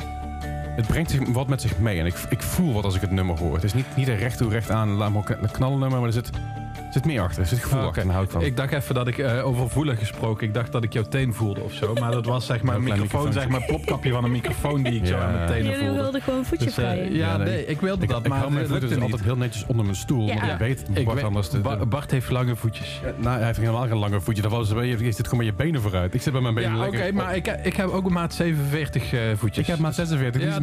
Het 0.77 0.87
brengt 0.87 1.11
zich 1.11 1.29
wat 1.29 1.47
met 1.49 1.61
zich 1.61 1.79
mee 1.79 1.99
en 2.01 2.07
ik, 2.07 2.15
ik 2.29 2.43
voel 2.43 2.73
wat 2.73 2.85
als 2.85 2.95
ik 2.95 3.01
het 3.01 3.11
nummer 3.11 3.39
hoor. 3.39 3.55
Het 3.55 3.65
is 3.65 3.75
niet, 3.75 3.87
niet 3.97 4.09
een 4.09 4.17
recht 4.17 4.39
toe 4.39 4.51
recht 4.51 4.71
aan, 4.71 4.89
laat 4.91 5.13
een 5.29 5.51
knallen 5.51 5.79
nummer, 5.79 5.99
maar 5.99 6.07
er 6.07 6.13
zit, 6.13 6.27
er 6.29 6.41
zit 6.97 7.05
meer 7.05 7.21
achter. 7.23 7.41
Er 7.43 7.49
zit 7.49 7.59
gevoel 7.59 7.81
achter 7.81 8.11
hou 8.11 8.25
ik 8.25 8.31
van. 8.31 8.43
Ik 8.43 8.57
dacht 8.57 8.73
even 8.73 8.95
dat 8.95 9.07
ik 9.09 9.19
eh, 9.19 9.47
over 9.47 9.69
voelen 9.71 9.97
gesproken. 9.97 10.47
Ik 10.47 10.55
dacht 10.55 10.73
dat 10.73 10.85
ik 10.85 10.93
jouw 10.93 11.03
teen 11.03 11.35
voelde 11.35 11.61
of 11.61 11.73
zo. 11.73 11.95
Maar 11.95 12.11
dat 12.11 12.27
was 12.27 12.47
zeg 12.47 12.63
maar 12.63 12.75
Een 12.77 12.81
een 12.87 12.89
microfoon, 12.93 13.33
zeg 13.33 13.49
maar 13.49 13.63
plopkapje 13.67 14.13
van 14.13 14.25
een 14.25 14.31
microfoon 14.31 14.83
die 14.83 14.95
ik 15.01 15.07
zo 15.07 15.17
Ja. 15.17 15.23
aan 15.23 15.33
mijn 15.33 15.47
tenen 15.47 15.65
Jullie 15.65 15.79
voelde. 15.87 15.95
wilden 16.03 16.21
gewoon 16.23 16.45
voetje 16.45 16.65
Dus, 16.65 16.79
eh, 16.79 16.85
vrijen. 16.85 17.13
ja, 17.15 17.27
Ja, 17.31 17.37
nee. 17.37 17.47
nee, 17.47 17.67
ik 17.67 17.81
wilde 17.81 18.03
ik, 18.03 18.09
dat, 18.09 18.21
ik 18.23 18.29
maar 18.29 18.39
hou 18.39 18.51
mijn 18.51 18.63
het 18.63 18.71
voeten 18.73 18.89
dus 18.89 19.01
altijd 19.03 19.23
heel 19.23 19.37
netjes 19.37 19.65
onder 19.67 19.85
mijn 19.85 19.97
stoel. 19.97 20.27
Ja. 20.27 20.53
Ik 20.53 20.59
weet, 20.59 20.85
Ik 20.93 21.05
Bart 21.05 21.17
weet- 21.17 21.25
anders 21.27 21.49
Ba- 21.51 21.77
de- 21.77 21.87
Bart 21.87 22.11
heeft 22.11 22.31
lange 22.31 22.57
voetjes. 22.57 23.01
nou, 23.17 23.37
hij 23.37 23.47
heeft 23.47 23.59
helemaal 23.59 23.87
geen 23.87 23.97
lange 23.99 24.21
voetje. 24.21 24.43
Dat 24.43 24.51
was, 24.51 24.69
je, 24.69 24.87
je 24.87 25.13
zit 25.13 25.29
gewoon 25.29 25.45
met 25.45 25.57
je 25.57 25.63
benen 25.65 25.81
vooruit. 25.81 26.15
Ik 26.15 26.23
zit 26.23 26.33
bij 26.33 26.43
mijn 26.43 26.55
benen 26.55 26.71
Ja, 26.73 26.77
lekker 26.79 27.01
oké, 27.01 27.13
maar 27.13 27.37
ik, 27.37 27.47
ik 27.63 27.77
heb 27.77 27.89
ook 27.89 28.07
een 28.07 28.13
maat 28.13 28.35
47 28.35 29.13
eh, 29.13 29.21
voetjes. 29.37 29.65
Ik 29.65 29.67
heb 29.71 29.79
maat 29.79 29.95
46, 29.95 30.43
Ja, 30.43 30.49
is. 30.49 30.55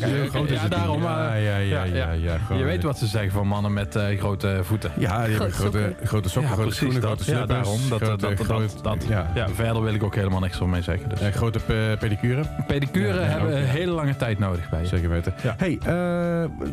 Dus 0.00 0.10
heel 0.10 0.26
groot 0.28 0.50
is 0.50 0.60
Ja, 0.62 0.68
daarom, 0.68 1.02
Ja, 1.02 1.08
maar- 1.08 1.40
ja, 1.40 1.56
ja, 1.56 1.84
ja, 1.84 1.94
ja. 1.94 2.10
ja, 2.12 2.38
gewoon- 2.38 2.58
Je 2.58 2.64
weet 2.64 2.82
wat 2.82 2.98
ze 2.98 3.06
zeggen 3.06 3.32
van 3.32 3.46
mannen 3.46 3.72
met 3.72 3.96
eh, 3.96 4.18
grote 4.18 4.60
voeten. 4.62 4.90
Ja, 4.98 5.24
die 5.24 5.30
hebben 5.36 5.52
Grote 5.52 5.77
grote, 5.82 6.06
grote 6.06 6.28
sokken, 6.28 6.52
grote 6.52 6.68
precies 6.68 6.78
schoenen, 6.78 7.00
dat. 7.00 7.20
grote 7.20 7.30
Ja, 7.30 7.36
slippers. 7.36 7.58
daarom. 7.68 7.88
Dat, 7.88 8.02
grote, 8.02 8.36
dat, 8.46 8.46
dat, 8.82 9.00
dat, 9.00 9.08
ja. 9.34 9.48
verder 9.48 9.82
wil 9.82 9.94
ik 9.94 10.02
ook 10.02 10.14
helemaal 10.14 10.40
niks 10.40 10.56
van 10.56 10.70
mee 10.70 10.82
zeggen. 10.82 11.08
Dus. 11.08 11.18
Grote 11.34 11.58
pe- 11.58 11.96
pedicure, 11.98 12.42
Pedicure 12.66 13.18
hebben 13.20 13.56
een 13.56 13.64
hele 13.64 13.92
lange 13.92 14.16
tijd 14.16 14.38
nodig 14.38 14.68
bij 14.70 14.80
je. 14.80 14.86
zeker 14.86 15.08
weten. 15.08 15.34
Hey, 15.56 15.78
eh, 15.82 15.86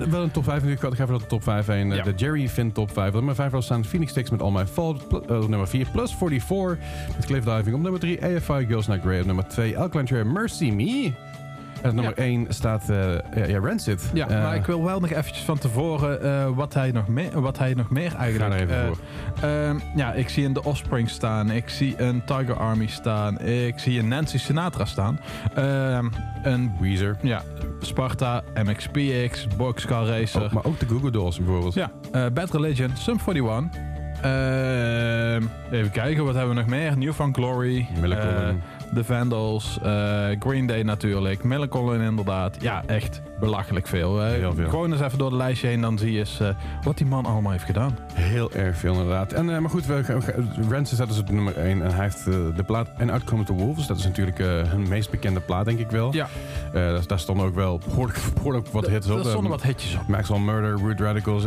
wel 0.10 0.22
een 0.24 0.32
top 0.32 0.44
5 0.44 0.64
natuurlijk. 0.64 0.82
Ik 0.84 0.90
ga 0.98 1.04
even 1.04 1.08
naar 1.10 1.18
de 1.20 1.28
top 1.28 1.44
5 1.44 1.66
heen. 1.66 1.90
De 1.90 2.14
Jerry 2.16 2.50
Finn 2.50 2.72
top 2.72 2.92
5. 2.94 3.08
Op 3.08 3.14
nummer 3.14 3.36
5 3.36 3.52
was 3.52 3.66
staan 3.66 3.86
Phoenix 3.86 4.12
Sticks 4.12 4.30
met 4.30 4.42
All 4.42 4.52
My 4.52 4.66
Fault. 4.66 5.08
Eh, 5.30 5.42
op 5.42 5.48
nummer 5.50 5.68
4 5.68 5.88
Plus 5.92 6.16
44 6.16 6.78
met 7.16 7.26
Cliff 7.26 7.44
Diving. 7.46 7.76
Op 7.76 7.82
nummer 7.82 8.00
3 8.00 8.24
AFI 8.24 8.66
Girls 8.68 8.88
Night 8.88 9.04
Grey. 9.04 9.20
Op 9.20 9.26
nummer 9.26 9.48
2 9.48 9.78
Alkaline 9.78 10.24
Mercy 10.24 10.70
Me. 10.72 11.12
En 11.90 11.96
nummer 11.96 12.18
1 12.18 12.46
staat 12.50 12.90
eh 12.90 13.14
ja, 13.36 13.46
ja, 13.48 13.60
Rancid. 13.60 14.10
Ja, 14.14 14.28
Eh, 14.28 14.42
maar 14.44 14.56
ik 14.56 14.66
wil 14.66 14.84
wel 14.84 15.00
nog 15.00 15.10
eventjes 15.10 15.44
van 15.44 15.58
tevoren 15.58 16.22
eh, 16.22 16.48
wat, 16.56 16.74
hij 16.74 16.92
nog 16.92 17.08
meer, 17.08 17.42
wat 17.42 17.58
hij 17.58 17.74
nog 17.74 17.90
meer 17.90 18.12
Ga 18.12 18.18
eigenlijk... 18.18 18.54
er 18.54 18.60
even 18.62 18.82
eh, 18.82 18.88
voor. 18.88 18.98
ehm, 19.50 19.78
ja, 19.96 20.14
ik 20.14 20.30
zie 20.30 20.46
een 20.46 20.54
The 20.54 20.64
Offspring 20.64 21.10
staan. 21.10 21.52
Ik 21.52 21.70
zie 21.70 22.02
een 22.02 22.24
Tiger 22.26 22.58
Army 22.58 22.88
staan. 22.88 23.40
Ik 23.42 23.80
zie 23.80 24.00
een 24.00 24.08
Nancy 24.08 24.38
Sinatra 24.38 24.86
staan. 24.86 25.20
Ehm, 25.56 26.06
een 26.44 26.72
Weezer. 26.80 27.18
ja, 27.22 27.42
Sparta, 27.80 28.44
MXPX, 28.64 29.48
Boxcar 29.58 30.06
Racer. 30.06 30.42
Oh, 30.44 30.52
maar 30.52 30.66
ook 30.66 30.80
de 30.80 30.86
Google 30.88 31.12
Dolls 31.12 31.38
bijvoorbeeld. 31.38 31.74
Ja, 31.74 31.92
eh, 32.12 32.26
Bad 32.34 32.52
Religion, 32.52 32.90
Sum 32.98 33.18
41. 33.28 33.82
Ehm, 34.22 35.44
even 35.72 35.92
kijken, 35.92 36.26
wat 36.26 36.36
hebben 36.36 36.56
we 36.56 36.62
nog 36.62 36.70
meer? 36.70 36.98
New 36.98 37.14
Found 37.14 37.36
Glory. 37.36 37.88
Millencolin. 38.02 38.62
The 38.96 39.04
Vandals. 39.04 39.80
eh, 39.84 40.26
Green 40.40 40.66
Day 40.68 40.82
natuurlijk. 40.82 41.44
Millencolin 41.44 42.02
inderdaad. 42.02 42.58
Ja, 42.62 42.84
echt 42.86 43.22
belachelijk 43.40 43.88
veel. 43.88 44.22
Heel 44.22 44.54
veel. 44.54 44.70
Gewoon 44.70 44.92
eens 44.92 45.02
even 45.02 45.18
door 45.18 45.30
de 45.30 45.36
lijstje 45.36 45.68
heen, 45.68 45.82
dan 45.82 45.98
zie 45.98 46.12
je 46.12 46.20
eens 46.20 46.40
eh, 46.40 46.48
wat 46.84 46.98
die 46.98 47.08
man 47.08 47.26
allemaal 47.26 47.52
heeft 47.52 47.64
gedaan. 47.64 47.98
Heel 48.14 48.52
erg 48.52 48.78
veel 48.78 48.92
inderdaad. 48.94 49.34
En, 49.34 49.50
eh, 49.56 49.60
maar 49.60 49.70
goed, 49.70 49.86
we, 49.86 50.02
Rancid 50.70 50.96
staat 50.96 51.08
dus 51.08 51.20
op 51.20 51.30
nummer 51.30 51.58
1 51.58 51.82
en 51.82 51.92
hij 51.94 52.04
heeft 52.04 52.26
de 52.26 52.64
plaat 52.66 52.90
En 52.98 53.10
Out 53.10 53.24
Come 53.24 53.44
the 53.44 53.54
Wolves. 53.54 53.88
Dat 53.88 53.98
is 53.98 54.04
natuurlijk 54.06 54.38
hun 54.68 54.88
meest 54.88 55.10
bekende 55.12 55.40
plaat, 55.40 55.66
denk 55.66 55.80
ik 55.80 55.90
wel. 55.90 56.14
Ja. 56.14 56.28
Daar, 56.74 57.08
daar 57.08 57.20
stonden 57.20 57.46
ook 57.46 57.56
wel 57.56 57.80
behoorlijk, 57.88 58.20
behoorlijk 58.34 58.68
wat 58.68 58.88
hits 58.88 59.10
op. 59.10 59.18
Er 59.18 59.26
stonden 59.26 59.52
wat 59.52 59.64
hitjes 59.64 59.96
op. 59.96 60.08
Maxwell 60.08 60.40
Murder, 60.40 60.72
Root 60.72 61.00
Radicals, 61.00 61.44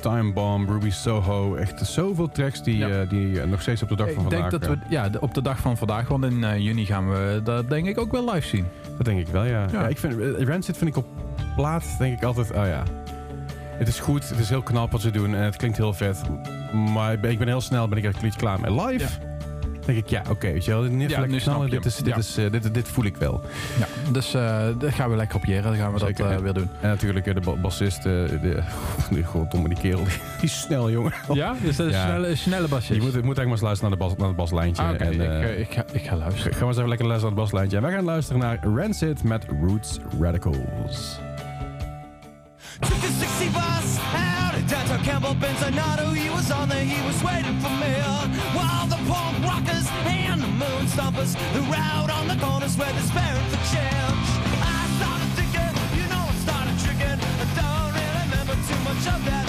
Time 0.00 0.32
Bomb, 0.32 0.68
Ruby 0.68 0.90
Soho. 0.90 1.54
Echt 1.54 1.86
zoveel 1.86 2.28
tracks 2.30 2.62
die, 2.62 2.76
Ja. 2.76 3.04
die 3.04 3.46
nog 3.46 3.60
steeds 3.62 3.82
op 3.82 3.88
de 3.88 3.96
dag 3.96 4.12
van 4.12 4.24
Ik 4.24 4.30
denk 4.30 4.42
vandaag... 4.50 4.60
dat 4.60 4.68
we 4.68 4.78
ja, 4.88 5.08
de- 5.08 5.20
op 5.20 5.34
de 5.34 5.42
dag 5.42 5.58
van 5.58 5.76
vandaag, 5.76 6.08
want 6.08 6.24
in 6.24 6.44
eh, 6.44 6.64
juni 6.78 6.86
gaan 6.86 7.10
we 7.10 7.40
dat 7.44 7.68
denk 7.68 7.86
ik 7.86 7.98
ook 7.98 8.12
wel 8.12 8.32
live 8.32 8.46
zien. 8.46 8.66
Dat 8.96 9.04
denk 9.04 9.20
ik 9.20 9.28
wel, 9.28 9.44
ja. 9.44 9.66
Ja. 9.72 9.80
ja. 9.80 9.88
ik 9.88 9.98
vind, 9.98 10.20
eh, 10.20 10.46
Rancid 10.46 10.76
vind 10.76 10.90
ik 10.90 10.96
op 10.96 11.06
plaat, 11.56 11.84
denk 11.98 12.16
ik 12.16 12.24
altijd, 12.24 12.50
oh 12.50 12.66
ja. 12.66 12.82
Het 13.78 13.88
is 13.88 14.00
goed, 14.00 14.28
het 14.28 14.38
is 14.38 14.48
heel 14.48 14.62
knap 14.62 14.92
wat 14.92 15.00
ze 15.00 15.10
doen 15.10 15.34
en 15.34 15.42
het 15.42 15.56
klinkt 15.56 15.76
heel 15.76 15.92
vet. 15.92 16.22
Maar 16.72 17.12
ik 17.12 17.38
ben, 17.38 17.48
heel 17.48 17.60
snel 17.60 17.88
ben 17.88 17.98
ik 17.98 18.04
er 18.04 18.36
klaar 18.36 18.60
mee. 18.60 18.86
Live 18.86 19.18
denk 19.94 19.98
ik, 20.04 20.08
ja, 20.10 20.22
oké, 20.30 20.52
weet 20.52 20.64
je 20.64 20.70
wel. 20.70 20.82
Dit, 20.82 20.90
Ja, 20.92 20.98
lekker 21.08 21.28
nu 21.28 21.40
snap 21.40 21.54
knallen, 21.54 21.70
je 21.70 21.76
dit, 21.76 21.84
is, 21.84 21.94
hem. 21.96 22.04
dit, 22.04 22.14
Ja. 22.14 22.20
is, 22.20 22.36
eh, 22.36 22.50
dit, 22.50 22.74
dit 22.74 22.88
voel 22.88 23.04
ik 23.04 23.16
wel. 23.16 23.40
Ja, 23.78 23.86
dus 24.12 24.34
eh 24.34 24.66
dat 24.78 24.92
gaan 24.92 25.10
we 25.10 25.16
lekker 25.16 25.36
op 25.36 25.44
jeren. 25.44 25.62
Dan 25.62 25.76
gaan 25.76 25.92
we 25.92 25.98
Zeker, 25.98 26.16
dat 26.16 26.26
eh, 26.26 26.36
ja. 26.36 26.42
weer 26.42 26.52
doen. 26.52 26.68
En 26.80 26.88
natuurlijk 26.88 27.24
de 27.34 27.40
ba- 27.40 27.56
bassist, 27.56 27.98
eh, 27.98 28.02
de, 28.04 28.62
die, 29.10 29.24
goddomme 29.24 29.68
die 29.68 29.78
kerel, 29.78 30.04
die, 30.04 30.12
die 30.40 30.44
is 30.48 30.60
snel, 30.60 30.90
jongen. 30.90 31.12
Ja, 31.32 31.54
dus 31.62 31.76
dat 31.76 31.86
is 31.86 31.92
Ja. 31.92 32.02
een 32.02 32.08
snelle, 32.08 32.36
snelle 32.36 32.68
bassist. 32.68 32.94
Je 33.00 33.00
moet, 33.06 33.12
je 33.14 33.22
moet 33.22 33.38
eigenlijk 33.38 33.62
maar 33.62 33.72
eens 33.72 33.82
luisteren 33.82 33.90
naar, 33.90 33.98
de 33.98 34.04
bas, 34.04 34.16
naar 34.18 34.28
het 34.28 34.36
baslijntje. 34.36 34.82
Ah, 34.82 34.90
oké, 34.90 35.04
en, 35.04 35.50
ik, 35.50 35.58
ik, 35.68 35.72
ga, 35.74 35.84
ik 35.92 36.02
ga 36.06 36.16
luisteren. 36.16 36.52
Gaan 36.52 36.60
we 36.60 36.66
eens 36.66 36.76
even 36.76 36.88
lekker 36.88 37.06
luisteren 37.06 37.34
naar 37.34 37.42
het 37.44 37.52
baslijntje. 37.52 37.76
En 37.76 37.82
wij 37.82 37.92
gaan 37.92 38.04
luisteren 38.04 38.40
naar 38.40 38.58
Rancid 38.76 39.22
met 39.22 39.44
Roots 39.66 39.98
Radicals. 40.20 41.18
Took 42.80 42.90
a 42.92 43.10
60 43.18 43.50
bus 43.52 43.98
out 44.14 44.54
of 44.54 44.64
downtown 44.70 45.02
Campbell. 45.08 45.34
He 46.20 46.30
was 46.30 46.50
on 46.60 46.68
there, 46.68 46.84
he 46.84 47.02
was 47.06 47.22
waiting 47.22 47.60
for 47.60 47.70
me. 47.70 47.96
Punk 49.08 49.42
rockers 49.42 49.88
and 50.04 50.42
the 50.42 50.52
moon 50.62 50.84
stompers 50.86 51.34
who 51.56 51.62
out 51.72 52.10
on 52.10 52.28
the 52.28 52.36
corners 52.36 52.76
where 52.76 52.92
despairing 52.92 53.48
for 53.48 53.60
change. 53.72 54.28
I 54.60 54.80
started 55.00 55.30
thinking, 55.38 55.72
you 55.98 56.06
know, 56.12 56.24
I 56.28 56.36
started 56.44 56.76
tricking. 56.84 57.16
I 57.16 57.46
don't 57.56 57.90
really 57.96 58.20
remember 58.28 58.54
too 58.68 58.80
much 58.84 59.04
of 59.14 59.20
that 59.24 59.47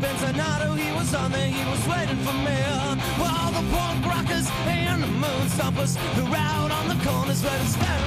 downtown 0.00 0.78
He 0.78 0.92
was 0.92 1.14
on 1.14 1.32
there, 1.32 1.48
he 1.48 1.64
was 1.70 1.86
waiting 1.88 2.16
for 2.16 2.32
me. 2.32 2.56
While 3.20 3.50
the 3.52 3.64
punk 3.74 4.04
rockers 4.06 4.48
and 4.66 5.02
the 5.02 5.06
moon 5.06 5.46
stompers 5.54 5.96
were 6.16 6.36
out 6.36 6.70
on 6.70 6.88
the 6.88 6.98
corners 7.04 7.42
where 7.42 7.58
the 7.58 8.05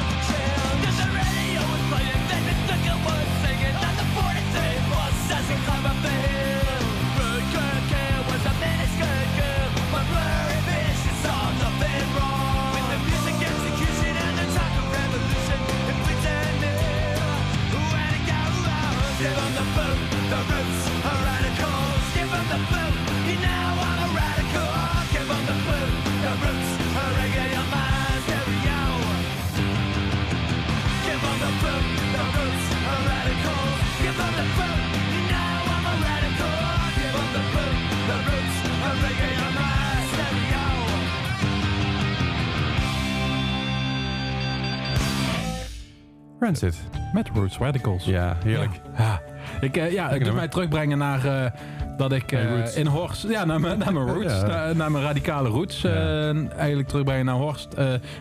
Met 47.14 47.30
Roots 47.34 47.58
Radicals. 47.58 48.06
Ja, 48.06 48.38
heerlijk. 48.44 48.72
Ja, 48.98 49.22
ik, 49.62 49.78
eh, 49.78 49.92
ja 49.92 50.10
het 50.10 50.24
doet 50.24 50.34
mij 50.34 50.48
terugbrengen 50.48 50.98
naar 50.98 51.26
eh, 51.26 51.52
dat 51.98 52.12
ik 52.12 52.32
eh, 52.32 52.76
in 52.78 52.86
Horst, 52.88 53.28
ja, 53.30 53.46
naar 53.46 53.60
mijn, 53.60 53.78
naar 53.78 53.94
mijn 53.94 54.08
roots, 54.14 54.42
naar, 54.42 54.76
naar 54.76 54.92
mijn 54.92 55.04
radicale 55.04 55.50
roots, 55.50 55.84
eigenlijk 55.84 56.88
terugbrengen 56.88 57.26
naar 57.26 57.36
Horst. 57.36 57.68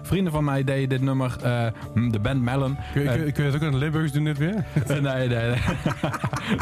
Vrienden 0.03 0.33
van 0.33 0.45
mij 0.45 0.65
deden 0.65 0.89
dit 0.89 1.01
nummer, 1.03 1.37
de 2.11 2.19
band 2.23 2.43
Melon. 2.43 2.77
Kun, 2.93 3.03
je- 3.03 3.09
kun, 3.09 3.25
je- 3.27 3.33
kun 3.33 3.45
je 3.45 3.51
het 3.51 3.59
ook 3.63 3.67
in 3.67 3.73
het 3.73 3.83
Limburgs 3.83 4.13
doen 4.13 4.25
dit 4.25 4.39
weer? 4.39 4.55
nee, 4.89 5.01
nee, 5.01 5.29
nee. 5.29 5.55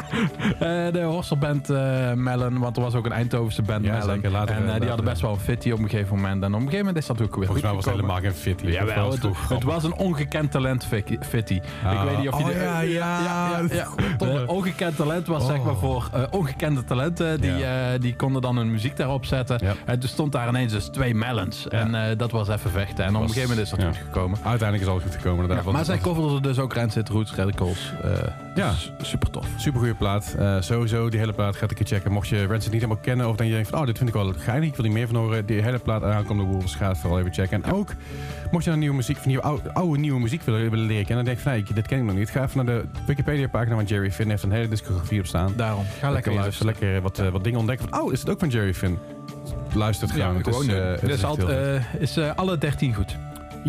Eh, 0.59 0.93
de 0.93 1.03
Horsterband 1.03 1.71
eh 1.71 2.13
Melon, 2.13 2.59
want 2.59 2.77
er 2.77 2.83
was 2.83 2.95
ook 2.95 3.07
een 3.07 3.13
Eindhovense 3.13 3.63
band 3.63 3.85
Ja, 3.85 3.93
Melon. 3.93 4.15
zeker. 4.15 4.31
Later, 4.31 4.57
en 4.57 4.69
eh, 4.75 4.81
die 4.81 4.89
hadden 4.89 5.05
best 5.07 5.21
wel 5.21 5.31
een 5.33 5.39
fitty 5.41 5.71
op 5.71 5.79
een 5.79 5.89
gegeven 5.89 6.17
moment. 6.17 6.43
En 6.43 6.49
op 6.49 6.55
een 6.55 6.59
gegeven 6.61 6.79
moment 6.79 6.97
is 6.97 7.07
dat 7.07 7.21
ook 7.23 7.37
weer 7.37 7.45
Volgens 7.47 7.63
mij 7.63 7.71
goed 7.75 7.85
was 7.85 7.95
het 7.95 7.95
gekomen. 7.95 8.15
helemaal 8.23 8.33
geen 8.43 8.43
fitty. 8.55 8.67
Jawel, 8.67 8.95
het, 9.11 9.23
was 9.23 9.39
het 9.49 9.49
toch 9.61 9.63
was 9.75 9.85
een 9.85 9.95
ongekend 9.95 10.51
talent, 10.51 10.85
Fitty. 11.21 11.53
ik 11.55 11.63
Ah, 11.85 12.05
weet 12.05 12.19
niet 12.19 12.29
of 12.29 12.39
je... 12.39 12.45
oh 12.45 12.51
de- 12.51 12.57
ja, 12.59 12.81
ja. 12.81 13.61
ja, 13.71 13.89
ongekend 14.47 14.97
talent 14.97 15.27
was 15.27 15.47
zeg 15.47 15.59
Oh. 15.59 15.65
maar 15.65 15.77
voor 15.77 16.09
eh, 16.13 16.23
ongekende 16.31 16.85
talenten. 16.85 17.27
Lente, 17.27 17.41
die, 17.41 17.57
Ja. 17.57 17.93
eh, 17.93 18.01
die 18.01 18.17
konden 18.17 18.43
dan 18.43 18.57
hun 18.57 18.71
muziek 18.71 18.97
daarop 18.97 19.25
zetten. 19.25 19.59
Ja. 19.63 19.73
En 19.85 19.99
toen 19.99 20.09
stond 20.09 20.33
daar 20.33 20.49
ineens 20.49 20.73
dus 20.73 20.85
twee 20.85 21.15
melons. 21.15 21.69
En 21.69 21.95
eh, 21.95 22.17
dat 22.19 22.31
was 22.31 22.49
even 22.49 22.71
vechten. 22.71 23.05
En 23.05 23.15
op 23.17 23.23
een 23.23 23.29
gegeven 23.29 23.49
moment 23.49 23.67
is 23.67 23.71
dat 23.71 23.81
ja. 23.81 23.87
goed 23.89 23.97
gekomen. 23.97 24.39
Uiteindelijk 24.43 24.83
is 24.83 24.89
alles 24.89 25.03
goed 25.03 25.15
gekomen. 25.15 25.63
maar 25.73 25.85
zij 25.85 25.95
het 25.95 26.03
coverden 26.05 26.43
dus 26.43 26.59
ook 26.59 26.73
Rancid 26.75 27.09
Roots 27.09 27.35
Radicals. 27.35 27.93
eh 28.03 28.11
Ja. 28.55 28.69
dus 28.69 28.93
super 29.03 29.31
tof. 29.31 29.47
Super 29.57 29.76
goede 29.79 29.95
plaat. 29.95 30.35
Eh, 30.39 30.57
sowieso, 30.61 31.09
die 31.09 31.19
hele 31.19 31.33
plaat 31.33 31.57
gaat 31.57 31.71
een 31.71 31.77
keer 31.77 31.87
checken. 31.87 32.13
Mocht 32.13 32.29
je 32.29 32.47
Rancid 32.47 32.73
niet 32.73 32.81
helemaal 32.81 33.03
kennen 33.03 33.29
of 33.29 33.37
dan 33.37 33.47
je 33.47 33.53
denkt 33.53 33.69
van, 33.69 33.79
oh, 33.81 33.87
dit 33.87 33.97
vind 33.97 34.09
ik 34.09 34.15
wel 34.15 34.33
geinig, 34.39 34.69
ik 34.69 34.77
wil 34.77 34.85
er 34.85 34.91
meer 34.91 35.07
van 35.07 35.17
horen. 35.17 35.47
Die 35.47 35.63
hele 35.63 35.79
plaat 35.79 36.03
aankomende 36.03 36.53
Wolves 36.53 36.75
gaat 36.75 36.99
vooral 36.99 37.19
even 37.19 37.33
checken. 37.33 37.63
En 37.63 37.73
ook, 37.73 37.89
mocht 38.51 38.65
je 38.65 38.71
naar 38.71 38.79
nieuwe 38.79 38.97
muziek, 38.97 39.17
van 39.17 39.27
nieuwe, 39.29 39.43
oude, 39.43 39.73
oude 39.75 39.99
nieuwe 39.99 40.21
muziek 40.21 40.43
willen, 40.43 40.71
willen 40.71 40.87
leren 40.87 41.07
kennen, 41.07 41.25
dan 41.25 41.35
denk 41.35 41.37
je 41.37 41.43
van, 41.43 41.53
nee, 41.53 41.75
dit 41.75 41.87
ken 41.87 41.99
ik 41.99 42.05
nog 42.05 42.15
niet. 42.15 42.31
Ga 42.31 42.43
even 42.43 42.65
naar 42.67 42.75
de 42.75 42.85
Wikipedia-pagina 43.07 43.75
van 43.75 43.85
Jerry 43.85 44.11
Finn. 44.13 44.31
heeft 44.31 44.43
een 44.43 44.51
hele 44.53 44.69
discografie 44.69 45.21
op 45.21 45.27
staan. 45.27 45.53
Daarom. 45.57 45.85
Ga 46.01 46.11
lekker 46.11 46.35
luisteren. 46.35 46.73
even 46.75 46.81
lekker 46.89 47.03
wat, 47.03 47.19
eh, 47.19 47.29
wat 47.29 47.45
dingen 47.45 47.59
ontdekken. 47.59 47.89
Van, 47.89 48.01
oh, 48.01 48.13
is 48.13 48.21
het 48.21 48.31
ook 48.31 48.39
van 48.39 48.49
Jerry 48.49 48.75
Finn? 48.75 48.99
Luister 49.75 50.09
het 50.09 50.17
Ja, 50.17 50.23
gewoon. 50.25 50.37
het 50.43 50.47
is, 50.47 50.67
eh, 50.75 50.91
het 50.91 51.11
is 51.11 51.25
al- 51.25 51.39
eh, 51.51 51.95
is 51.99 52.17
eh, 52.17 52.31
alle 52.35 52.59
13 52.59 52.95
goed. 52.95 53.17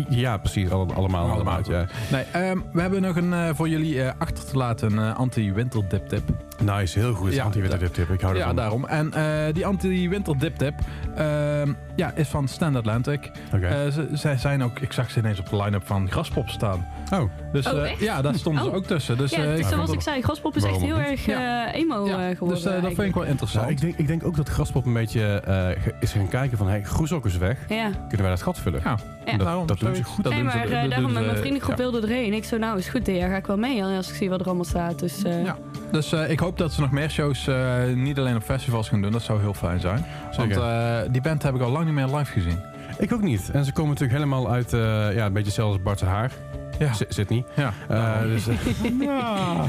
Ja, 0.08 0.36
precies. 0.36 0.70
Alle- 0.70 0.94
allemaal. 0.94 1.30
Allemaal 1.30 1.54
allemaal 1.54 1.70
ja. 1.80 1.86
Nee, 2.10 2.24
ehm, 2.32 2.58
we 2.72 2.80
hebben 2.80 3.02
nog 3.02 3.16
een 3.16 3.32
eh, 3.32 3.48
voor 3.54 3.68
jullie 3.68 4.02
eh, 4.02 4.12
achter 4.18 4.44
te 4.44 4.56
laten 4.56 4.96
een 4.98 5.10
eh, 5.12 5.16
anti-winter 5.18 5.82
dip 5.88 6.08
tip. 6.08 6.22
Nice, 6.62 6.98
heel 6.98 7.14
goed. 7.14 7.34
Ja, 7.34 7.44
Anti-winter 7.44 7.78
dip 7.78 7.92
tip. 7.94 8.08
Ik 8.10 8.20
hou 8.20 8.34
Ja, 8.34 8.40
ervan. 8.40 8.56
daarom. 8.56 8.84
En 8.86 9.12
eh, 9.14 9.54
die 9.54 9.66
anti-winter 9.66 10.38
dip 10.38 10.56
tip 10.56 10.74
ehm, 11.16 11.72
ja, 11.96 12.12
is 12.14 12.28
van 12.28 12.48
Stand 12.48 12.76
Atlantic. 12.76 13.30
Oké. 13.54 13.66
Eh, 13.66 13.90
ze, 13.92 14.08
zij 14.12 14.36
zijn 14.36 14.62
ook, 14.62 14.78
ik 14.78 14.92
zag 14.92 15.10
ze 15.10 15.18
ineens 15.18 15.38
op 15.38 15.50
de 15.50 15.56
line-up 15.56 15.86
van 15.86 16.10
Graspop 16.10 16.48
staan. 16.48 16.86
oh, 17.12 17.22
Dus 17.52 17.66
Oh, 17.66 17.72
eh, 17.84 17.90
echt? 17.90 18.00
ja, 18.00 18.22
daar 18.22 18.34
stonden 18.34 18.62
ze 18.62 18.68
Oh. 18.68 18.74
ook 18.76 18.84
tussen. 18.84 19.16
Dus, 19.18 19.30
Ja, 19.30 19.42
eh, 19.42 19.50
dus 19.50 19.58
ik 19.58 19.66
zoals 19.66 19.90
ik 19.92 20.00
zei, 20.00 20.22
Gaspop 20.22 20.56
is 20.56 20.62
echt 20.64 20.80
heel 20.80 20.98
erg 20.98 21.26
Ja. 21.26 21.66
eh, 21.72 21.80
emo 21.80 22.06
ja, 22.06 22.28
eh, 22.28 22.36
geworden. 22.36 22.62
Dus 22.62 22.72
eh, 22.74 22.82
dat 22.82 22.92
vind 22.94 23.08
ik 23.08 23.14
wel 23.14 23.24
interessant. 23.24 23.62
Nou, 23.64 23.76
ik, 23.76 23.80
denk, 23.80 23.96
ik 23.96 24.06
denk 24.06 24.24
ook 24.24 24.36
dat 24.36 24.48
Graspop 24.48 24.86
een 24.86 24.92
beetje 24.92 25.40
eh, 25.40 25.92
is 26.00 26.12
gaan 26.12 26.28
kijken 26.28 26.58
van... 26.58 26.68
Hey, 26.68 26.82
Groesok 26.84 27.26
is 27.26 27.36
weg. 27.36 27.58
Ja, 27.68 27.90
Kunnen 28.08 28.20
wij 28.26 28.28
dat 28.30 28.42
gat 28.42 28.58
vullen? 28.58 28.80
Ja, 28.84 28.96
Ja. 29.30 29.36
Dat, 29.36 29.46
daarom. 29.46 29.66
dat 29.66 29.78
doen 29.80 29.94
ze 29.94 30.04
goed. 30.04 30.24
Dat 30.24 30.32
nee, 30.32 30.42
doen 30.42 30.50
ze- 30.50 30.56
maar 30.56 30.66
eh, 30.66 30.72
dat 30.72 30.80
doen 30.80 30.90
daarom 30.90 31.12
met 31.12 31.20
ze- 31.22 31.26
mijn 31.28 31.38
vriendengroep 31.38 31.76
ja. 31.76 31.82
wilde 31.82 32.00
erheen. 32.00 32.32
Ik 32.32 32.44
zo, 32.44 32.56
nou 32.56 32.78
is 32.78 32.88
goed, 32.88 33.06
daar 33.06 33.30
ga 33.30 33.36
ik 33.36 33.46
wel 33.46 33.56
mee 33.56 33.82
als 33.84 34.08
ik 34.08 34.14
zie 34.14 34.28
wat 34.30 34.40
er 34.40 34.46
allemaal 34.46 34.64
staat. 34.64 34.98
Dus 34.98 35.22
eh, 35.22 35.44
Ja. 35.44 35.56
Dus 35.92 36.12
eh, 36.12 36.30
ik 36.30 36.38
hoop 36.40 36.58
dat 36.58 36.72
ze 36.72 36.80
nog 36.80 36.90
meer 36.90 37.10
shows 37.10 37.46
eh, 37.46 37.74
niet 37.94 38.18
alleen 38.18 38.36
op 38.36 38.42
festivals 38.42 38.88
gaan 38.88 39.02
doen. 39.02 39.12
Dat 39.12 39.22
zou 39.22 39.40
heel 39.40 39.54
fijn 39.54 39.80
zijn. 39.80 40.04
Want 40.36 40.52
Zeker. 40.52 40.62
eh, 40.62 41.12
die 41.12 41.20
band 41.20 41.42
heb 41.42 41.54
ik 41.54 41.60
al 41.60 41.70
lang 41.70 41.84
niet 41.84 41.94
meer 41.94 42.06
live 42.16 42.32
gezien. 42.32 42.58
Ik 42.98 43.12
ook 43.12 43.22
niet. 43.22 43.50
En 43.50 43.64
ze 43.64 43.72
komen 43.72 43.90
natuurlijk 43.90 44.18
helemaal 44.18 44.50
uit... 44.50 44.72
eh, 44.72 44.80
ja, 45.14 45.26
een 45.26 45.32
beetje 45.32 45.46
hetzelfde 45.46 45.72
als 45.74 45.82
Bart 45.82 46.00
haar. 46.00 46.32
Ja. 46.78 46.92
Z- 46.92 47.02
Sydney. 47.08 47.44
Ja. 47.56 47.72
Eh, 47.88 48.22
dus, 48.22 48.46
eh, 48.48 48.54
Ja, 49.00 49.64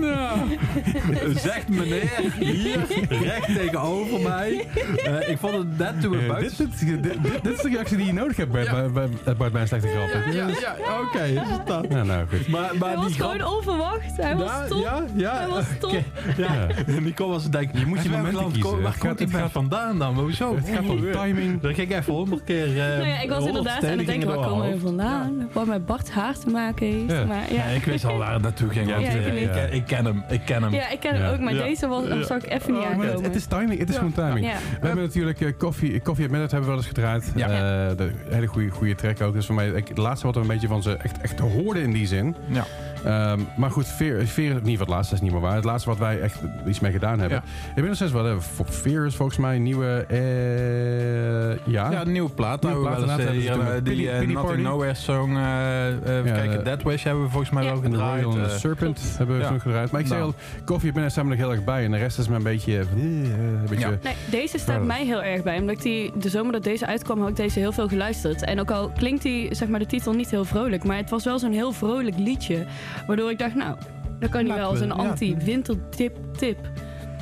ja. 0.00 0.32
Zegt 1.34 1.68
meneer 1.68 2.10
hier 2.38 2.78
recht 3.08 3.46
tegenover 3.54 4.20
mij. 4.20 4.66
Eh, 5.04 5.28
ik 5.28 5.38
vond 5.38 5.52
het 5.54 5.78
net 5.78 6.00
toen 6.00 6.10
we 6.10 6.26
buiten... 6.28 6.70
dit, 6.70 6.78
dit, 6.88 7.02
dit, 7.02 7.22
dit- 7.22 7.42
dit 7.42 7.52
is 7.56 7.62
de 7.62 7.68
reactie 7.68 7.96
die 7.96 8.06
je 8.06 8.12
nodig 8.12 8.36
hebt 8.36 8.52
bij, 8.52 8.64
Ja. 8.64 8.70
bij, 8.72 8.90
bij, 8.90 9.08
bij 9.24 9.36
Bart 9.36 9.52
bij 9.52 9.60
een 9.60 9.68
slechte 9.68 9.88
grap. 9.88 10.08
Ja, 10.32 10.46
ja, 10.46 10.46
ja, 10.86 11.00
oké. 11.00 11.22
is 11.24 11.38
het 11.48 11.66
dat? 11.66 11.86
Ja, 11.88 12.02
nou 12.02 12.26
goed. 12.28 12.48
Maar, 12.48 12.70
maar 12.78 12.88
hij 12.88 12.96
was 12.98 13.16
gewoon 13.16 13.44
onverwacht. 13.56 14.16
Hij 14.16 14.36
was 14.36 14.68
top. 14.68 14.82
ja, 14.82 15.04
ja. 15.14 15.36
Hij 15.38 15.48
was 15.48 15.64
top. 15.80 15.90
Oké, 15.90 16.04
Ja. 16.36 16.66
Nicole 17.00 17.30
was 17.32 17.50
denken, 17.50 17.78
Je 17.78 17.86
moet 17.86 18.02
je 18.02 18.08
momenten 18.10 18.34
land 18.34 18.52
kiezen. 18.52 18.70
kom- 18.70 18.80
Waar 18.82 18.92
Het 18.92 19.00
komt 19.00 19.18
het 19.18 19.30
band 19.30 19.42
gaat- 19.42 19.52
vandaan 19.52 19.98
dan? 19.98 20.14
Hoezo? 20.18 20.56
Het 20.56 20.68
gaat 20.68 20.88
om 20.88 21.10
timing. 21.12 21.60
Dan 21.60 21.74
ging 21.74 21.90
ik 21.90 21.96
even 21.98 22.12
honderd 22.12 22.44
keer... 22.44 22.66
eh, 22.68 22.74
Nou 22.96 23.06
ja, 23.08 23.20
ik 23.20 23.28
was 23.28 23.46
inderdaad 23.46 23.84
aan 23.84 23.98
het 23.98 24.06
denken, 24.06 24.28
waar 24.28 24.36
komen 24.36 24.62
we 24.62 24.68
mijn 24.68 24.80
vandaan? 24.80 25.48
Wat 25.52 25.66
met 25.66 25.86
Bart 25.86 26.10
haar 26.10 26.34
te 26.44 26.50
maken 26.50 26.86
heeft. 26.86 27.10
Ja. 27.12 27.24
Maar, 27.24 27.52
ja. 27.52 27.54
Ja, 27.54 27.64
ik 27.64 27.84
wist 27.84 28.04
al 28.04 28.18
waar 28.18 28.32
het 28.32 28.42
naartoe 28.42 28.68
ging. 28.68 28.88
Ja, 28.88 28.96
ik 28.96 29.06
eh, 29.06 29.32
niet. 29.32 29.42
ik, 29.42 29.50
ken, 29.52 29.72
ik 29.72 29.84
ken 29.86 30.04
hem, 30.04 30.24
ik 30.28 30.40
ken 30.44 30.62
hem. 30.62 30.72
Ja, 30.72 30.88
ik 30.90 31.00
ken 31.00 31.14
hem 31.14 31.22
Ja. 31.22 31.30
ook, 31.32 31.38
maar 31.40 31.54
Ja. 31.54 31.62
deze 31.62 31.86
was, 31.86 32.06
Ja. 32.06 32.22
zag 32.22 32.44
ik 32.44 32.52
even 32.52 32.72
niet 32.72 32.82
Oh, 33.16 33.22
het, 33.22 33.34
is 33.34 33.46
timing. 33.46 33.78
Het 33.78 33.88
is 33.88 33.96
gewoon 33.96 34.12
timing. 34.12 34.46
Ja. 34.46 34.56
We 34.80 34.86
hebben 34.86 35.04
natuurlijk 35.04 35.40
eh, 35.40 35.52
Coffee, 35.58 36.02
Coffee 36.02 36.24
at 36.24 36.30
Midnight 36.30 36.50
hebben 36.52 36.60
we 36.60 36.66
wel 36.66 36.76
eens 36.76 36.86
gedraaid. 36.86 37.32
Ja. 37.34 37.46
Eh, 37.48 37.96
de 37.96 38.10
hele 38.28 38.46
goede, 38.46 38.70
goede 38.70 38.94
track 38.94 39.20
ook. 39.20 39.34
Dus 39.34 39.46
voor 39.46 39.54
mij 39.54 39.68
ik, 39.68 39.88
het 39.88 39.98
laatste 39.98 40.26
wat 40.26 40.34
we 40.34 40.40
een 40.40 40.46
beetje 40.46 40.68
van 40.68 40.82
ze 40.82 40.96
echt, 40.96 41.20
echt 41.20 41.38
hoorden 41.38 41.82
in 41.82 41.92
die 41.92 42.06
zin. 42.06 42.36
Ja. 42.46 42.64
Ehm, 43.04 43.40
maar 43.56 43.70
goed, 43.70 43.86
Fear, 43.86 44.24
Fear, 44.26 44.54
niet 44.62 44.78
wat 44.78 44.86
het 44.86 44.96
laatste 44.96 45.14
is 45.14 45.20
niet 45.20 45.32
meer 45.32 45.40
waar. 45.40 45.54
Het 45.54 45.64
laatste 45.64 45.88
wat 45.88 45.98
wij 45.98 46.20
echt 46.20 46.38
iets 46.66 46.80
mee 46.80 46.92
gedaan 46.92 47.20
hebben. 47.20 47.42
Inmiddels 47.68 48.00
is 48.00 48.10
wel, 48.12 48.26
eh, 48.28 48.36
Fear 48.68 49.06
is 49.06 49.14
volgens 49.16 49.38
mij 49.38 49.56
een 49.56 49.62
nieuwe, 49.62 50.04
eh, 50.08 51.72
ja. 51.72 51.90
Ja, 51.90 52.04
de 52.04 52.10
nieuwe 52.10 52.30
plaat. 52.30 52.62
Nieuwe 52.62 52.76
Nou, 52.76 52.88
we 52.96 53.04
plaat, 53.04 53.16
wel 53.18 53.26
eens, 53.28 53.82
die 53.84 54.10
eh, 54.10 54.28
Nothing. 54.28 54.62
Nowhere 54.62 54.94
song. 54.94 55.28
even 55.30 56.24
Ja, 56.24 56.34
kijken, 56.34 56.64
Dead 56.64 56.82
Wish 56.82 57.02
hebben 57.04 57.22
we 57.24 57.28
volgens 57.30 57.50
mij 57.50 57.62
Ja. 57.64 57.72
wel 57.72 57.82
En 57.82 57.90
de 57.90 57.96
gedraaid. 57.96 58.22
Royal. 58.24 58.48
Serpent 58.48 59.14
hebben 59.16 59.36
we 59.36 59.42
ja. 59.42 59.58
gedraaid. 59.58 59.90
Maar 59.90 60.00
ik 60.00 60.06
zei 60.06 60.20
Nou. 60.20 60.32
al, 60.32 60.38
Coffee 60.64 60.88
at 60.88 60.94
Midnight 60.94 61.10
staan 61.12 61.24
we 61.24 61.30
nog 61.30 61.38
heel 61.38 61.50
erg 61.50 61.64
bij. 61.64 61.84
En 61.84 61.90
de 61.90 61.96
rest 61.98 62.18
is 62.18 62.28
me 62.28 62.36
een 62.36 62.42
beetje... 62.42 62.78
een 62.78 63.66
beetje 63.68 63.88
Ja. 63.88 63.98
Nee, 64.02 64.14
deze 64.30 64.58
staat 64.58 64.80
Ja. 64.80 64.86
mij 64.86 65.04
heel 65.04 65.22
erg 65.22 65.42
bij. 65.42 65.58
Omdat 65.58 65.76
ik 65.76 65.82
die, 65.82 66.12
de 66.18 66.28
zomer 66.28 66.52
dat 66.52 66.64
deze 66.64 66.86
uitkwam, 66.86 67.20
had 67.20 67.28
ik 67.28 67.36
deze 67.36 67.58
heel 67.58 67.72
veel 67.72 67.88
geluisterd. 67.88 68.44
En 68.44 68.60
ook 68.60 68.70
al 68.70 68.90
klinkt 68.96 69.22
die, 69.22 69.54
zeg 69.54 69.68
maar, 69.68 69.78
de 69.78 69.86
titel 69.86 70.12
niet 70.12 70.30
heel 70.30 70.44
vrolijk. 70.44 70.84
Maar 70.84 70.96
het 70.96 71.10
was 71.10 71.24
wel 71.24 71.38
zo'n 71.38 71.52
heel 71.52 71.72
vrolijk 71.72 72.18
liedje. 72.18 72.64
Waardoor 73.06 73.30
ik 73.30 73.38
dacht, 73.38 73.54
nou, 73.54 73.76
dan 74.18 74.28
kan 74.28 74.40
hij 74.40 74.48
Laten 74.48 74.62
wel 74.62 74.70
als 74.70 74.80
een 74.80 74.92
anti-wintertip 74.92 76.16
tip. 76.36 76.58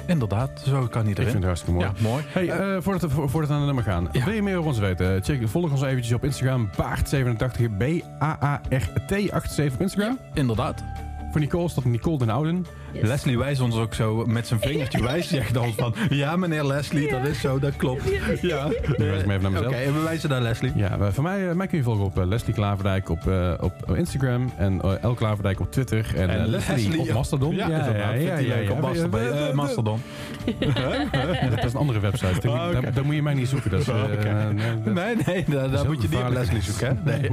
Inderdaad, 0.06 0.62
zo 0.68 0.86
kan 0.86 1.02
hij 1.02 1.10
Ik 1.10 1.16
vind 1.16 1.32
het 1.32 1.44
hartstikke 1.44 1.74
mooi. 1.80 1.90
Ja, 1.96 2.08
mooi. 2.08 2.22
Hey, 2.28 2.48
eh, 2.48 2.76
voordat, 2.80 3.02
we, 3.02 3.08
vo- 3.08 3.28
voordat 3.28 3.50
we 3.50 3.56
naar 3.56 3.60
de 3.66 3.66
nummer 3.74 3.84
gaan. 3.84 4.08
Ja. 4.12 4.24
Wil 4.24 4.34
je 4.34 4.42
meer 4.42 4.56
over 4.56 4.68
ons 4.68 4.78
weten? 4.78 5.22
Check, 5.24 5.48
volg 5.48 5.70
ons 5.70 5.82
eventjes 5.82 6.14
op 6.14 6.24
Instagram. 6.24 6.70
Baart87, 6.70 7.76
B-A-A-R-T 7.78 9.10
87 9.10 9.74
op 9.74 9.80
Instagram. 9.80 10.18
Inderdaad. 10.34 10.84
Voor 11.30 11.40
Nicole 11.40 11.68
staat 11.68 11.84
Nicole 11.84 12.18
den 12.18 12.30
Ouden. 12.30 12.66
Yes. 12.92 13.08
Leslie 13.08 13.38
wijst 13.38 13.60
ons 13.60 13.76
ook 13.76 13.94
zo 13.94 14.24
met 14.26 14.46
zijn 14.46 14.60
vingertje 14.60 15.02
wijst 15.12 15.28
zegt 15.28 15.54
dan 15.54 15.72
van... 15.76 15.94
Ja, 16.08 16.36
meneer 16.36 16.64
Leslie, 16.64 17.10
dat 17.10 17.26
is 17.26 17.40
zo, 17.40 17.58
dat 17.58 17.76
klopt. 17.76 18.02
Ja. 18.42 18.68
Nu 18.96 19.04
wijs 19.06 19.20
ik 19.20 19.26
me 19.26 19.32
even 19.32 19.42
naar 19.42 19.50
mezelf. 19.52 19.66
Oké, 19.66 19.76
en 19.76 19.94
we 19.94 20.00
wijzen 20.00 20.28
naar 20.28 20.40
Leslie. 20.40 20.72
Ja, 20.76 21.12
voor 21.12 21.22
mij, 21.22 21.48
eh, 21.48 21.54
mij 21.54 21.66
kun 21.66 21.78
je 21.78 21.84
volgen 21.84 22.04
op 22.04 22.18
eh, 22.18 22.26
Leslie 22.26 22.54
Klaverdijk 22.54 23.08
op, 23.08 23.26
eh, 23.28 23.52
op 23.60 23.96
Instagram. 23.96 24.52
En 24.56 24.80
eh, 24.80 25.10
L 25.10 25.14
Klaverdijk 25.14 25.60
op 25.60 25.72
Twitter. 25.72 26.12
En, 26.16 26.28
En 26.30 26.46
Leslie, 26.46 26.76
Leslie 26.76 27.00
op 27.00 27.12
Mastodon. 27.12 27.54
Ja, 27.54 27.64
inderdaad. 27.68 28.14
Vindt 28.14 28.30
hij 28.30 28.42
leuk 28.46 28.70
op 28.70 28.80
Mastodon. 28.80 29.54
Mastodon. 29.54 30.00
Ja, 30.58 31.48
dat 31.50 31.64
is 31.64 31.72
een 31.72 31.78
andere 31.78 32.00
website. 32.00 32.40
Daar, 32.40 32.52
Ah, 32.58 32.72
daar, 32.72 32.92
daar 32.92 33.04
moet 33.04 33.14
je 33.14 33.22
mij 33.22 33.34
niet 33.34 33.48
zoeken. 33.48 33.70
Dat 33.70 33.80
is, 33.80 33.88
Ah, 33.88 34.02
nee, 34.04 34.16
dat- 34.84 34.94
Nee, 34.94 35.16
nee, 35.26 35.44
daar, 35.70 35.86
moet 35.86 36.02
je 36.02 36.08
niet 36.08 36.18
op. 36.18 36.28
Leslie 36.28 36.62
zoeken. 36.62 37.00
Hè? 37.04 37.18
Nee. 37.18 37.30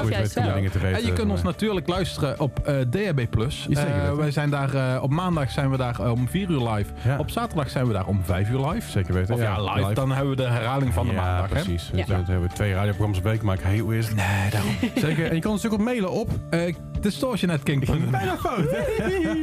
Goed, 0.00 0.08
weet. 0.08 0.94
En 0.94 1.04
je 1.06 1.12
kunt 1.14 1.30
ons 1.30 1.42
natuurlijk 1.42 1.88
luisteren 1.88 2.40
op 2.40 2.58
eh 2.64 2.74
DHB+. 2.90 3.26
Plus. 3.30 3.66
Ja, 3.80 3.86
zeker 3.86 4.10
Eh, 4.10 4.16
wij 4.16 4.30
zijn 4.30 4.50
daar, 4.50 4.74
eh, 4.74 5.02
op 5.02 5.10
maandag 5.10 5.50
zijn 5.50 5.70
we 5.70 5.76
daar 5.76 6.00
eh, 6.00 6.10
om 6.10 6.28
4 6.28 6.50
uur 6.50 6.68
live. 6.68 6.92
Ja. 7.04 7.18
Op 7.18 7.30
zaterdag 7.30 7.70
zijn 7.70 7.86
we 7.86 7.92
daar 7.92 8.06
om 8.06 8.20
5 8.24 8.50
uur 8.50 8.68
live. 8.68 8.90
Zeker 8.90 9.14
weten. 9.14 9.34
Of 9.34 9.40
ja, 9.40 9.62
live, 9.74 9.94
dan 9.94 10.10
hebben 10.10 10.30
we 10.30 10.36
de 10.36 10.48
herhaling 10.48 10.92
van 10.92 11.06
de 11.06 11.12
ja, 11.12 11.20
maandag. 11.20 11.48
Hè? 11.48 11.54
precies. 11.54 11.90
Ja. 11.94 12.04
Dan 12.06 12.24
hebben 12.24 12.48
we 12.48 12.54
twee 12.54 12.72
radioprogramma's 12.72 13.20
per 13.20 13.30
week, 13.30 13.42
maar 13.42 13.54
ik 13.54 13.60
heel 13.60 13.92
eerst. 13.92 14.14
Nee, 14.14 14.50
daarom. 14.50 14.72
Zeker. 15.06 15.28
En 15.28 15.34
je 15.34 15.40
kan 15.40 15.50
ons 15.50 15.66
ook 15.66 15.72
op 15.72 15.80
mailen 15.80 16.10
op. 16.10 16.30
Eh 16.50 16.74
distortionatking.nl 17.00 18.10
Bijna 18.10 18.36
fout. 18.36 18.70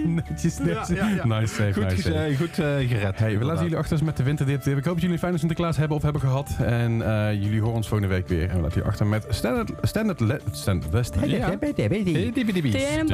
netjes, 0.06 0.58
netjes. 0.60 0.88
Ja, 0.88 1.08
ja, 1.08 1.16
ja. 1.16 1.40
Nice 1.40 1.54
save, 1.54 1.74
Goed, 1.74 1.84
nice 1.84 2.36
goed 2.38 2.60
eh, 2.60 2.88
gered. 2.88 3.20
Hey, 3.20 3.38
we 3.38 3.46
laten 3.46 3.64
jullie 3.64 3.78
achter 3.78 4.04
met 4.04 4.18
de 4.18 4.24
winterdip. 4.24 4.66
Ik 4.66 4.74
hoop 4.74 4.84
dat 4.84 4.96
jullie 4.96 5.12
een 5.12 5.20
fijne 5.20 5.38
Sinterklaas 5.38 5.78
hebben 5.78 5.98
of 5.98 6.04
hebben 6.04 6.22
gehad. 6.22 6.50
En 6.66 7.02
eh, 7.02 7.34
jullie 7.34 7.60
horen 7.60 7.76
ons 7.76 7.88
volgende 7.88 8.14
week 8.14 8.28
weer. 8.28 8.50
En 8.50 8.56
we 8.56 8.62
laten 8.62 8.74
jullie 8.74 8.90
achter 8.90 9.08
met 9.08 9.26
Standard... 9.30 9.72
Standard... 9.82 10.20
Le- 10.20 10.40
Standard... 10.52 11.12
Ja. 11.26 11.58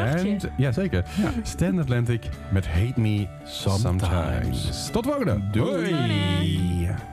Stand, 0.10 0.48
ja, 0.58 0.72
zeker. 0.72 1.04
Stand 1.44 1.80
Atlantic 1.80 2.30
met 2.52 2.68
Hate 2.68 3.00
Me 3.00 3.28
Sometimes. 3.44 4.02
Sometimes. 4.02 4.90
Tot 4.92 5.06
volgende. 5.06 5.42
Doei. 5.52 7.13